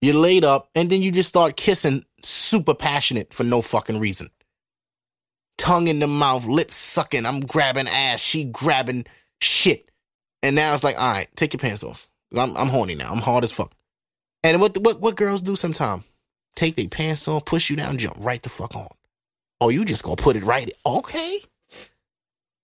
[0.00, 4.30] You're laid up, and then you just start kissing, super passionate for no fucking reason.
[5.58, 7.24] Tongue in the mouth, lips sucking.
[7.24, 8.20] I'm grabbing ass.
[8.20, 9.04] She grabbing
[9.40, 9.88] shit.
[10.42, 12.08] And now it's like, all right, take your pants off.
[12.36, 13.12] I'm I'm horny now.
[13.12, 13.72] I'm hard as fuck.
[14.42, 16.04] And what what what girls do sometimes?
[16.54, 18.88] Take their pants off, push you down, jump right the fuck on.
[19.60, 20.70] Oh, you just gonna put it right?
[20.84, 21.40] Okay.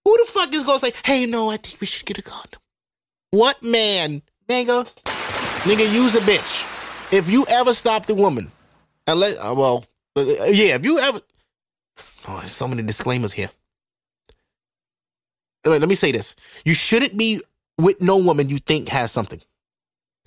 [0.04, 2.60] Who the fuck is gonna say, hey, no, I think we should get a condom?
[3.30, 4.90] What man, nigga?
[5.64, 7.12] Nigga, use a bitch.
[7.12, 8.50] If you ever stop the woman,
[9.06, 9.84] unless, uh, well,
[10.16, 11.20] uh, yeah, if you ever,
[12.28, 13.50] oh, there's so many disclaimers here.
[15.64, 17.42] Let me say this: you shouldn't be
[17.76, 19.40] with no woman you think has something.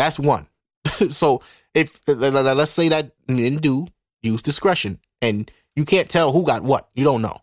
[0.01, 0.47] That's one.
[1.09, 1.43] so
[1.75, 3.85] if uh, let's say that men do
[4.23, 7.37] use discretion, and you can't tell who got what, you don't know.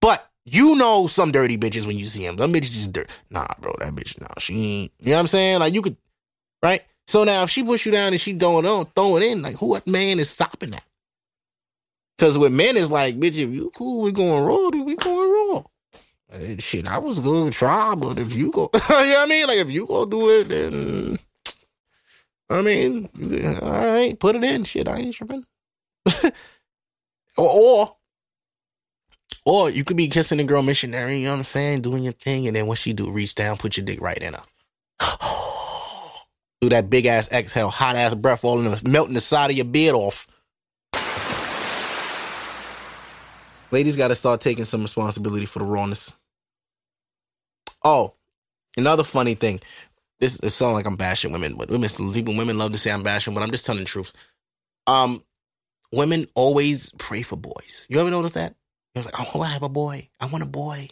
[0.00, 2.34] But you know some dirty bitches when you see them.
[2.34, 3.08] Them bitches just dirt.
[3.30, 4.92] Nah, bro, that bitch, nah, she ain't.
[4.98, 5.60] You know what I'm saying?
[5.60, 5.96] Like you could,
[6.60, 6.82] right?
[7.06, 9.66] So now if she push you down and she throwing on, throwing in, like who
[9.66, 10.82] what man is stopping that?
[12.18, 15.52] Because with men it's like, bitch, if you cool, we going raw, then we going
[15.52, 15.62] raw.
[16.58, 19.46] Shit, I was gonna try, but if you go, you know what I mean?
[19.46, 21.20] Like if you go do it, then
[22.52, 23.08] I mean,
[23.62, 24.64] all right, put it in.
[24.64, 25.44] Shit, I ain't tripping.
[26.24, 26.32] or,
[27.38, 27.96] or
[29.44, 32.12] or you could be kissing a girl missionary, you know what I'm saying, doing your
[32.12, 34.42] thing, and then what she do, reach down, put your dick right in her.
[36.60, 39.56] do that big ass exhale, hot ass breath all in the melting the side of
[39.56, 40.28] your beard off.
[43.72, 46.12] Ladies got to start taking some responsibility for the rawness.
[47.82, 48.14] Oh,
[48.76, 49.60] another funny thing.
[50.22, 53.02] This it sounds like I'm bashing women, but women people women love to say I'm
[53.02, 54.12] bashing, but I'm just telling the truth.
[54.86, 55.24] Um,
[55.92, 57.88] women always pray for boys.
[57.90, 58.54] You ever notice that?
[58.94, 60.10] You're like, oh, I have a boy.
[60.20, 60.90] I want a boy.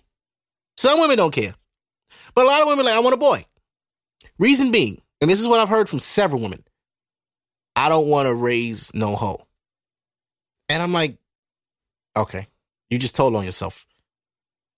[0.77, 1.55] Some women don't care,
[2.35, 3.47] but a lot of women like, I want a boy.
[4.41, 6.65] Reason being, and this is what I've heard from several women.
[7.77, 9.47] I don't want to raise no hoe.
[10.69, 11.19] And I'm like,
[12.17, 12.49] okay,
[12.89, 13.87] you just told on yourself.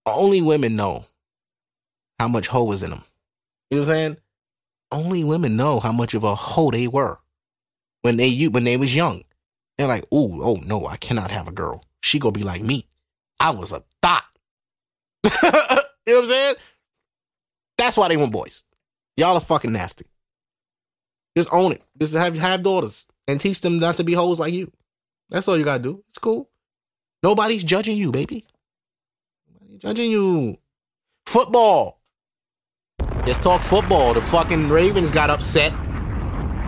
[0.05, 1.07] Only women know
[2.21, 3.03] how much hoe is in them.
[3.71, 4.17] You know what I'm saying?
[4.93, 7.19] Only women know how much of a hoe they were
[8.03, 9.25] when they you when they was young.
[9.79, 11.83] They're like, ooh, oh no, I cannot have a girl.
[12.03, 12.87] She gonna be like me.
[13.41, 14.25] I was a thought.
[15.25, 16.55] you know what I'm saying?
[17.79, 18.65] That's why they want boys.
[19.17, 20.05] Y'all are fucking nasty.
[21.37, 21.83] Just own it.
[21.99, 24.71] Just have have daughters and teach them not to be hoes like you.
[25.31, 26.05] That's all you gotta do.
[26.09, 26.51] It's cool.
[27.23, 28.45] Nobody's judging you, baby.
[29.55, 30.59] Nobody's judging you.
[31.25, 32.02] Football.
[33.27, 34.15] Let's talk football.
[34.15, 35.73] The fucking Ravens got upset.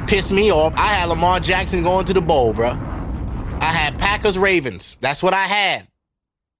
[0.07, 0.73] Pissed me off.
[0.77, 2.69] I had Lamar Jackson going to the bowl, bro.
[2.69, 4.97] I had Packers Ravens.
[5.01, 5.89] That's what I had.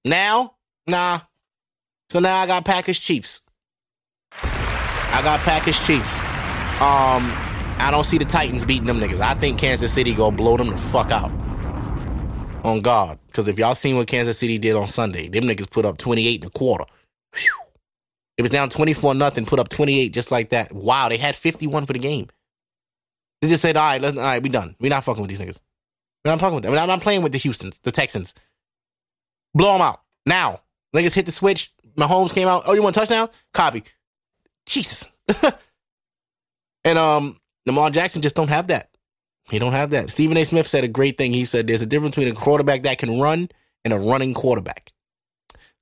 [0.03, 0.55] Now,
[0.85, 1.19] nah.
[2.09, 3.41] So now I got Packers Chiefs.
[4.33, 6.13] I got Packers Chiefs.
[6.81, 7.31] Um,
[7.79, 9.21] I don't see the Titans beating them niggas.
[9.21, 11.31] I think Kansas City gonna blow them the fuck out.
[12.65, 13.17] On God.
[13.27, 16.41] Because if y'all seen what Kansas City did on Sunday, them niggas put up 28
[16.43, 16.85] and a quarter.
[17.31, 17.64] Phew.
[18.37, 20.73] It was down 24 nothing, put up 28 just like that.
[20.73, 22.27] Wow, they had 51 for the game.
[23.41, 24.75] They just said, all right, let's, all right, we done.
[24.79, 25.59] we not fucking with these niggas.
[26.23, 26.73] We're not fucking with them.
[26.73, 28.33] I'm not playing with the Houstons, the Texans.
[29.53, 30.01] Blow them out.
[30.25, 30.61] Now.
[30.95, 31.73] Niggas hit the switch.
[31.97, 32.63] Mahomes came out.
[32.65, 33.29] Oh, you want a touchdown?
[33.53, 33.83] Copy.
[34.65, 35.05] Jesus.
[36.85, 38.89] and um, Lamar Jackson just don't have that.
[39.49, 40.09] He don't have that.
[40.09, 40.45] Stephen A.
[40.45, 41.33] Smith said a great thing.
[41.33, 43.49] He said there's a difference between a quarterback that can run
[43.83, 44.91] and a running quarterback.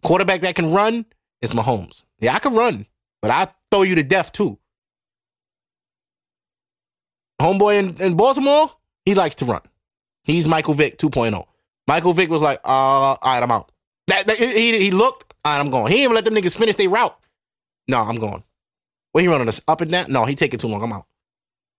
[0.03, 1.05] Quarterback that can run
[1.41, 2.03] is Mahomes.
[2.23, 2.85] Yeah, I can run,
[3.21, 4.57] but I throw you to death too.
[7.41, 8.71] Homeboy in, in Baltimore,
[9.05, 9.61] he likes to run.
[10.23, 11.45] He's Michael Vick 2.0.
[11.87, 13.71] Michael Vick was like, uh, all right, I'm out.
[14.07, 15.91] That, that- he, he looked, all right, I'm going.
[15.91, 17.17] He didn't even let them niggas finish their route.
[17.89, 18.43] No, I'm going.
[19.11, 20.05] What he running us up and down?
[20.11, 20.81] No, he taking too long.
[20.81, 21.05] I'm out.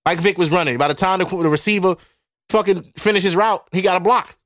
[0.05, 0.77] Mike Vick was running.
[0.77, 1.97] By the time the, the receiver
[2.51, 4.37] fucking finished his route, he got a block.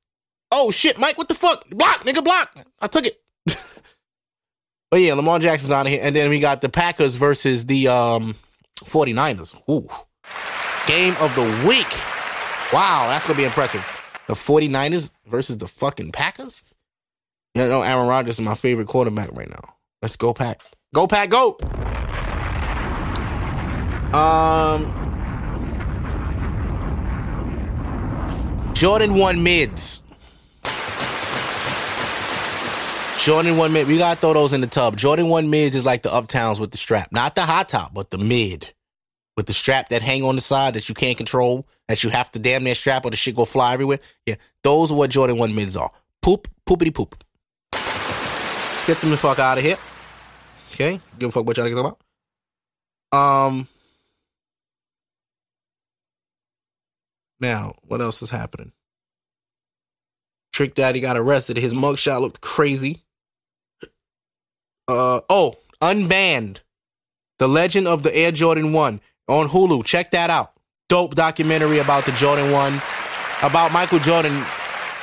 [0.51, 1.69] Oh shit, Mike, what the fuck?
[1.69, 2.55] Block, nigga, block.
[2.79, 3.21] I took it.
[4.89, 6.01] but yeah, Lamar Jackson's out of here.
[6.03, 8.35] And then we got the Packers versus the um
[8.81, 9.55] 49ers.
[9.69, 9.87] Ooh.
[10.87, 11.91] Game of the week.
[12.73, 13.85] Wow, that's gonna be impressive.
[14.27, 16.63] The 49ers versus the fucking Packers?
[17.55, 19.75] You know, Aaron Rodgers is my favorite quarterback right now.
[20.01, 20.61] Let's go, Pack.
[20.93, 21.57] Go, Pack, go.
[24.13, 24.95] Um,
[28.73, 30.03] Jordan 1 mids.
[33.23, 33.87] Jordan 1 mid.
[33.87, 34.95] We gotta throw those in the tub.
[34.95, 37.11] Jordan 1 mids is like the uptowns with the strap.
[37.11, 38.73] Not the hot top, but the mid.
[39.35, 42.31] With the strap that hang on the side that you can't control, that you have
[42.31, 43.99] to damn near strap or the shit go fly everywhere.
[44.25, 45.91] Yeah, those are what Jordan 1 mids are.
[46.21, 47.21] Poop, poopity poop.
[47.73, 49.77] Let's get them the fuck out of here.
[50.73, 50.99] Okay?
[51.17, 51.95] Give a fuck what y'all niggas
[53.11, 53.47] about.
[53.47, 53.67] Um.
[57.41, 58.71] Now, what else is happening?
[60.53, 61.57] Trick Daddy got arrested.
[61.57, 63.03] His mugshot looked crazy.
[64.89, 65.53] Uh oh,
[65.83, 66.61] unbanned.
[67.37, 69.85] The Legend of the Air Jordan 1 on Hulu.
[69.85, 70.53] Check that out.
[70.89, 72.81] Dope documentary about the Jordan 1,
[73.43, 74.43] about Michael Jordan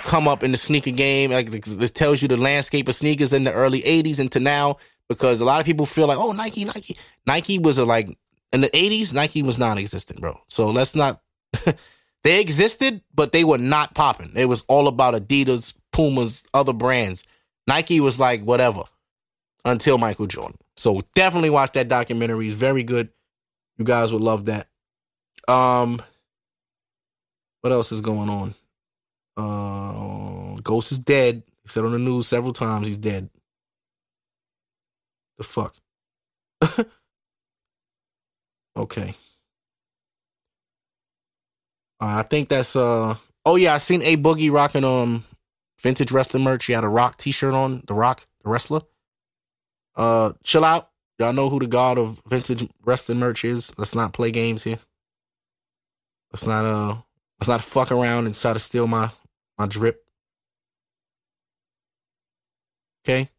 [0.02, 1.30] come up in the sneaker game.
[1.30, 5.40] Like it tells you the landscape of sneakers in the early 80s into now because
[5.40, 6.96] a lot of people feel like, oh, Nike, Nike.
[7.24, 8.08] Nike was a like
[8.52, 10.36] in the 80s, Nike was non-existent, bro.
[10.48, 11.22] So let's not
[12.24, 14.32] they existed, but they were not popping.
[14.34, 17.22] It was all about Adidas, Pumas, other brands.
[17.68, 18.82] Nike was like whatever
[19.66, 20.56] until Michael Jordan.
[20.76, 22.48] So definitely watch that documentary.
[22.48, 23.10] It's very good.
[23.76, 24.68] You guys would love that.
[25.48, 26.00] Um,
[27.60, 28.54] what else is going on?
[29.36, 31.42] Uh, Ghost is dead.
[31.62, 33.28] He said on the news several times he's dead.
[35.38, 35.74] The fuck.
[38.76, 39.14] okay.
[42.00, 45.24] Uh, I think that's uh oh yeah, I seen A Boogie rocking um
[45.82, 46.66] vintage wrestling merch.
[46.66, 48.80] He had a rock t shirt on, the rock, the wrestler.
[49.96, 50.90] Uh chill out.
[51.18, 53.72] Y'all know who the god of vintage wrestling merch is.
[53.78, 54.78] Let's not play games here.
[56.32, 56.96] Let's not uh
[57.40, 59.10] let's not fuck around and try to steal my
[59.58, 60.04] my drip.
[63.04, 63.30] Okay.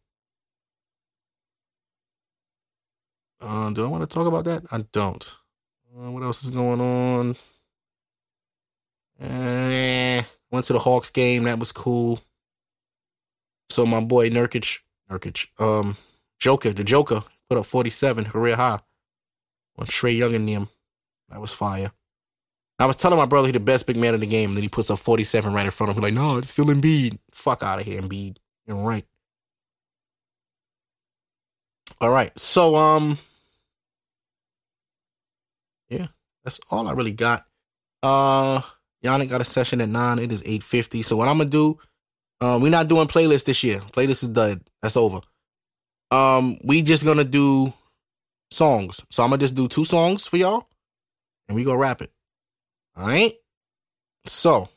[3.40, 4.64] Uh, do I want to talk about that?
[4.72, 5.30] I don't.
[5.94, 7.36] Uh, what else is going on?
[9.20, 11.44] Eh, went to the Hawks game.
[11.44, 12.20] That was cool.
[13.70, 14.78] So my boy Nurkic,
[15.10, 15.96] Nurkic, um,
[16.38, 18.80] Joker, the Joker, put up 47 career high
[19.76, 20.68] on Trae Young and them.
[21.30, 21.92] That was fire.
[22.80, 24.62] I was telling my brother he the best big man in the game, and then
[24.62, 26.02] he puts up 47 right in front of him.
[26.02, 27.18] Like, no, it's still Embiid.
[27.32, 28.36] Fuck out of here, Embiid.
[28.66, 29.04] You're right.
[32.00, 32.36] All right.
[32.38, 33.18] So, um,
[35.88, 36.06] yeah,
[36.44, 37.46] that's all I really got.
[38.02, 38.60] Uh,
[39.04, 40.20] Yannick got a session at nine.
[40.20, 41.02] It is eight fifty.
[41.02, 41.78] So what I'm gonna do?
[42.40, 43.80] Uh, we're not doing playlist this year.
[43.80, 44.62] Playlist is done.
[44.82, 45.20] That's over.
[46.10, 47.72] Um, we just gonna do
[48.50, 49.00] songs.
[49.10, 50.66] So I'm gonna just do two songs for y'all,
[51.48, 52.10] and we gonna rap it.
[52.96, 53.34] All right.
[54.24, 54.68] So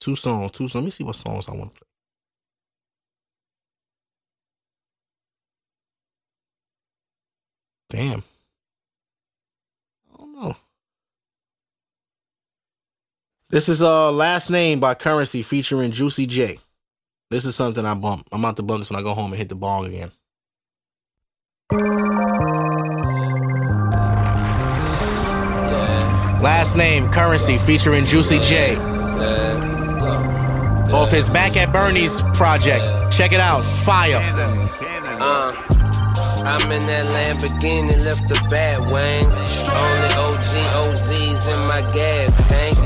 [0.00, 0.52] two songs.
[0.52, 0.68] Two.
[0.68, 0.74] Songs.
[0.76, 1.88] Let me see what songs I want to play.
[7.90, 8.22] Damn.
[10.12, 10.56] I don't know.
[13.50, 16.58] This is uh last name by Curren$y featuring Juicy J.
[17.32, 18.28] This is something I bump.
[18.30, 20.10] I'm about to bump this when I go home and hit the bong again.
[26.42, 28.76] Last name Curren$y featuring Juicy J.
[30.92, 33.14] Off his Back at Burnie's project.
[33.14, 33.64] Check it out.
[33.64, 34.20] Fire.
[35.18, 35.71] Uh,
[36.44, 39.36] I'm in that Lamborghini, left the bat wings.
[39.70, 40.52] Only OG
[40.82, 42.78] OZs in my gas tank.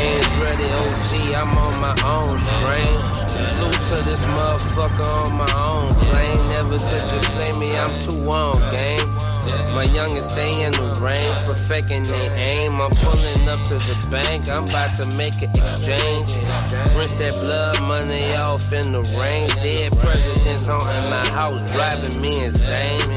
[0.00, 2.96] Andretti OG, I'm on my own strain.
[3.54, 6.48] Flew to this motherfucker on my own plane.
[6.48, 9.33] Never could you play me, I'm too on game.
[9.74, 12.80] My youngest stay in the range, perfecting they aim.
[12.80, 16.30] I'm pulling up to the bank, I'm about to make an exchange.
[16.96, 19.48] Rinse that blood money off in the rain.
[19.60, 23.08] Dead presidents haunting my house, driving me insane.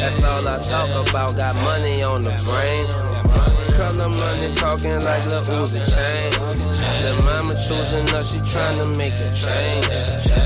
[0.00, 3.65] That's all I talk about, got money on the brain.
[3.76, 6.32] Color money talking like Lil Uzi chain.
[7.04, 9.84] The mama choosing up, she trying to make a change.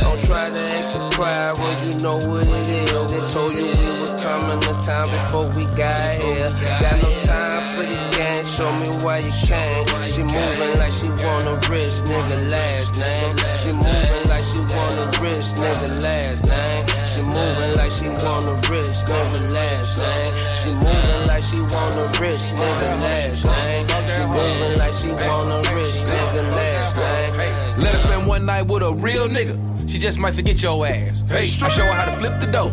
[0.02, 2.90] Don't try to act surprised when you know what it is.
[2.90, 6.50] They told you we was coming to time before we got here.
[6.82, 9.86] Got no time for the game, show me why you came.
[10.10, 13.36] She moving like she want a rich nigga last name.
[13.54, 16.99] She moving like she want a rich nigga last name.
[17.20, 20.32] She moving like she want a rich nigga last name.
[20.56, 23.86] She moving like she want a rich nigga last name.
[24.08, 27.84] She moving like she want a rich nigga last name.
[27.84, 29.58] Let her spend one night with a real nigga.
[29.86, 31.22] She just might forget your ass.
[31.28, 32.72] Hey, I show her how to flip the dough.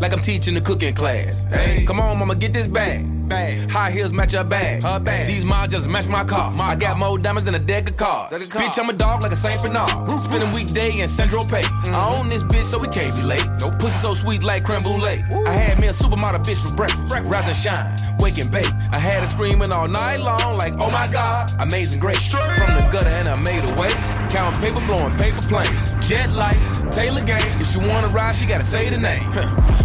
[0.00, 1.44] Like I'm teaching the cooking class.
[1.44, 3.06] Hey, come on, mama, get this bag.
[3.28, 3.70] Bag.
[3.70, 4.82] High heels match her bag.
[4.82, 5.26] Her bag.
[5.26, 6.52] These modules match my car.
[6.60, 8.32] I got more diamonds than a deck of cards.
[8.48, 10.10] Bitch, I'm a dog like a Saint Bernard.
[10.20, 11.58] Spending weekday in Central Pay.
[11.58, 11.94] I mm-hmm.
[11.94, 13.46] own this bitch, so we can't be late.
[13.60, 15.22] No pussy so sweet like creme brulee.
[15.46, 17.12] I had me a supermodel bitch for breakfast.
[17.12, 18.72] Rise and shine, wake and bake.
[18.90, 22.32] I had her screaming all night long, like, oh my god, amazing grace.
[22.32, 23.90] From the gutter and I made a way.
[24.30, 25.92] Count paper blowing paper planes.
[26.06, 27.40] Jet life, Taylor gang.
[27.60, 29.28] If she wanna ride, she gotta say the name.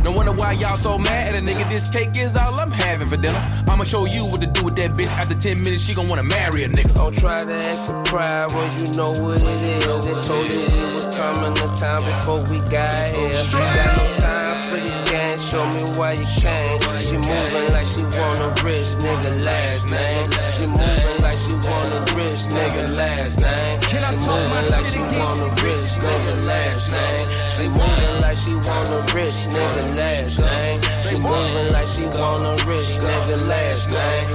[0.03, 1.69] no wonder why y'all so mad at a nigga.
[1.69, 3.41] This cake is all I'm having for dinner.
[3.69, 5.11] I'ma show you what to do with that bitch.
[5.17, 6.93] After 10 minutes, she gon' wanna marry a nigga.
[6.95, 10.05] Don't try to act surprised when you know what it is.
[10.05, 13.43] They told you we was coming the time before we got here.
[13.51, 16.99] Got no time for the game, show me why you came.
[16.99, 20.27] She moving like she want a rich nigga last name.
[20.51, 21.06] She moving
[21.97, 23.81] a rich nigga last name.
[23.81, 27.27] She moving like she want a rich nigga last name.
[27.55, 30.79] She moving like she want a rich nigga last name.
[31.03, 34.29] She moving like she want a rich nigga last name.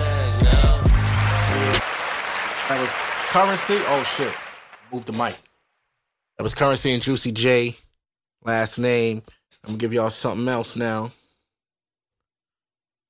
[2.69, 2.91] That was
[3.31, 3.85] Curren$y.
[3.89, 4.33] Oh shit.
[4.93, 5.37] Move the mic.
[6.37, 7.77] That was Curren$y and Juicy J.
[8.45, 9.23] Last name.
[9.63, 11.13] I'm gonna give y'all something else now.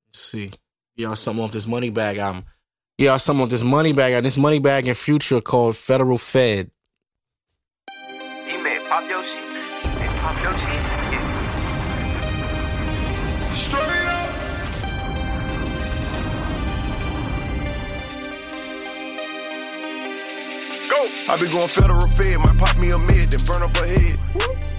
[0.09, 0.51] Let's see.
[0.97, 2.45] Y'all something off this Moneybagg album.
[3.03, 4.23] Give y'all something off this Moneybagg album.
[4.23, 6.71] This Moneybagg in future called Federal Fed.
[8.47, 9.43] E-man, pop your shit.
[10.23, 10.83] Pop your shit.
[13.59, 14.31] Straight up.
[20.89, 21.09] Go.
[21.29, 24.17] I be going federal fed, might pop me a mid, then burn up a head.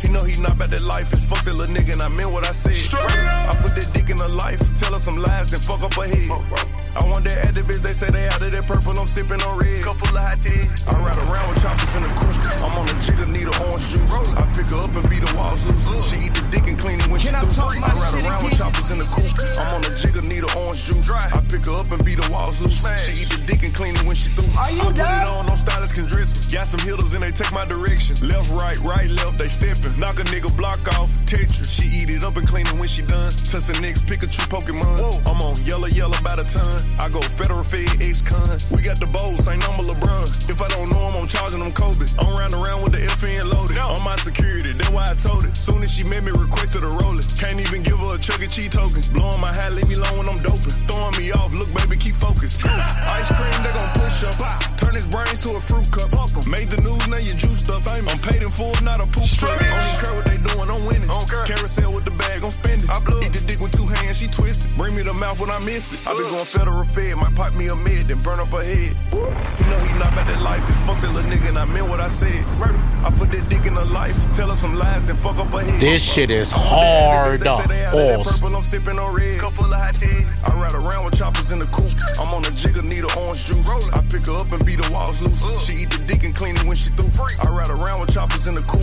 [0.02, 2.32] He know he not about that life, and fuck that little nigga, and I meant
[2.32, 2.94] what I said.
[2.94, 6.08] I put that dick in her life, tell her some lies, then fuck up her
[6.08, 6.83] head.
[6.96, 9.84] I want that Actavis, they say they out of that purple, I'm sipping on red.
[9.84, 10.62] Couple of hot tea.
[10.86, 12.38] I ride around with choppers in the coupe.
[12.64, 14.14] I'm on a jigger, need a orange juice.
[14.14, 15.82] I pick her up and beat the walls loose.
[16.14, 17.58] She eat the dick and clean it when she Can I through.
[17.58, 19.34] talk my I ride shit around with choppers in the coupe.
[19.58, 21.10] I'm on a jigger, need a orange juice.
[21.10, 22.78] I pick her up and beat the walls loose.
[23.10, 24.54] She eat the dick and clean it when she through.
[24.54, 25.22] Are you I put done?
[25.26, 26.54] it on, no stylist can dress me.
[26.54, 28.16] Got some hitters and they take my direction.
[28.30, 29.98] Left, right, right, left, they stepping.
[30.00, 31.74] Knock a nigga block off, Tetris.
[31.74, 33.32] She eat it up and clean it when she done.
[33.34, 35.02] Touch the next Pikachu Pokemon.
[35.02, 35.18] Whoa.
[35.32, 36.83] I'm on yellow, yellow by the ton.
[37.00, 38.58] I go federal fed, ex-con.
[38.72, 40.50] We got the bowls, same number LeBron.
[40.50, 42.06] If I don't know him, I'm charging them Kobe.
[42.20, 43.78] I'm round around with the FN loaded.
[43.78, 45.56] On my security, that's why I told it.
[45.56, 47.28] Soon as she met me, requested a roll it.
[47.40, 48.48] Can't even give her a Chuck E.
[48.48, 49.02] Cheese token.
[49.14, 50.76] Blowing my hat, leave me alone when I'm doping.
[50.88, 52.62] Throwing me off, look, baby, keep focused.
[52.66, 54.38] Ice cream, they gon' push up.
[54.78, 56.14] Turn his brains to a fruit cup.
[56.48, 57.88] Made the news, now you juiced up.
[57.88, 59.52] I'm paid in full, not a poop truck.
[59.52, 61.10] Only care what they doing, I'm winning.
[61.46, 62.90] Carousel with the bag, I'm spending.
[62.90, 63.22] I blow.
[63.22, 64.76] Eat the dick with two hands, she twisted.
[64.76, 66.00] Bring me the mouth when I miss it.
[66.06, 68.96] I be going federal fed, might pop me a mid, then burn up her head.
[69.14, 70.64] You know he not about that life.
[70.70, 72.46] It's fuck that little nigga, and I meant what I said.
[72.58, 72.80] Murder.
[73.06, 75.60] I put that dick in her life, tell her some lies, then fuck up her
[75.60, 75.80] head.
[75.80, 77.42] This shit is hard.
[77.42, 78.40] They say they have that Balls.
[78.40, 79.40] purple, I'm sipping on red.
[79.40, 80.26] Cup full of hot tea.
[80.46, 81.92] I ride around with choppers in the coupe.
[82.20, 83.68] I'm on a jigger, need a orange juice.
[83.94, 85.68] I pick her up and beat the walls loose.
[85.68, 87.12] She eat the dick and clean it when she through.
[87.42, 88.83] I ride around with choppers in the coupe.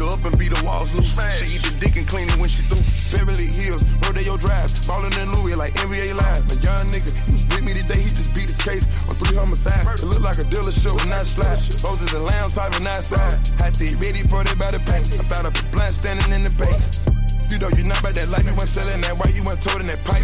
[0.00, 1.12] Her up and beat the walls loose.
[1.44, 2.80] She eat the dick and clean it when she through.
[3.12, 6.44] Beverly Hills, Rodeo Drive, ballin' in Louis like NBA Live.
[6.48, 9.36] A young nigga, he was with me today, he just beat his case on three
[9.36, 10.02] homicides.
[10.02, 11.60] It look like a dealership with not slide.
[11.84, 13.36] Roses and lounge popping outside.
[13.60, 15.20] Hot tea ready, brought it by the paint.
[15.20, 17.09] I found a blunt standing in the bank.
[17.50, 19.90] You know you not about that life, you went selling that white, you went toting
[19.90, 20.22] that pipe.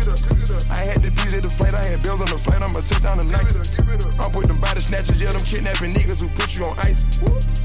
[0.70, 3.18] I had the PJ the flight, I had bills on the flight, I'ma touch down
[3.18, 3.50] tonight.
[4.22, 7.02] I'm with them body snatchers, yeah, them kidnapping niggas who put you on ice.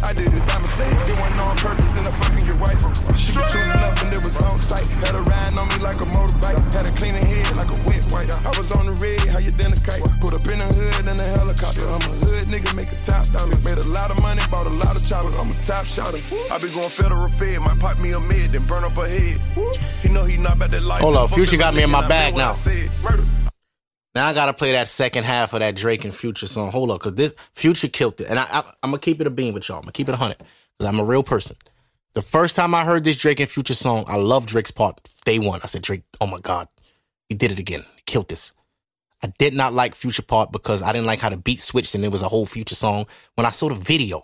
[0.02, 2.82] I did it by mistake, it wasn't on purpose, and I'm fucking your wife.
[3.14, 4.90] She was choosing up and it was on sight.
[5.06, 8.02] Had her riding on me like a motorbike, had her cleaning head like a wet
[8.10, 8.34] wipe.
[8.34, 10.02] I was on the red, how you dinner kite?
[10.18, 11.86] Put up in the hood in a helicopter.
[11.86, 13.54] I'm a hood nigga, make a top dollar.
[13.62, 15.38] Made a lot of money, bought a lot of choppers.
[15.38, 16.18] I'm a top shotter.
[16.50, 19.38] I be going federal fed, might pop me a mid, then burn up her head.
[20.02, 21.02] He know he not about that life.
[21.02, 23.24] Hold up, Fuck Future got me in my bag meant what I now.
[24.14, 26.72] Now I gotta play that second half of that Drake and Future song.
[26.72, 29.30] Hold up, because this Future killed it, and I, I I'm gonna keep it a
[29.30, 29.78] beam with y'all.
[29.78, 31.56] I'm gonna keep it a hundred because I'm a real person.
[32.14, 35.00] The first time I heard this Drake and Future song, I love Drake's part.
[35.26, 36.68] Day one, I said Drake, oh my god,
[37.30, 37.86] he did it again.
[37.96, 38.52] He killed this.
[39.24, 42.04] I did not like Future part because I didn't like how the beat switched and
[42.04, 43.06] it was a whole Future song.
[43.36, 44.24] When I saw the video,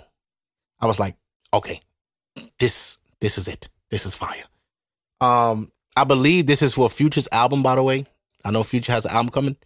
[0.79, 1.15] I was like,
[1.53, 1.81] okay,
[2.59, 3.69] this this is it.
[3.89, 4.43] This is fire.
[5.21, 8.05] Um, I believe this is for Future's album, by the way.
[8.45, 9.57] I know Future has an album coming.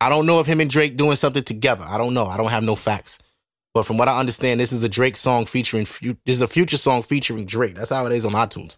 [0.00, 1.84] I don't know if him and Drake doing something together.
[1.86, 2.26] I don't know.
[2.26, 3.18] I don't have no facts.
[3.72, 5.86] But from what I understand, this is a Drake song featuring
[6.24, 7.74] this is a Future song featuring Drake.
[7.74, 8.76] That's how it is on iTunes.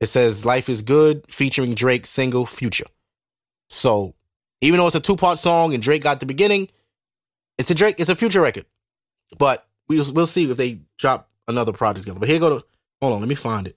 [0.00, 2.86] It says "Life Is Good" featuring Drake single Future.
[3.68, 4.14] So
[4.60, 6.68] even though it's a two part song and Drake got the beginning,
[7.56, 7.96] it's a Drake.
[7.98, 8.66] It's a Future record.
[9.38, 12.20] But we we'll, we'll see if they drop another project together.
[12.20, 12.64] But here go to
[13.00, 13.20] hold on.
[13.20, 13.76] Let me find it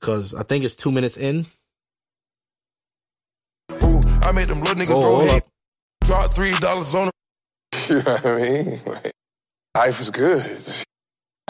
[0.00, 1.46] because I think it's two minutes in.
[3.84, 5.46] Ooh, I made them little niggas Oh, go hold up.
[6.04, 7.10] Drop three dollars on
[7.88, 8.80] You know what I mean?
[8.86, 9.12] Like,
[9.76, 10.44] life is good.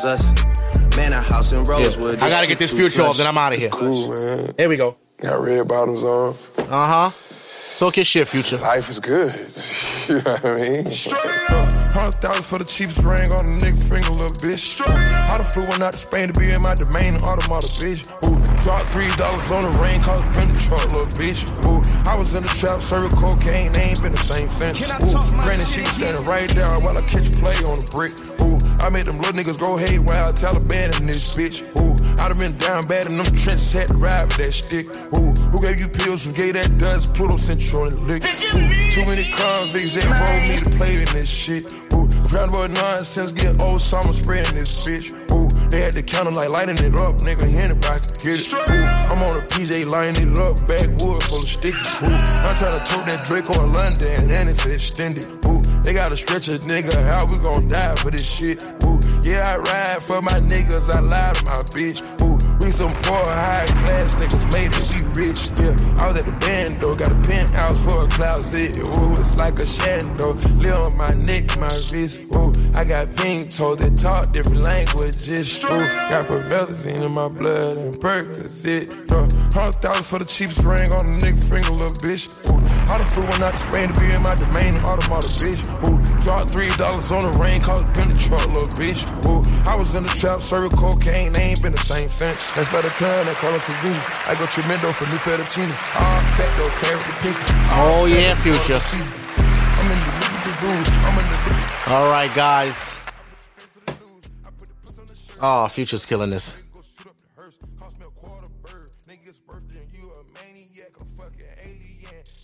[0.04, 0.28] Us.
[0.96, 2.18] Man, a house in Rosewood.
[2.18, 2.24] Yeah.
[2.26, 3.70] I gotta get this Future off, then I'm out of here.
[3.70, 4.50] Cool, man.
[4.56, 4.96] Here we go.
[5.18, 6.34] Got red bottoms on.
[6.58, 7.10] Uh huh.
[7.78, 8.56] Talk your shit, Future.
[8.56, 9.32] Life is good.
[10.08, 10.84] You know what I mean?
[11.92, 14.80] Hundred thousand for the cheapest ring on a nigga finger, little bitch.
[14.88, 18.08] I done flew one out to Spain to be in my domain, an automata, bitch.
[18.24, 21.44] Ooh, dropped three dollars on the ring, cause been the truck, little bitch.
[21.68, 24.80] Ooh, I was in the trap, serving cocaine, they ain't been the same since.
[24.88, 28.16] Ooh, granted, she was standing right there while I catch play on the brick.
[28.40, 31.60] Ooh, I made them little niggas go haywire, Taliban in this bitch.
[31.76, 34.88] Ooh, I done been down bad in them trenches, had to ride with that stick.
[35.20, 36.24] Ooh, who gave you pills?
[36.24, 37.12] Who gave that dust?
[37.12, 38.22] Pluto sent you on the lick.
[38.22, 41.74] Too many convicts that rolled me to play in this shit.
[41.94, 45.12] Ooh, proud about nonsense, get old summer spreading this bitch.
[45.32, 48.52] Ooh, they had the counter like lighting it up, nigga, anybody can get it.
[48.52, 51.76] Ooh, I'm on a PJ lighting it up, backwood full of sticky.
[51.76, 52.14] Ooh,
[52.46, 55.26] I'm trying to tote that Draco in London, and it's extended.
[55.46, 58.64] Ooh, they gotta stretch a nigga out, we gon' die for this shit.
[58.84, 62.02] Ooh, yeah, I ride for my niggas, I lie to my bitch.
[62.22, 62.38] Ooh,
[62.68, 65.48] we some poor, high class niggas made it, be rich.
[65.58, 68.78] Yeah, I was at the band though, got a penthouse for a closet.
[68.78, 72.20] Ooh, it's like a shando, live on my neck, my wrist.
[72.36, 75.64] Ooh, I got pink toes that talk different languages.
[75.64, 78.92] Ooh, got promethazine in my blood and Percocet.
[79.54, 82.28] Hundred thousand for the cheapest ring on the nigga finger, little bitch.
[82.50, 85.28] Ooh, I done flew one out to Spain to be in my domain, an automata,
[85.40, 85.62] bitch.
[85.84, 89.04] Ooh, dropped three dollars on the ring, cause been the truck, little bitch.
[89.28, 92.52] Ooh, I was in the trap, serving cocaine, they ain't been the same since.
[92.54, 94.00] That's by the time they call us for Vini.
[94.26, 95.68] I go tremendo for new fettuccine.
[96.00, 97.36] All fat though, carry the pink.
[97.76, 98.80] Oh yeah, Future.
[98.80, 100.88] I'm in the the rules.
[101.04, 102.74] I'm in the All right, guys.
[105.40, 106.56] Oh, Future's killing this.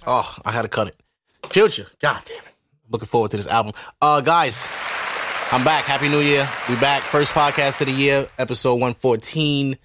[0.06, 1.00] Oh, I had to cut it.
[1.50, 2.54] Future, god damn it.
[2.90, 3.72] Looking forward to this album.
[4.00, 4.68] Uh, guys,
[5.50, 5.84] I'm back.
[5.84, 6.48] Happy New Year.
[6.68, 7.02] We back.
[7.02, 9.78] First podcast of the year, episode 114.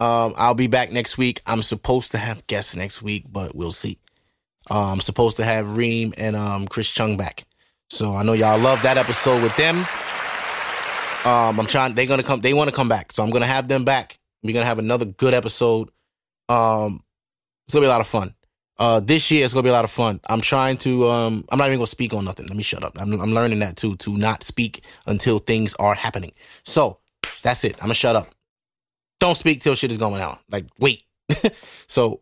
[0.00, 1.40] Um, I'll be back next week.
[1.46, 3.98] I'm supposed to have guests next week, but we'll see.
[4.70, 7.44] Uh, I'm supposed to have Reem and um, Chris Chung back.
[7.90, 9.76] So I know y'all love that episode with them.
[11.24, 11.94] Um, I'm trying.
[11.94, 12.40] They're gonna come.
[12.40, 13.12] They want to come back.
[13.12, 14.18] So I'm gonna have them back.
[14.42, 15.90] We're gonna have another good episode.
[16.48, 17.02] Um,
[17.66, 18.34] it's gonna be a lot of fun.
[18.78, 20.20] Uh, this year it's gonna be a lot of fun.
[20.28, 21.08] I'm trying to.
[21.08, 22.46] Um, I'm not even gonna speak on nothing.
[22.46, 23.00] Let me shut up.
[23.00, 23.94] I'm, I'm learning that too.
[23.96, 26.32] To not speak until things are happening.
[26.64, 26.98] So
[27.42, 27.74] that's it.
[27.76, 28.28] I'm gonna shut up.
[29.20, 30.40] don't speak till shit is going out.
[30.50, 31.04] Like, wait.
[31.86, 32.20] so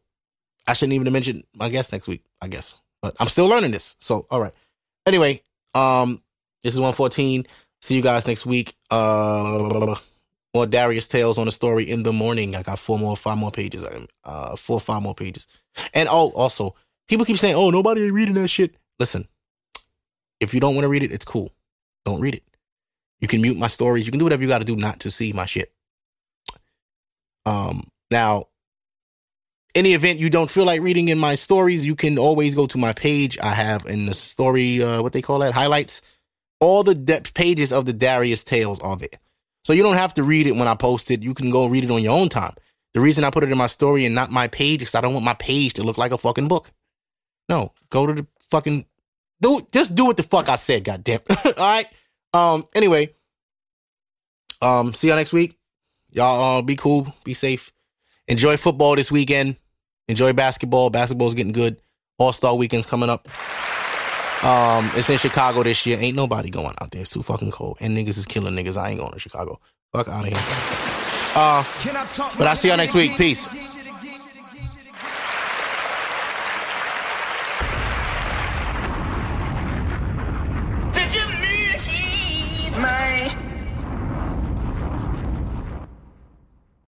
[0.66, 2.76] I shouldn't even mention my guest next week, I guess.
[3.00, 3.96] But I'm still learning this.
[3.98, 4.52] So, all right.
[5.06, 5.42] Anyway,
[5.74, 6.22] um,
[6.62, 7.46] this is 114.
[7.80, 8.76] See you guys next week.
[8.90, 9.96] Uh,
[10.54, 12.54] more Darius Tales on the story in the morning.
[12.54, 13.84] I got four more, five more pages.
[14.24, 15.46] Uh, four, five more pages.
[15.94, 16.74] And oh, also,
[17.08, 19.26] people keep saying, "Oh, nobody ain't reading that shit." Listen,
[20.40, 21.52] if you don't want to read it, it's cool.
[22.04, 22.42] Don't read it.
[23.20, 24.06] You can mute my stories.
[24.06, 25.72] You can do whatever you got to do not to see my shit.
[27.46, 28.48] Um, now,
[29.74, 32.78] any event you don't feel like reading in my stories, you can always go to
[32.78, 33.38] my page.
[33.38, 36.02] I have in the story, uh, what they call that, highlights.
[36.60, 39.08] All the depth pages of the Darius Tales are there.
[39.64, 41.22] So you don't have to read it when I post it.
[41.22, 42.54] You can go read it on your own time.
[42.94, 45.14] The reason I put it in my story and not my page is I don't
[45.14, 46.70] want my page to look like a fucking book.
[47.48, 48.86] No, go to the fucking
[49.42, 51.20] do just do what the fuck I said, goddamn.
[51.44, 51.86] All right.
[52.32, 52.64] Um.
[52.74, 53.10] Anyway.
[54.62, 54.94] Um.
[54.94, 55.58] See y'all next week.
[56.12, 57.12] Y'all uh, be cool.
[57.24, 57.72] Be safe.
[58.28, 59.56] Enjoy football this weekend.
[60.08, 60.90] Enjoy basketball.
[60.90, 61.80] Basketball's getting good.
[62.18, 63.28] All Star weekend's coming up.
[64.42, 65.98] Um, it's in Chicago this year.
[66.00, 67.02] Ain't nobody going out there.
[67.02, 67.78] It's too fucking cold.
[67.80, 68.76] And niggas is killing niggas.
[68.76, 69.60] I ain't going to Chicago.
[69.92, 70.38] Fuck out of here.
[71.34, 71.64] Uh,
[72.36, 73.16] but I'll see y'all next week.
[73.16, 73.48] Peace.